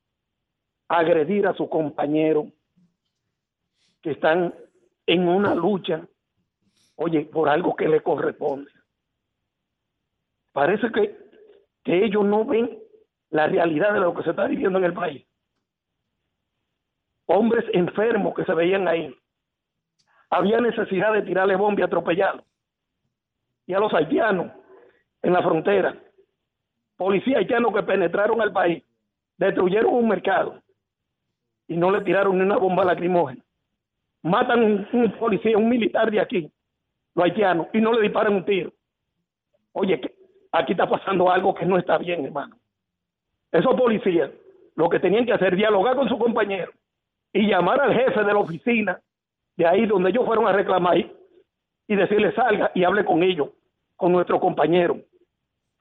[0.88, 2.52] agredir a su compañero
[4.02, 4.54] que están
[5.06, 6.06] en una lucha,
[6.96, 8.70] oye, por algo que le corresponde.
[10.52, 11.16] Parece que,
[11.84, 12.78] que ellos no ven
[13.30, 15.26] la realidad de lo que se está viviendo en el país.
[17.26, 19.14] Hombres enfermos que se veían ahí.
[20.30, 22.44] Había necesidad de tirarle bomba y atropellarlo.
[23.66, 24.52] Y a los haitianos
[25.22, 26.00] en la frontera,
[26.96, 28.82] policías haitianos que penetraron al país,
[29.36, 30.62] destruyeron un mercado
[31.68, 33.42] y no le tiraron ni una bomba lacrimógena.
[34.22, 36.52] Matan un policía, un militar de aquí,
[37.16, 38.72] los haitianos, y no le disparan un tiro.
[39.72, 40.00] Oye,
[40.52, 42.56] aquí está pasando algo que no está bien, hermano.
[43.50, 44.30] Esos policías
[44.74, 46.70] lo que tenían que hacer dialogar con su compañero
[47.32, 49.00] y llamar al jefe de la oficina
[49.56, 53.48] de ahí donde ellos fueron a reclamar y decirle salga y hable con ellos,
[53.96, 55.00] con nuestro compañero.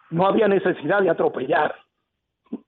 [0.10, 1.76] No había necesidad de atropellar.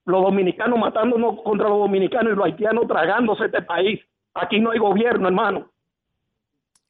[0.03, 4.01] Los dominicanos matándonos contra los dominicanos y los haitianos tragándose este país.
[4.33, 5.71] Aquí no hay gobierno, hermano.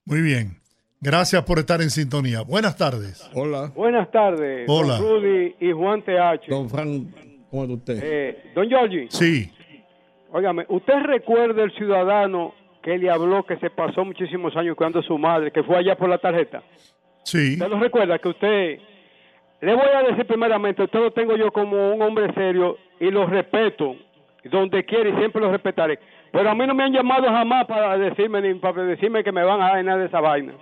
[0.06, 0.57] Muy bien.
[1.00, 2.42] Gracias por estar en sintonía.
[2.42, 3.30] Buenas tardes.
[3.36, 3.72] Hola.
[3.76, 4.98] Buenas tardes, Hola.
[4.98, 6.48] don Rudy y Juan TH.
[6.50, 7.14] Don Fran,
[7.52, 8.00] ¿cómo está usted?
[8.04, 9.52] Eh, don Giorgi, Sí.
[10.32, 15.04] óigame, ¿usted recuerda el ciudadano que le habló que se pasó muchísimos años cuidando a
[15.04, 16.64] su madre, que fue allá por la tarjeta?
[17.24, 17.54] Sí.
[17.54, 18.18] ¿Usted lo recuerda?
[18.20, 18.80] Que usted...
[19.60, 23.26] Le voy a decir primeramente, usted lo tengo yo como un hombre serio y lo
[23.26, 23.96] respeto,
[24.46, 26.00] donde quiera y siempre lo respetaré.
[26.32, 29.44] Pero a mí no me han llamado jamás para decirme ni para decirme que me
[29.44, 30.54] van a dar nada de esa vaina.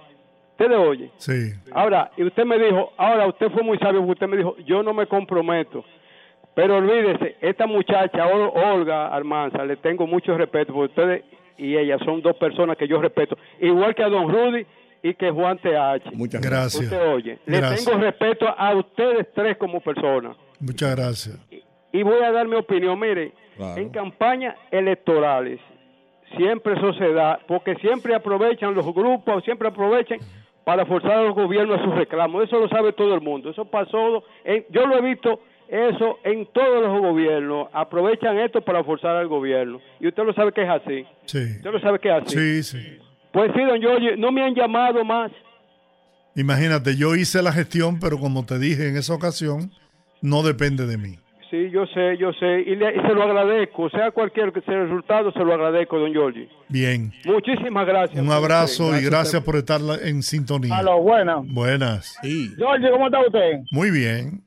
[0.57, 1.11] ¿Usted le oye?
[1.18, 1.52] Sí.
[1.73, 4.82] Ahora, y usted me dijo, ahora usted fue muy sabio, porque usted me dijo, yo
[4.84, 5.84] no me comprometo.
[6.56, 11.23] Pero olvídese, esta muchacha, Ol- Olga Armanza, le tengo mucho respeto, porque ustedes
[11.57, 14.65] y ella son dos personas que yo respeto, igual que a don Rudy
[15.03, 16.11] y que Juan TH.
[16.14, 16.84] Muchas Gracias.
[16.84, 17.86] Usted oye, le Gracias.
[17.86, 20.38] tengo respeto a ustedes tres como personas.
[20.61, 21.38] Muchas gracias.
[21.91, 23.82] Y voy a dar mi opinión, mire, Claro.
[23.82, 25.60] en campañas electorales
[26.36, 30.19] siempre eso se da, porque siempre aprovechan los grupos, siempre aprovechan
[30.66, 32.44] para forzar a los gobiernos a sus reclamos.
[32.44, 33.50] Eso lo sabe todo el mundo.
[33.52, 35.40] Eso pasó, en- yo lo he visto
[35.70, 37.70] eso en todos los gobiernos.
[37.72, 39.80] Aprovechan esto para forzar al gobierno.
[40.00, 41.06] Y usted lo sabe que es así.
[41.26, 41.44] Sí.
[41.58, 42.38] Usted lo sabe que es así.
[42.38, 42.98] Sí, sí.
[43.32, 45.32] Pues sí, don Giorgio, no me han llamado más.
[46.36, 49.72] Imagínate, yo hice la gestión, pero como te dije en esa ocasión,
[50.22, 51.16] no depende de mí.
[51.56, 52.61] Sí, yo sé, yo sé.
[52.65, 53.90] Y, le- y se lo agradezco.
[53.90, 56.48] Sea cualquier que sea el resultado, se lo agradezco, don Giorgio.
[56.68, 57.11] Bien.
[57.26, 58.22] Muchísimas gracias.
[58.22, 60.76] Un abrazo y gracias por estar en sintonía.
[60.77, 61.45] Aló, buenas.
[61.48, 62.18] Buenas.
[62.22, 63.60] George, ¿cómo está usted?
[63.72, 64.44] Muy bien.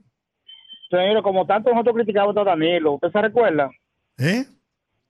[0.90, 3.70] Señor, como tanto nosotros criticamos a Danilo, ¿usted se recuerda?
[4.18, 4.44] ¿Eh?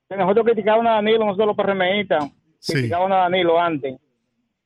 [0.09, 2.31] Que nosotros criticábamos a Danilo, nosotros los PRMistas,
[2.61, 2.73] Sí.
[2.75, 3.97] criticábamos a Danilo antes.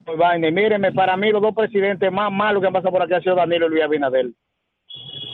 [0.05, 3.15] Pues vaina, míreme, para mí los dos presidentes más malos que han pasado por aquí
[3.15, 4.27] han sido Danilo y Luis Abinader.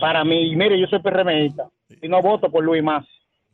[0.01, 1.65] Para mí, mire, yo soy PRMista
[2.03, 3.07] y no voto por Luis más.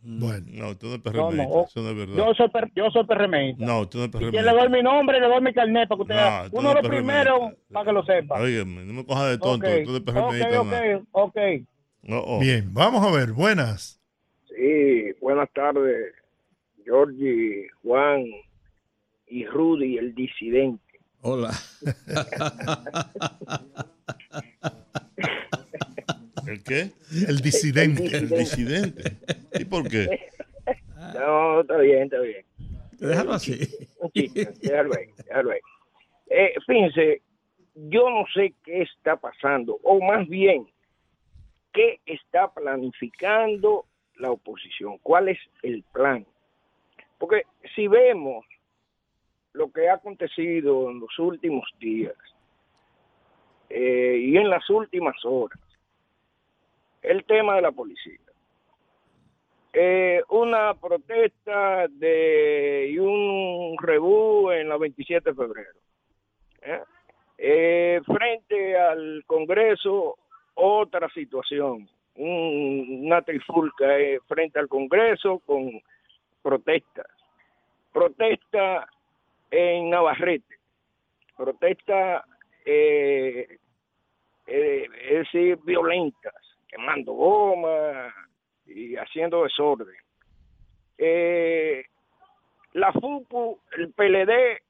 [0.07, 0.45] Bueno.
[0.51, 1.65] No, usted no es No, no.
[1.65, 2.15] eso no es verdad.
[2.17, 3.65] Yo soy, per- yo soy PRMista.
[3.65, 4.43] No, usted no es Si PRMista.
[4.43, 6.69] le doy mi nombre, le doy mi carnet para que usted No, tú Uno no
[6.69, 8.41] de los eres primeros para que lo sepa.
[8.41, 10.61] Óigame, no me coja de tonto, Ok, tú eres PRMista.
[10.61, 10.73] ok,
[11.13, 11.37] ok.
[12.03, 12.39] No, oh.
[12.39, 13.99] Bien, vamos a ver, buenas.
[14.49, 16.13] Sí, buenas tardes,
[16.85, 18.25] Georgie, Juan
[19.27, 20.83] y Rudy, el disidente.
[21.23, 21.51] Hola.
[26.47, 26.91] ¿El qué?
[27.29, 28.17] El disidente.
[28.17, 29.17] El disidente.
[29.59, 30.29] ¿Y por qué?
[31.15, 32.45] No, está bien, está bien.
[32.99, 33.69] Déjalo así.
[33.99, 35.61] Un chiste, déjalo ahí, déjalo ahí.
[36.31, 37.23] Eh, fíjense,
[37.75, 40.67] yo no sé qué está pasando, o más bien,
[41.73, 43.85] qué está planificando
[44.17, 46.25] la oposición, cuál es el plan.
[47.19, 47.43] Porque
[47.75, 48.45] si vemos
[49.53, 52.15] lo que ha acontecido en los últimos días
[53.71, 55.59] eh, y en las últimas horas,
[57.05, 58.19] el tema de la policía.
[59.73, 65.79] Eh, una protesta de y un rebú en la 27 de febrero.
[66.63, 66.81] ¿eh?
[67.39, 70.17] Eh, frente al Congreso,
[70.55, 75.83] otra situación, un- una trifulca eh, frente al Congreso con
[76.41, 77.07] protestas.
[77.93, 78.87] Protesta
[79.51, 80.57] en Navarrete,
[81.37, 82.25] protesta,
[82.65, 83.49] es
[84.47, 86.35] decir, violentas,
[86.75, 88.13] quemando goma
[88.67, 89.95] y haciendo desorden.
[90.99, 91.85] Eh,
[92.73, 94.61] la FUPU, el PLD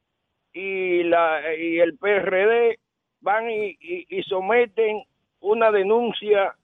[0.52, 2.78] y, la, y el PRD
[3.20, 5.02] van y, y- someten
[5.40, 6.54] una denuncia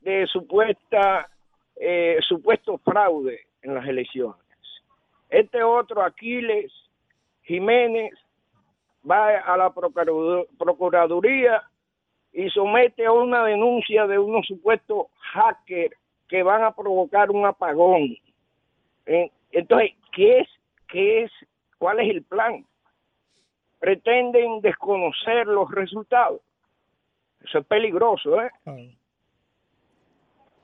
[0.00, 1.28] de supuesta
[1.76, 4.36] eh, supuesto fraude en las elecciones.
[5.28, 6.72] Este otro, Aquiles
[7.42, 8.12] Jiménez,
[9.08, 11.62] va a la Procuraduría
[12.32, 15.94] y somete una denuncia de unos supuestos hackers
[16.28, 18.16] que van a provocar un apagón.
[19.06, 20.48] Eh, Entonces, ¿qué es,
[20.88, 21.30] qué es,
[21.78, 22.64] cuál es el plan?
[23.80, 26.40] Pretenden desconocer los resultados.
[27.42, 28.50] Eso es peligroso, ¿eh?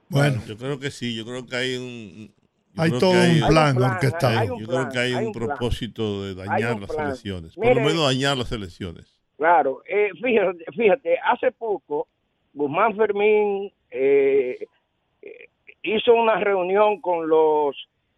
[0.09, 0.43] Bueno.
[0.47, 2.35] Yo creo que sí, yo creo que hay un...
[2.75, 4.59] yo Hay todo un plan orquestado.
[4.59, 5.47] Yo creo que hay, hay un un plan.
[5.49, 7.55] propósito de dañar un las elecciones.
[7.55, 9.24] Por lo menos dañar las elecciones.
[9.37, 12.07] Claro, eh, fíjate, fíjate, hace poco
[12.53, 14.67] Guzmán Fermín eh,
[15.23, 15.49] eh,
[15.83, 17.77] hizo una reunión con los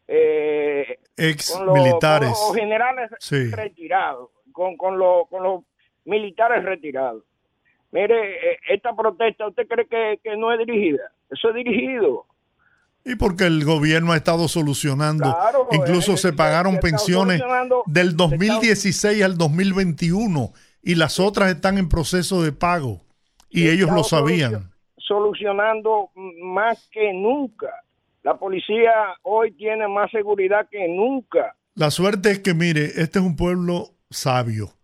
[0.08, 2.30] eh, Ex con los- militares.
[2.30, 3.50] con los generales Sí.
[3.50, 5.64] retirados, con, con, los, con los
[6.04, 7.24] militares retirados.
[7.92, 11.10] Mire, eh, esta protesta, ¿usted cree que, que no es dirigida?
[11.30, 12.26] Eso es dirigido.
[13.04, 17.40] Y porque el gobierno ha estado solucionando, Claro, incluso eh, se pagaron pensiones
[17.86, 20.50] del se está- 2016 al 2021
[20.86, 23.02] y las otras están en proceso de pago
[23.50, 24.70] y ellos lo sabían.
[24.96, 26.10] solucionando
[26.44, 27.66] más que nunca.
[28.22, 28.92] La policía
[29.22, 31.56] hoy tiene más seguridad que nunca.
[31.74, 34.74] La suerte es que, mire, este es un pueblo sabio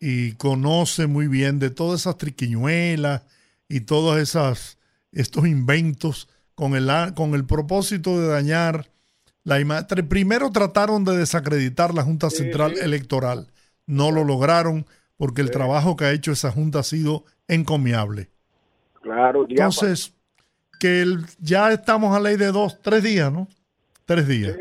[0.00, 3.26] y conoce muy bien de todas esas triquiñuelas
[3.68, 4.78] y todos esas,
[5.12, 8.86] estos inventos con el, con el propósito de dañar
[9.42, 10.08] la imagen.
[10.08, 13.48] Primero trataron de desacreditar la Junta Central Electoral.
[13.86, 14.86] No lo lograron
[15.24, 18.28] porque el trabajo que ha hecho esa Junta ha sido encomiable.
[19.00, 20.12] Claro, ya Entonces,
[20.78, 23.48] que el- ya estamos a ley de dos, tres días, ¿no?
[24.04, 24.54] Tres días.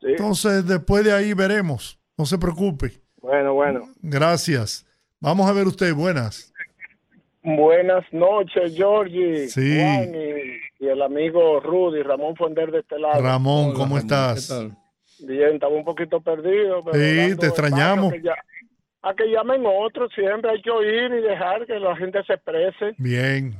[0.00, 1.98] Entonces, después de ahí veremos.
[2.16, 2.92] No se preocupe.
[3.20, 3.90] Bueno, bueno.
[4.00, 4.86] Gracias.
[5.20, 6.50] Vamos a ver usted, buenas.
[7.42, 9.78] Buenas noches, Georgie, Sí.
[9.78, 13.20] Juan y, y el amigo Rudy, Ramón Fonder de este lado.
[13.20, 14.48] Ramón, ¿cómo estás?
[15.18, 16.82] Bien, estaba un poquito perdido.
[16.90, 16.94] Pero
[17.34, 18.14] Sí, te extrañamos.
[18.22, 18.34] ya-
[19.02, 22.94] a que llamen otros, siempre hay que oír y dejar que la gente se exprese.
[22.98, 23.54] Bien.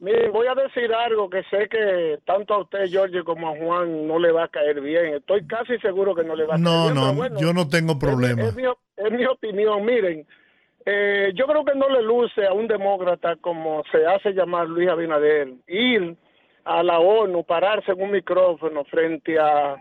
[0.00, 4.06] Mire, voy a decir algo que sé que tanto a usted, Georgie, como a Juan
[4.06, 5.14] no le va a caer bien.
[5.14, 6.94] Estoy casi seguro que no le va a caer No, bien.
[6.96, 8.42] no, bueno, yo no tengo problema.
[8.42, 9.84] es mi, es mi opinión.
[9.86, 10.26] Miren,
[10.84, 14.88] eh, yo creo que no le luce a un demócrata como se hace llamar Luis
[14.90, 16.16] Abinader ir
[16.64, 19.76] a la ONU, pararse en un micrófono frente a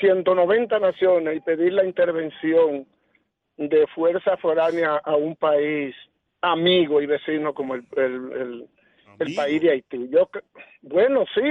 [0.00, 2.86] 190 naciones y pedir la intervención
[3.56, 5.94] de fuerza foránea a un país
[6.40, 8.68] amigo y vecino como el, el, el-
[9.18, 10.08] el país de Haití.
[10.10, 10.28] Yo,
[10.80, 11.42] bueno, sí,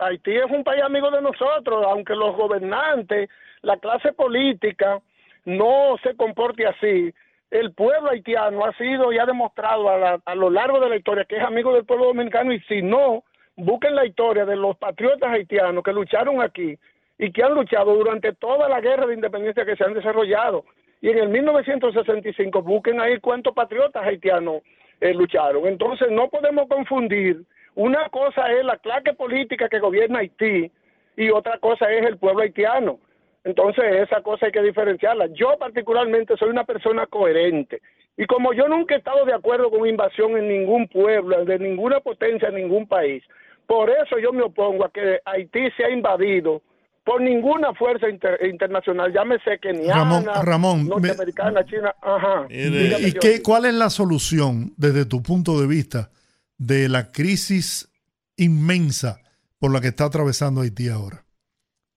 [0.00, 3.28] Haití es un país amigo de nosotros, aunque los gobernantes,
[3.62, 5.00] la clase política
[5.44, 7.12] no se comporte así.
[7.50, 10.96] El pueblo haitiano ha sido y ha demostrado a, la- a lo largo de la
[10.96, 13.24] historia que es amigo del pueblo dominicano y si no,
[13.56, 16.78] busquen la historia de los patriotas haitianos que lucharon aquí
[17.18, 20.64] y que han luchado durante toda la guerra de independencia que se han desarrollado.
[21.00, 24.62] Y en el 1965 busquen ahí cuántos patriotas haitianos
[25.00, 25.66] eh, lucharon.
[25.66, 27.42] Entonces no podemos confundir.
[27.74, 30.70] Una cosa es la clase política que gobierna Haití
[31.16, 32.98] y otra cosa es el pueblo haitiano.
[33.44, 35.26] Entonces, esa cosa hay que diferenciarla.
[35.28, 37.80] Yo particularmente soy una persona coherente.
[38.16, 42.00] Y como yo nunca he estado de acuerdo con invasión en ningún pueblo, de ninguna
[42.00, 43.22] potencia, en ningún país,
[43.66, 46.62] por eso yo me opongo a que Haití sea invadido
[47.08, 52.46] por ninguna fuerza inter- internacional, llámese keniana, Ramón, Ramón, me- norteamericana, china, ajá.
[52.50, 56.10] ¿Y qué, cuál es la solución desde tu punto de vista
[56.58, 57.90] de la crisis
[58.36, 59.20] inmensa
[59.58, 61.24] por la que está atravesando Haití ahora?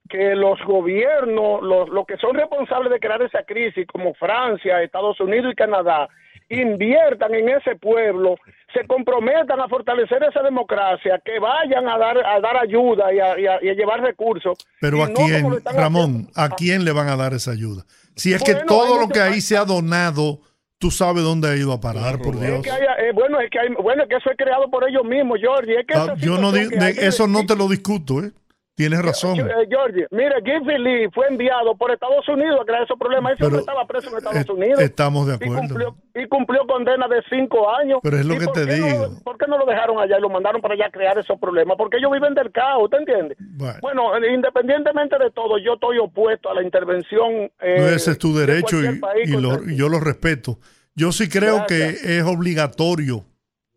[0.10, 5.18] que los gobiernos, los, los que son responsables de crear esa crisis, como Francia, Estados
[5.22, 6.10] Unidos y Canadá,
[6.50, 8.36] inviertan en ese pueblo,
[8.74, 13.40] se comprometan a fortalecer esa democracia, que vayan a dar a dar ayuda y a,
[13.40, 14.58] y a- y a llevar recursos.
[14.80, 15.46] Pero a no quién,
[15.76, 17.84] Ramón, ¿a quién le van a dar esa ayuda?
[18.16, 20.40] Si es que todo lo muchos que ahí se ha donado,
[20.78, 22.62] tú sabes dónde ha ido a parar, por Es Dios.
[22.64, 25.04] que haya- eh, bueno, es que hay- bueno, es que eso es creado por ellos
[25.04, 25.40] mismos.
[25.40, 28.32] Es que Ah, yo no que de- eso no te lo discuto, ¿eh?
[28.74, 29.38] Tienes razón.
[29.38, 33.34] Eh, Georgie, mire, Giffy Lee fue enviado por Estados Unidos a crear esos problemas.
[33.42, 34.80] Hombre estaba preso en Estados Eh, Unidos.
[34.82, 35.56] Estamos de y acuerdo.
[35.60, 38.00] cumplió, y cumplió condena de cinco años.
[38.02, 39.20] Pero es lo ¿Y que te no digo.
[39.24, 41.76] ¿Por qué no lo dejaron allá y lo mandaron para allá a crear esos problemas?
[41.78, 43.38] Porque ellos viven del caos, ¿te entiendes?
[43.40, 43.78] Bueno.
[43.82, 47.52] Bueno, eh, independientemente de todo, yo estoy opuesto a la intervención.
[47.62, 50.58] eh, No, ese es tu de derecho y, lo- yo lo respeto.
[50.96, 52.02] Yo sí creo Gracias.
[52.02, 53.26] que es obligatorio.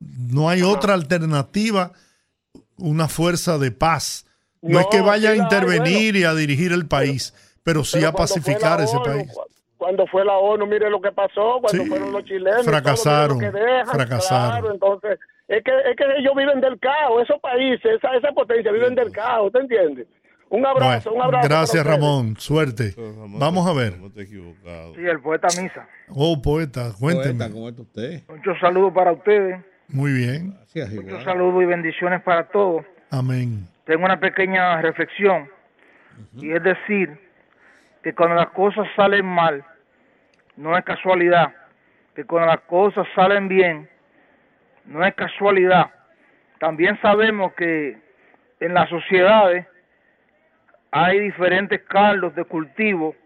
[0.01, 1.93] No hay otra alternativa,
[2.79, 4.27] una fuerza de paz.
[4.73, 8.13] No, es que vaya a intervenir y a dirigir el país, pero sí pero a
[8.13, 9.33] pacificar ese ONU, país.
[9.77, 12.63] Cuando fue la ONU, mire lo que pasó, cuando Sí, fueron los chilenos.
[12.63, 14.51] todo, fracasaron, que dejan, fracasaron.
[14.61, 15.19] claro, entonces,
[15.49, 19.11] es que, es que ellos viven del caos, esos países, esa, esa potencia viven del
[19.13, 20.07] caos, ¿te entiendes?
[20.51, 21.49] Un abrazo, un abrazo.
[21.49, 21.85] gracias.
[21.87, 22.95] Ramón, suerte.
[23.39, 23.95] Vamos a ver.
[24.15, 25.89] Sí, el poeta Misa.
[26.09, 27.51] Oh, poeta, cuénteme.
[27.51, 28.23] ¿Cómo está usted?
[28.29, 29.65] Muchos saludos para ustedes.
[29.89, 30.57] Muy bien.
[30.95, 32.85] Muchos saludos y bendiciones para todos.
[33.11, 33.67] Amén.
[33.85, 35.49] Tengo una pequeña reflexión.
[36.37, 37.19] Y es decir,
[38.03, 39.65] que cuando las cosas salen mal,
[40.57, 41.53] no es casualidad.
[42.15, 43.89] Que cuando las cosas salen bien,
[44.85, 45.91] no es casualidad.
[46.61, 47.99] También sabemos que
[48.61, 49.67] en las sociedades
[50.93, 53.17] hay diferentes caldos de cultivo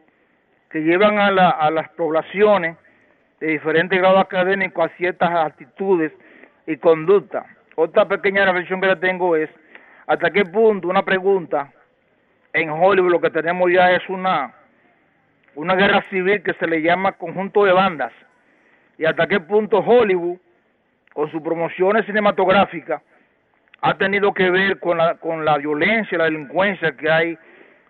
[0.70, 2.76] que llevan a, la- a las poblaciones
[3.40, 6.12] de diferentes grados académicos a ciertas actitudes
[6.66, 7.44] y conductas.
[7.76, 9.50] Otra pequeña reflexión que le tengo es
[10.08, 11.70] hasta qué punto una pregunta
[12.52, 14.54] en Hollywood lo que tenemos ya es una
[15.54, 18.12] una guerra civil que se le llama conjunto de bandas
[18.96, 20.38] y hasta qué punto Hollywood
[21.12, 23.02] con sus promociones cinematográficas
[23.80, 27.38] ha tenido que ver con la con la violencia la delincuencia que hay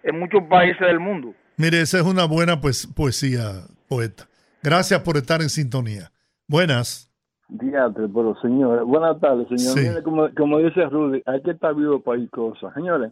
[0.02, 1.34] en muchos países del mundo.
[1.56, 4.28] Mire, esa es una buena pues, poesía, poeta.
[4.62, 6.10] Gracias por estar en sintonía.
[6.46, 7.07] Buenas.
[7.48, 9.78] Diatre, pero señores, buenas tardes, señor.
[9.78, 10.02] Sí.
[10.04, 12.74] Como, como dice Rudy, hay que estar vivo para ir cosas.
[12.74, 13.10] Señores,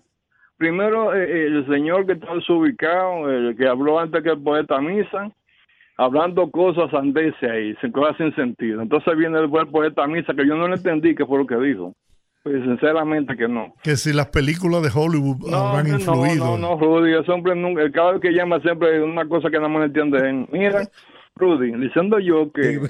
[0.58, 4.78] primero eh, eh, el señor que está desubicado, el que habló antes que el poeta
[4.78, 5.30] Misa,
[5.96, 8.82] hablando cosas andeses ahí, cosas sin sentido.
[8.82, 11.56] Entonces viene el buen poeta Misa, que yo no le entendí qué fue lo que
[11.56, 11.94] dijo.
[12.42, 13.74] Pues sinceramente que no.
[13.82, 16.44] Que si las películas de Hollywood habrán no, influido.
[16.44, 19.68] No, no, Rudy, ese hombre nunca, cada vez que llama siempre una cosa que no
[19.68, 20.28] me entiende.
[20.28, 20.82] En, mira,
[21.36, 22.80] Rudy, diciendo yo que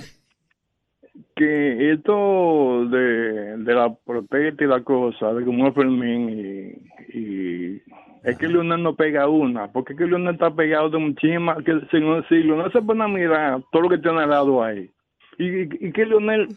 [1.34, 6.82] que esto de, de la protesta y la cosa, de como Fermín
[7.12, 7.82] y,
[8.24, 11.80] es que Leonel no pega una, porque es que Leonel está pegado de muchísimas, que
[11.90, 14.90] si, no, si Leonel se pone a mirar todo lo que tiene al lado ahí,
[15.38, 16.48] y, y, que Leonel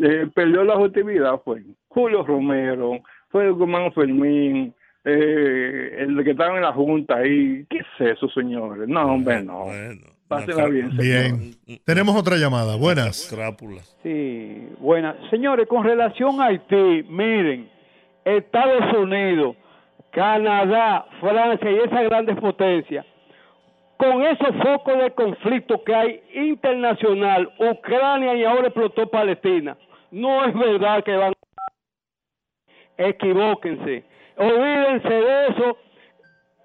[0.00, 3.00] eh, perdió la objetividad fue Julio Romero,
[3.30, 4.74] fue Guzmán Fermín,
[5.04, 8.86] eh, el que estaba en la junta ahí, ¿qué es eso, señores?
[8.88, 9.64] No, hombre, no.
[10.32, 11.02] Pásenla bien, señor.
[11.02, 11.80] Bien.
[11.84, 12.76] Tenemos otra llamada.
[12.76, 13.28] Buenas.
[14.02, 15.16] Sí, buena.
[15.30, 17.70] Señores, con relación a Haití, miren,
[18.24, 19.56] Estados Unidos,
[20.10, 23.04] Canadá, Francia y esas grandes potencias,
[23.96, 29.76] con esos focos de conflicto que hay internacional, Ucrania y ahora explotó Palestina,
[30.10, 31.32] no es verdad que van
[32.98, 34.04] equivóquense,
[34.36, 35.76] olvídense de eso,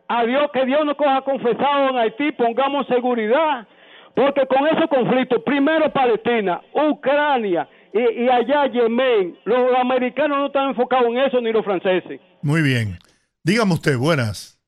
[0.07, 3.67] a Dios que Dios nos coja confesado en Haití, pongamos seguridad,
[4.15, 10.69] porque con esos conflictos, primero Palestina, Ucrania y, y allá Yemen, los americanos no están
[10.69, 12.19] enfocados en eso ni los franceses.
[12.41, 12.97] Muy bien.
[13.43, 14.59] Dígame usted, buenas.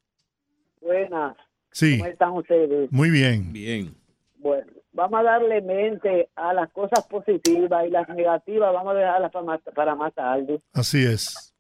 [0.81, 1.35] Buenas.
[1.71, 1.97] Sí.
[1.99, 2.91] ¿Cómo están ustedes?
[2.91, 3.53] Muy bien.
[3.53, 3.93] Bien.
[4.37, 9.31] Bueno, vamos a darle mente a las cosas positivas y las negativas vamos a dejarlas
[9.31, 10.61] para más, para más tarde.
[10.73, 11.53] Así es.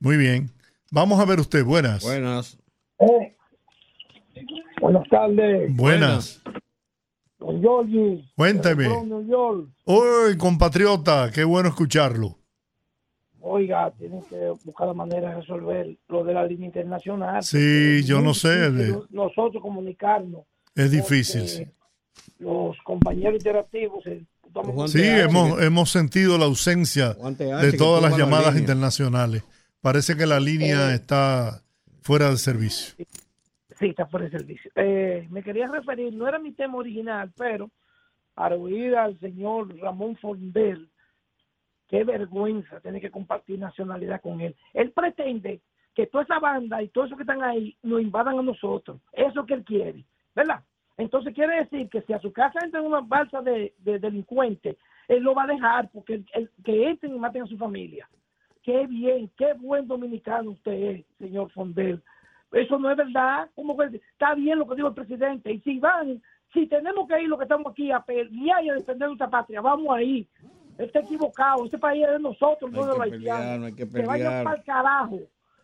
[0.00, 0.50] Muy bien.
[0.94, 2.02] Vamos a ver usted, buenas.
[2.02, 2.58] Buenas.
[4.80, 5.74] Buenas tardes.
[5.74, 6.42] Buenas.
[7.38, 8.30] Don Giorgi.
[8.36, 8.88] Cuénteme.
[8.88, 9.68] New York.
[9.86, 12.36] Uy, compatriota, qué bueno escucharlo.
[13.40, 17.42] oiga, tienen que buscar la manera de resolver lo de la línea internacional.
[17.42, 18.70] Sí, yo no sé.
[18.70, 20.42] de- Nosotros comunicarnos.
[20.74, 21.48] es difícil.
[21.48, 21.66] sí.
[22.38, 24.06] Los compañeros interactivos.
[24.06, 24.24] eh,
[24.88, 27.34] Sí, hemos, hemos sentido la ausencia H,
[27.66, 29.42] de todas las llamadas internacionales.
[29.82, 30.94] Parece que la línea Eh.
[30.94, 31.60] está
[32.02, 33.04] fuera de servicio.
[33.78, 34.70] Sí, está fuera de servicio.
[34.76, 37.70] Eh, me quería referir, no era mi tema original, pero
[38.36, 40.88] al oír al señor Ramón Fondel,
[41.88, 44.54] qué vergüenza tener que compartir nacionalidad con él.
[44.72, 45.60] Él pretende
[45.94, 48.98] que toda esa banda y todos esos que están ahí nos invadan a nosotros.
[49.12, 50.04] Eso que él quiere,
[50.34, 50.62] ¿verdad?
[50.96, 54.76] Entonces quiere decir que si a su casa entra una balsa de, de delincuentes,
[55.08, 58.08] él lo va a dejar porque él- él- que entren y maten a su familia.
[58.62, 62.02] Qué bien, qué buen dominicano usted es, señor Fondel.
[62.52, 63.48] Eso no es verdad.
[63.54, 65.52] ¿Cómo que está bien lo que dijo el presidente?
[65.52, 66.22] Y si van,
[66.52, 69.60] si tenemos que ir los que estamos aquí a pelear y a defender nuestra patria,
[69.60, 70.28] vamos ahí.
[70.78, 71.64] Está equivocado.
[71.64, 73.58] Este país es de nosotros, no de los que haitianos.
[73.58, 75.18] no hay que Que vayan para el carajo.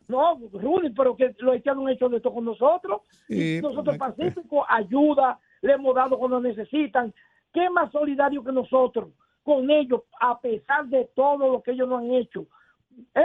[0.09, 3.03] No, Rudy, pero que los haitianos han hecho de esto con nosotros.
[3.27, 7.13] Sí, y nosotros pues, pacíficos, ayuda, le hemos dado cuando necesitan.
[7.53, 9.11] ¿Qué más solidario que nosotros
[9.43, 12.47] con ellos, a pesar de todo lo que ellos nos han hecho?
[13.15, 13.23] ¿Eh?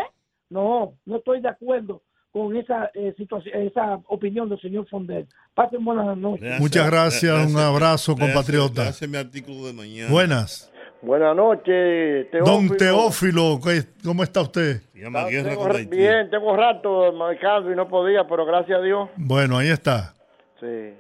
[0.50, 2.02] No, no estoy de acuerdo
[2.32, 5.28] con esa eh, situación, esa opinión del señor Fondel.
[5.54, 6.60] Pasen buenas noches.
[6.60, 8.90] Muchas gracias, un abrazo, compatriota.
[8.90, 10.10] Es mi artículo de mañana.
[10.12, 10.72] Buenas.
[11.02, 12.78] Buenas noches, Don Teófilo.
[12.78, 14.82] Teófilo, ¿qué- ¿cómo está usted?
[15.14, 19.10] Ah, tengo bien, tengo rato marcando y no podía, pero gracias a Dios.
[19.18, 20.14] Bueno, ahí está.
[20.62, 20.94] Sí.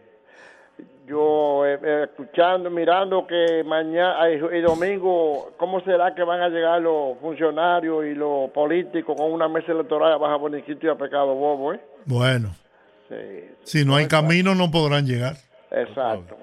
[1.06, 6.82] Yo eh, eh, escuchando, mirando que mañana y domingo, ¿cómo será que van a llegar
[6.82, 11.34] los funcionarios y los políticos con una mesa electoral a Baja Boniquito y a Pecado
[11.36, 11.74] Bobo?
[11.74, 11.82] Eh?
[12.06, 12.50] Bueno,
[13.10, 13.16] Sí,
[13.64, 15.36] si no hay camino no podrán llegar.
[15.72, 16.38] exacto.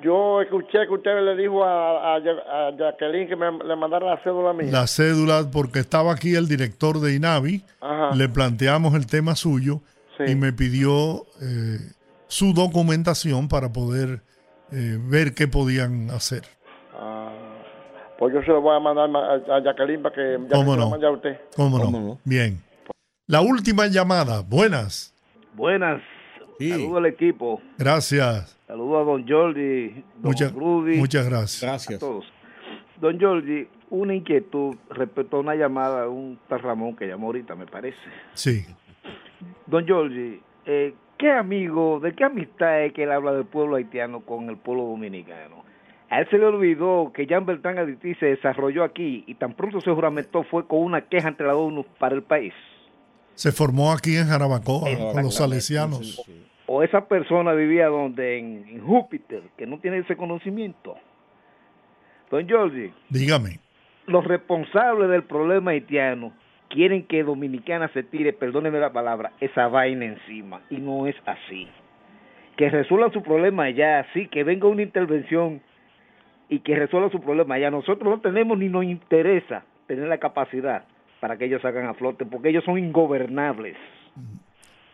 [0.00, 4.16] Yo escuché que usted le dijo a, a, a Jacqueline que me, le mandara la
[4.22, 4.68] cédula mía.
[4.70, 8.14] La cédula, porque estaba aquí el director de INAVI, Ajá.
[8.14, 9.80] le planteamos el tema suyo
[10.24, 11.78] y me pidió eh,
[12.32, 14.22] su documentación para poder
[14.72, 16.44] eh, ver qué podían hacer.
[16.94, 17.30] Ah,
[18.18, 20.72] pues yo se lo voy a mandar ma- a, a Jacqueline para que ya ¿Cómo
[20.72, 20.90] se lo no?
[20.90, 21.40] mande a usted.
[21.54, 22.18] ¿Cómo, no?
[22.24, 22.58] Bien.
[23.26, 24.40] La última llamada.
[24.40, 25.14] Buenas.
[25.54, 26.00] Buenas.
[26.58, 27.60] Saludos al equipo.
[27.76, 28.58] Gracias.
[28.66, 30.96] Saludos a don Jordi, don Muchas- Rudy.
[30.96, 31.90] muchas gracias.
[31.90, 32.24] A todos.
[32.98, 37.54] Don Jordi, una inquietud respecto a una llamada de un tal Ramón que llamó ahorita,
[37.56, 37.98] me parece.
[38.32, 38.64] Sí.
[39.66, 44.22] Don Jordi, eh, ¿qué amigo, de qué amistad es que él habla del pueblo haitiano
[44.22, 45.62] con el pueblo dominicano?
[46.10, 49.80] A él se le olvidó que Jean Bertrand Adití se desarrolló aquí y tan pronto
[49.80, 52.52] se juramentó fue con una queja ante la ONU para el país.
[53.34, 56.22] Se formó aquí en Jarabacoa con los salesianos.
[56.66, 60.96] o esa persona vivía donde en, en Júpiter, que no tiene ese conocimiento.
[62.32, 63.60] Don Jordi, Dígame.
[64.06, 66.32] los responsables del problema haitiano
[66.72, 70.62] quieren que Dominicana se tire, perdóneme la palabra, esa vaina encima.
[70.70, 71.68] Y no es así.
[72.56, 75.60] Que resuelvan su problema allá, sí, que venga una intervención
[76.48, 77.70] y que resuelva su problema allá.
[77.70, 80.84] Nosotros no tenemos ni nos interesa tener la capacidad
[81.20, 83.76] para que ellos salgan a flote, porque ellos son ingobernables.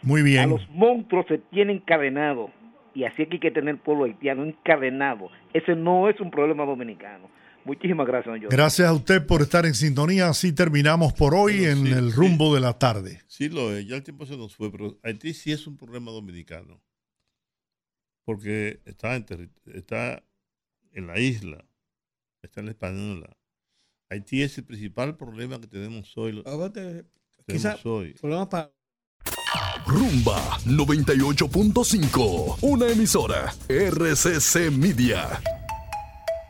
[0.02, 0.50] Muy A bien.
[0.50, 2.50] los monstruos se tienen encadenado.
[2.94, 5.30] Y así es que hay que tener pueblo haitiano encadenado.
[5.52, 7.28] Ese no es un problema dominicano.
[7.68, 8.56] Muchísimas gracias, don Jordi.
[8.56, 10.30] Gracias a usted por estar en sintonía.
[10.30, 12.16] Así terminamos por hoy en sí, el sí.
[12.16, 13.20] rumbo de la tarde.
[13.26, 16.10] Sí lo es, ya el tiempo se nos fue, pero Haití sí es un problema
[16.10, 16.80] dominicano.
[18.24, 19.26] Porque está en,
[19.66, 20.24] está
[20.92, 21.62] en la isla,
[22.40, 23.36] está en la española.
[24.08, 26.42] Haití es el principal problema que tenemos hoy.
[27.46, 28.14] quizá tenemos hoy.
[28.14, 28.72] problema para
[29.86, 35.57] Rumba 98.5, una emisora RCC Media.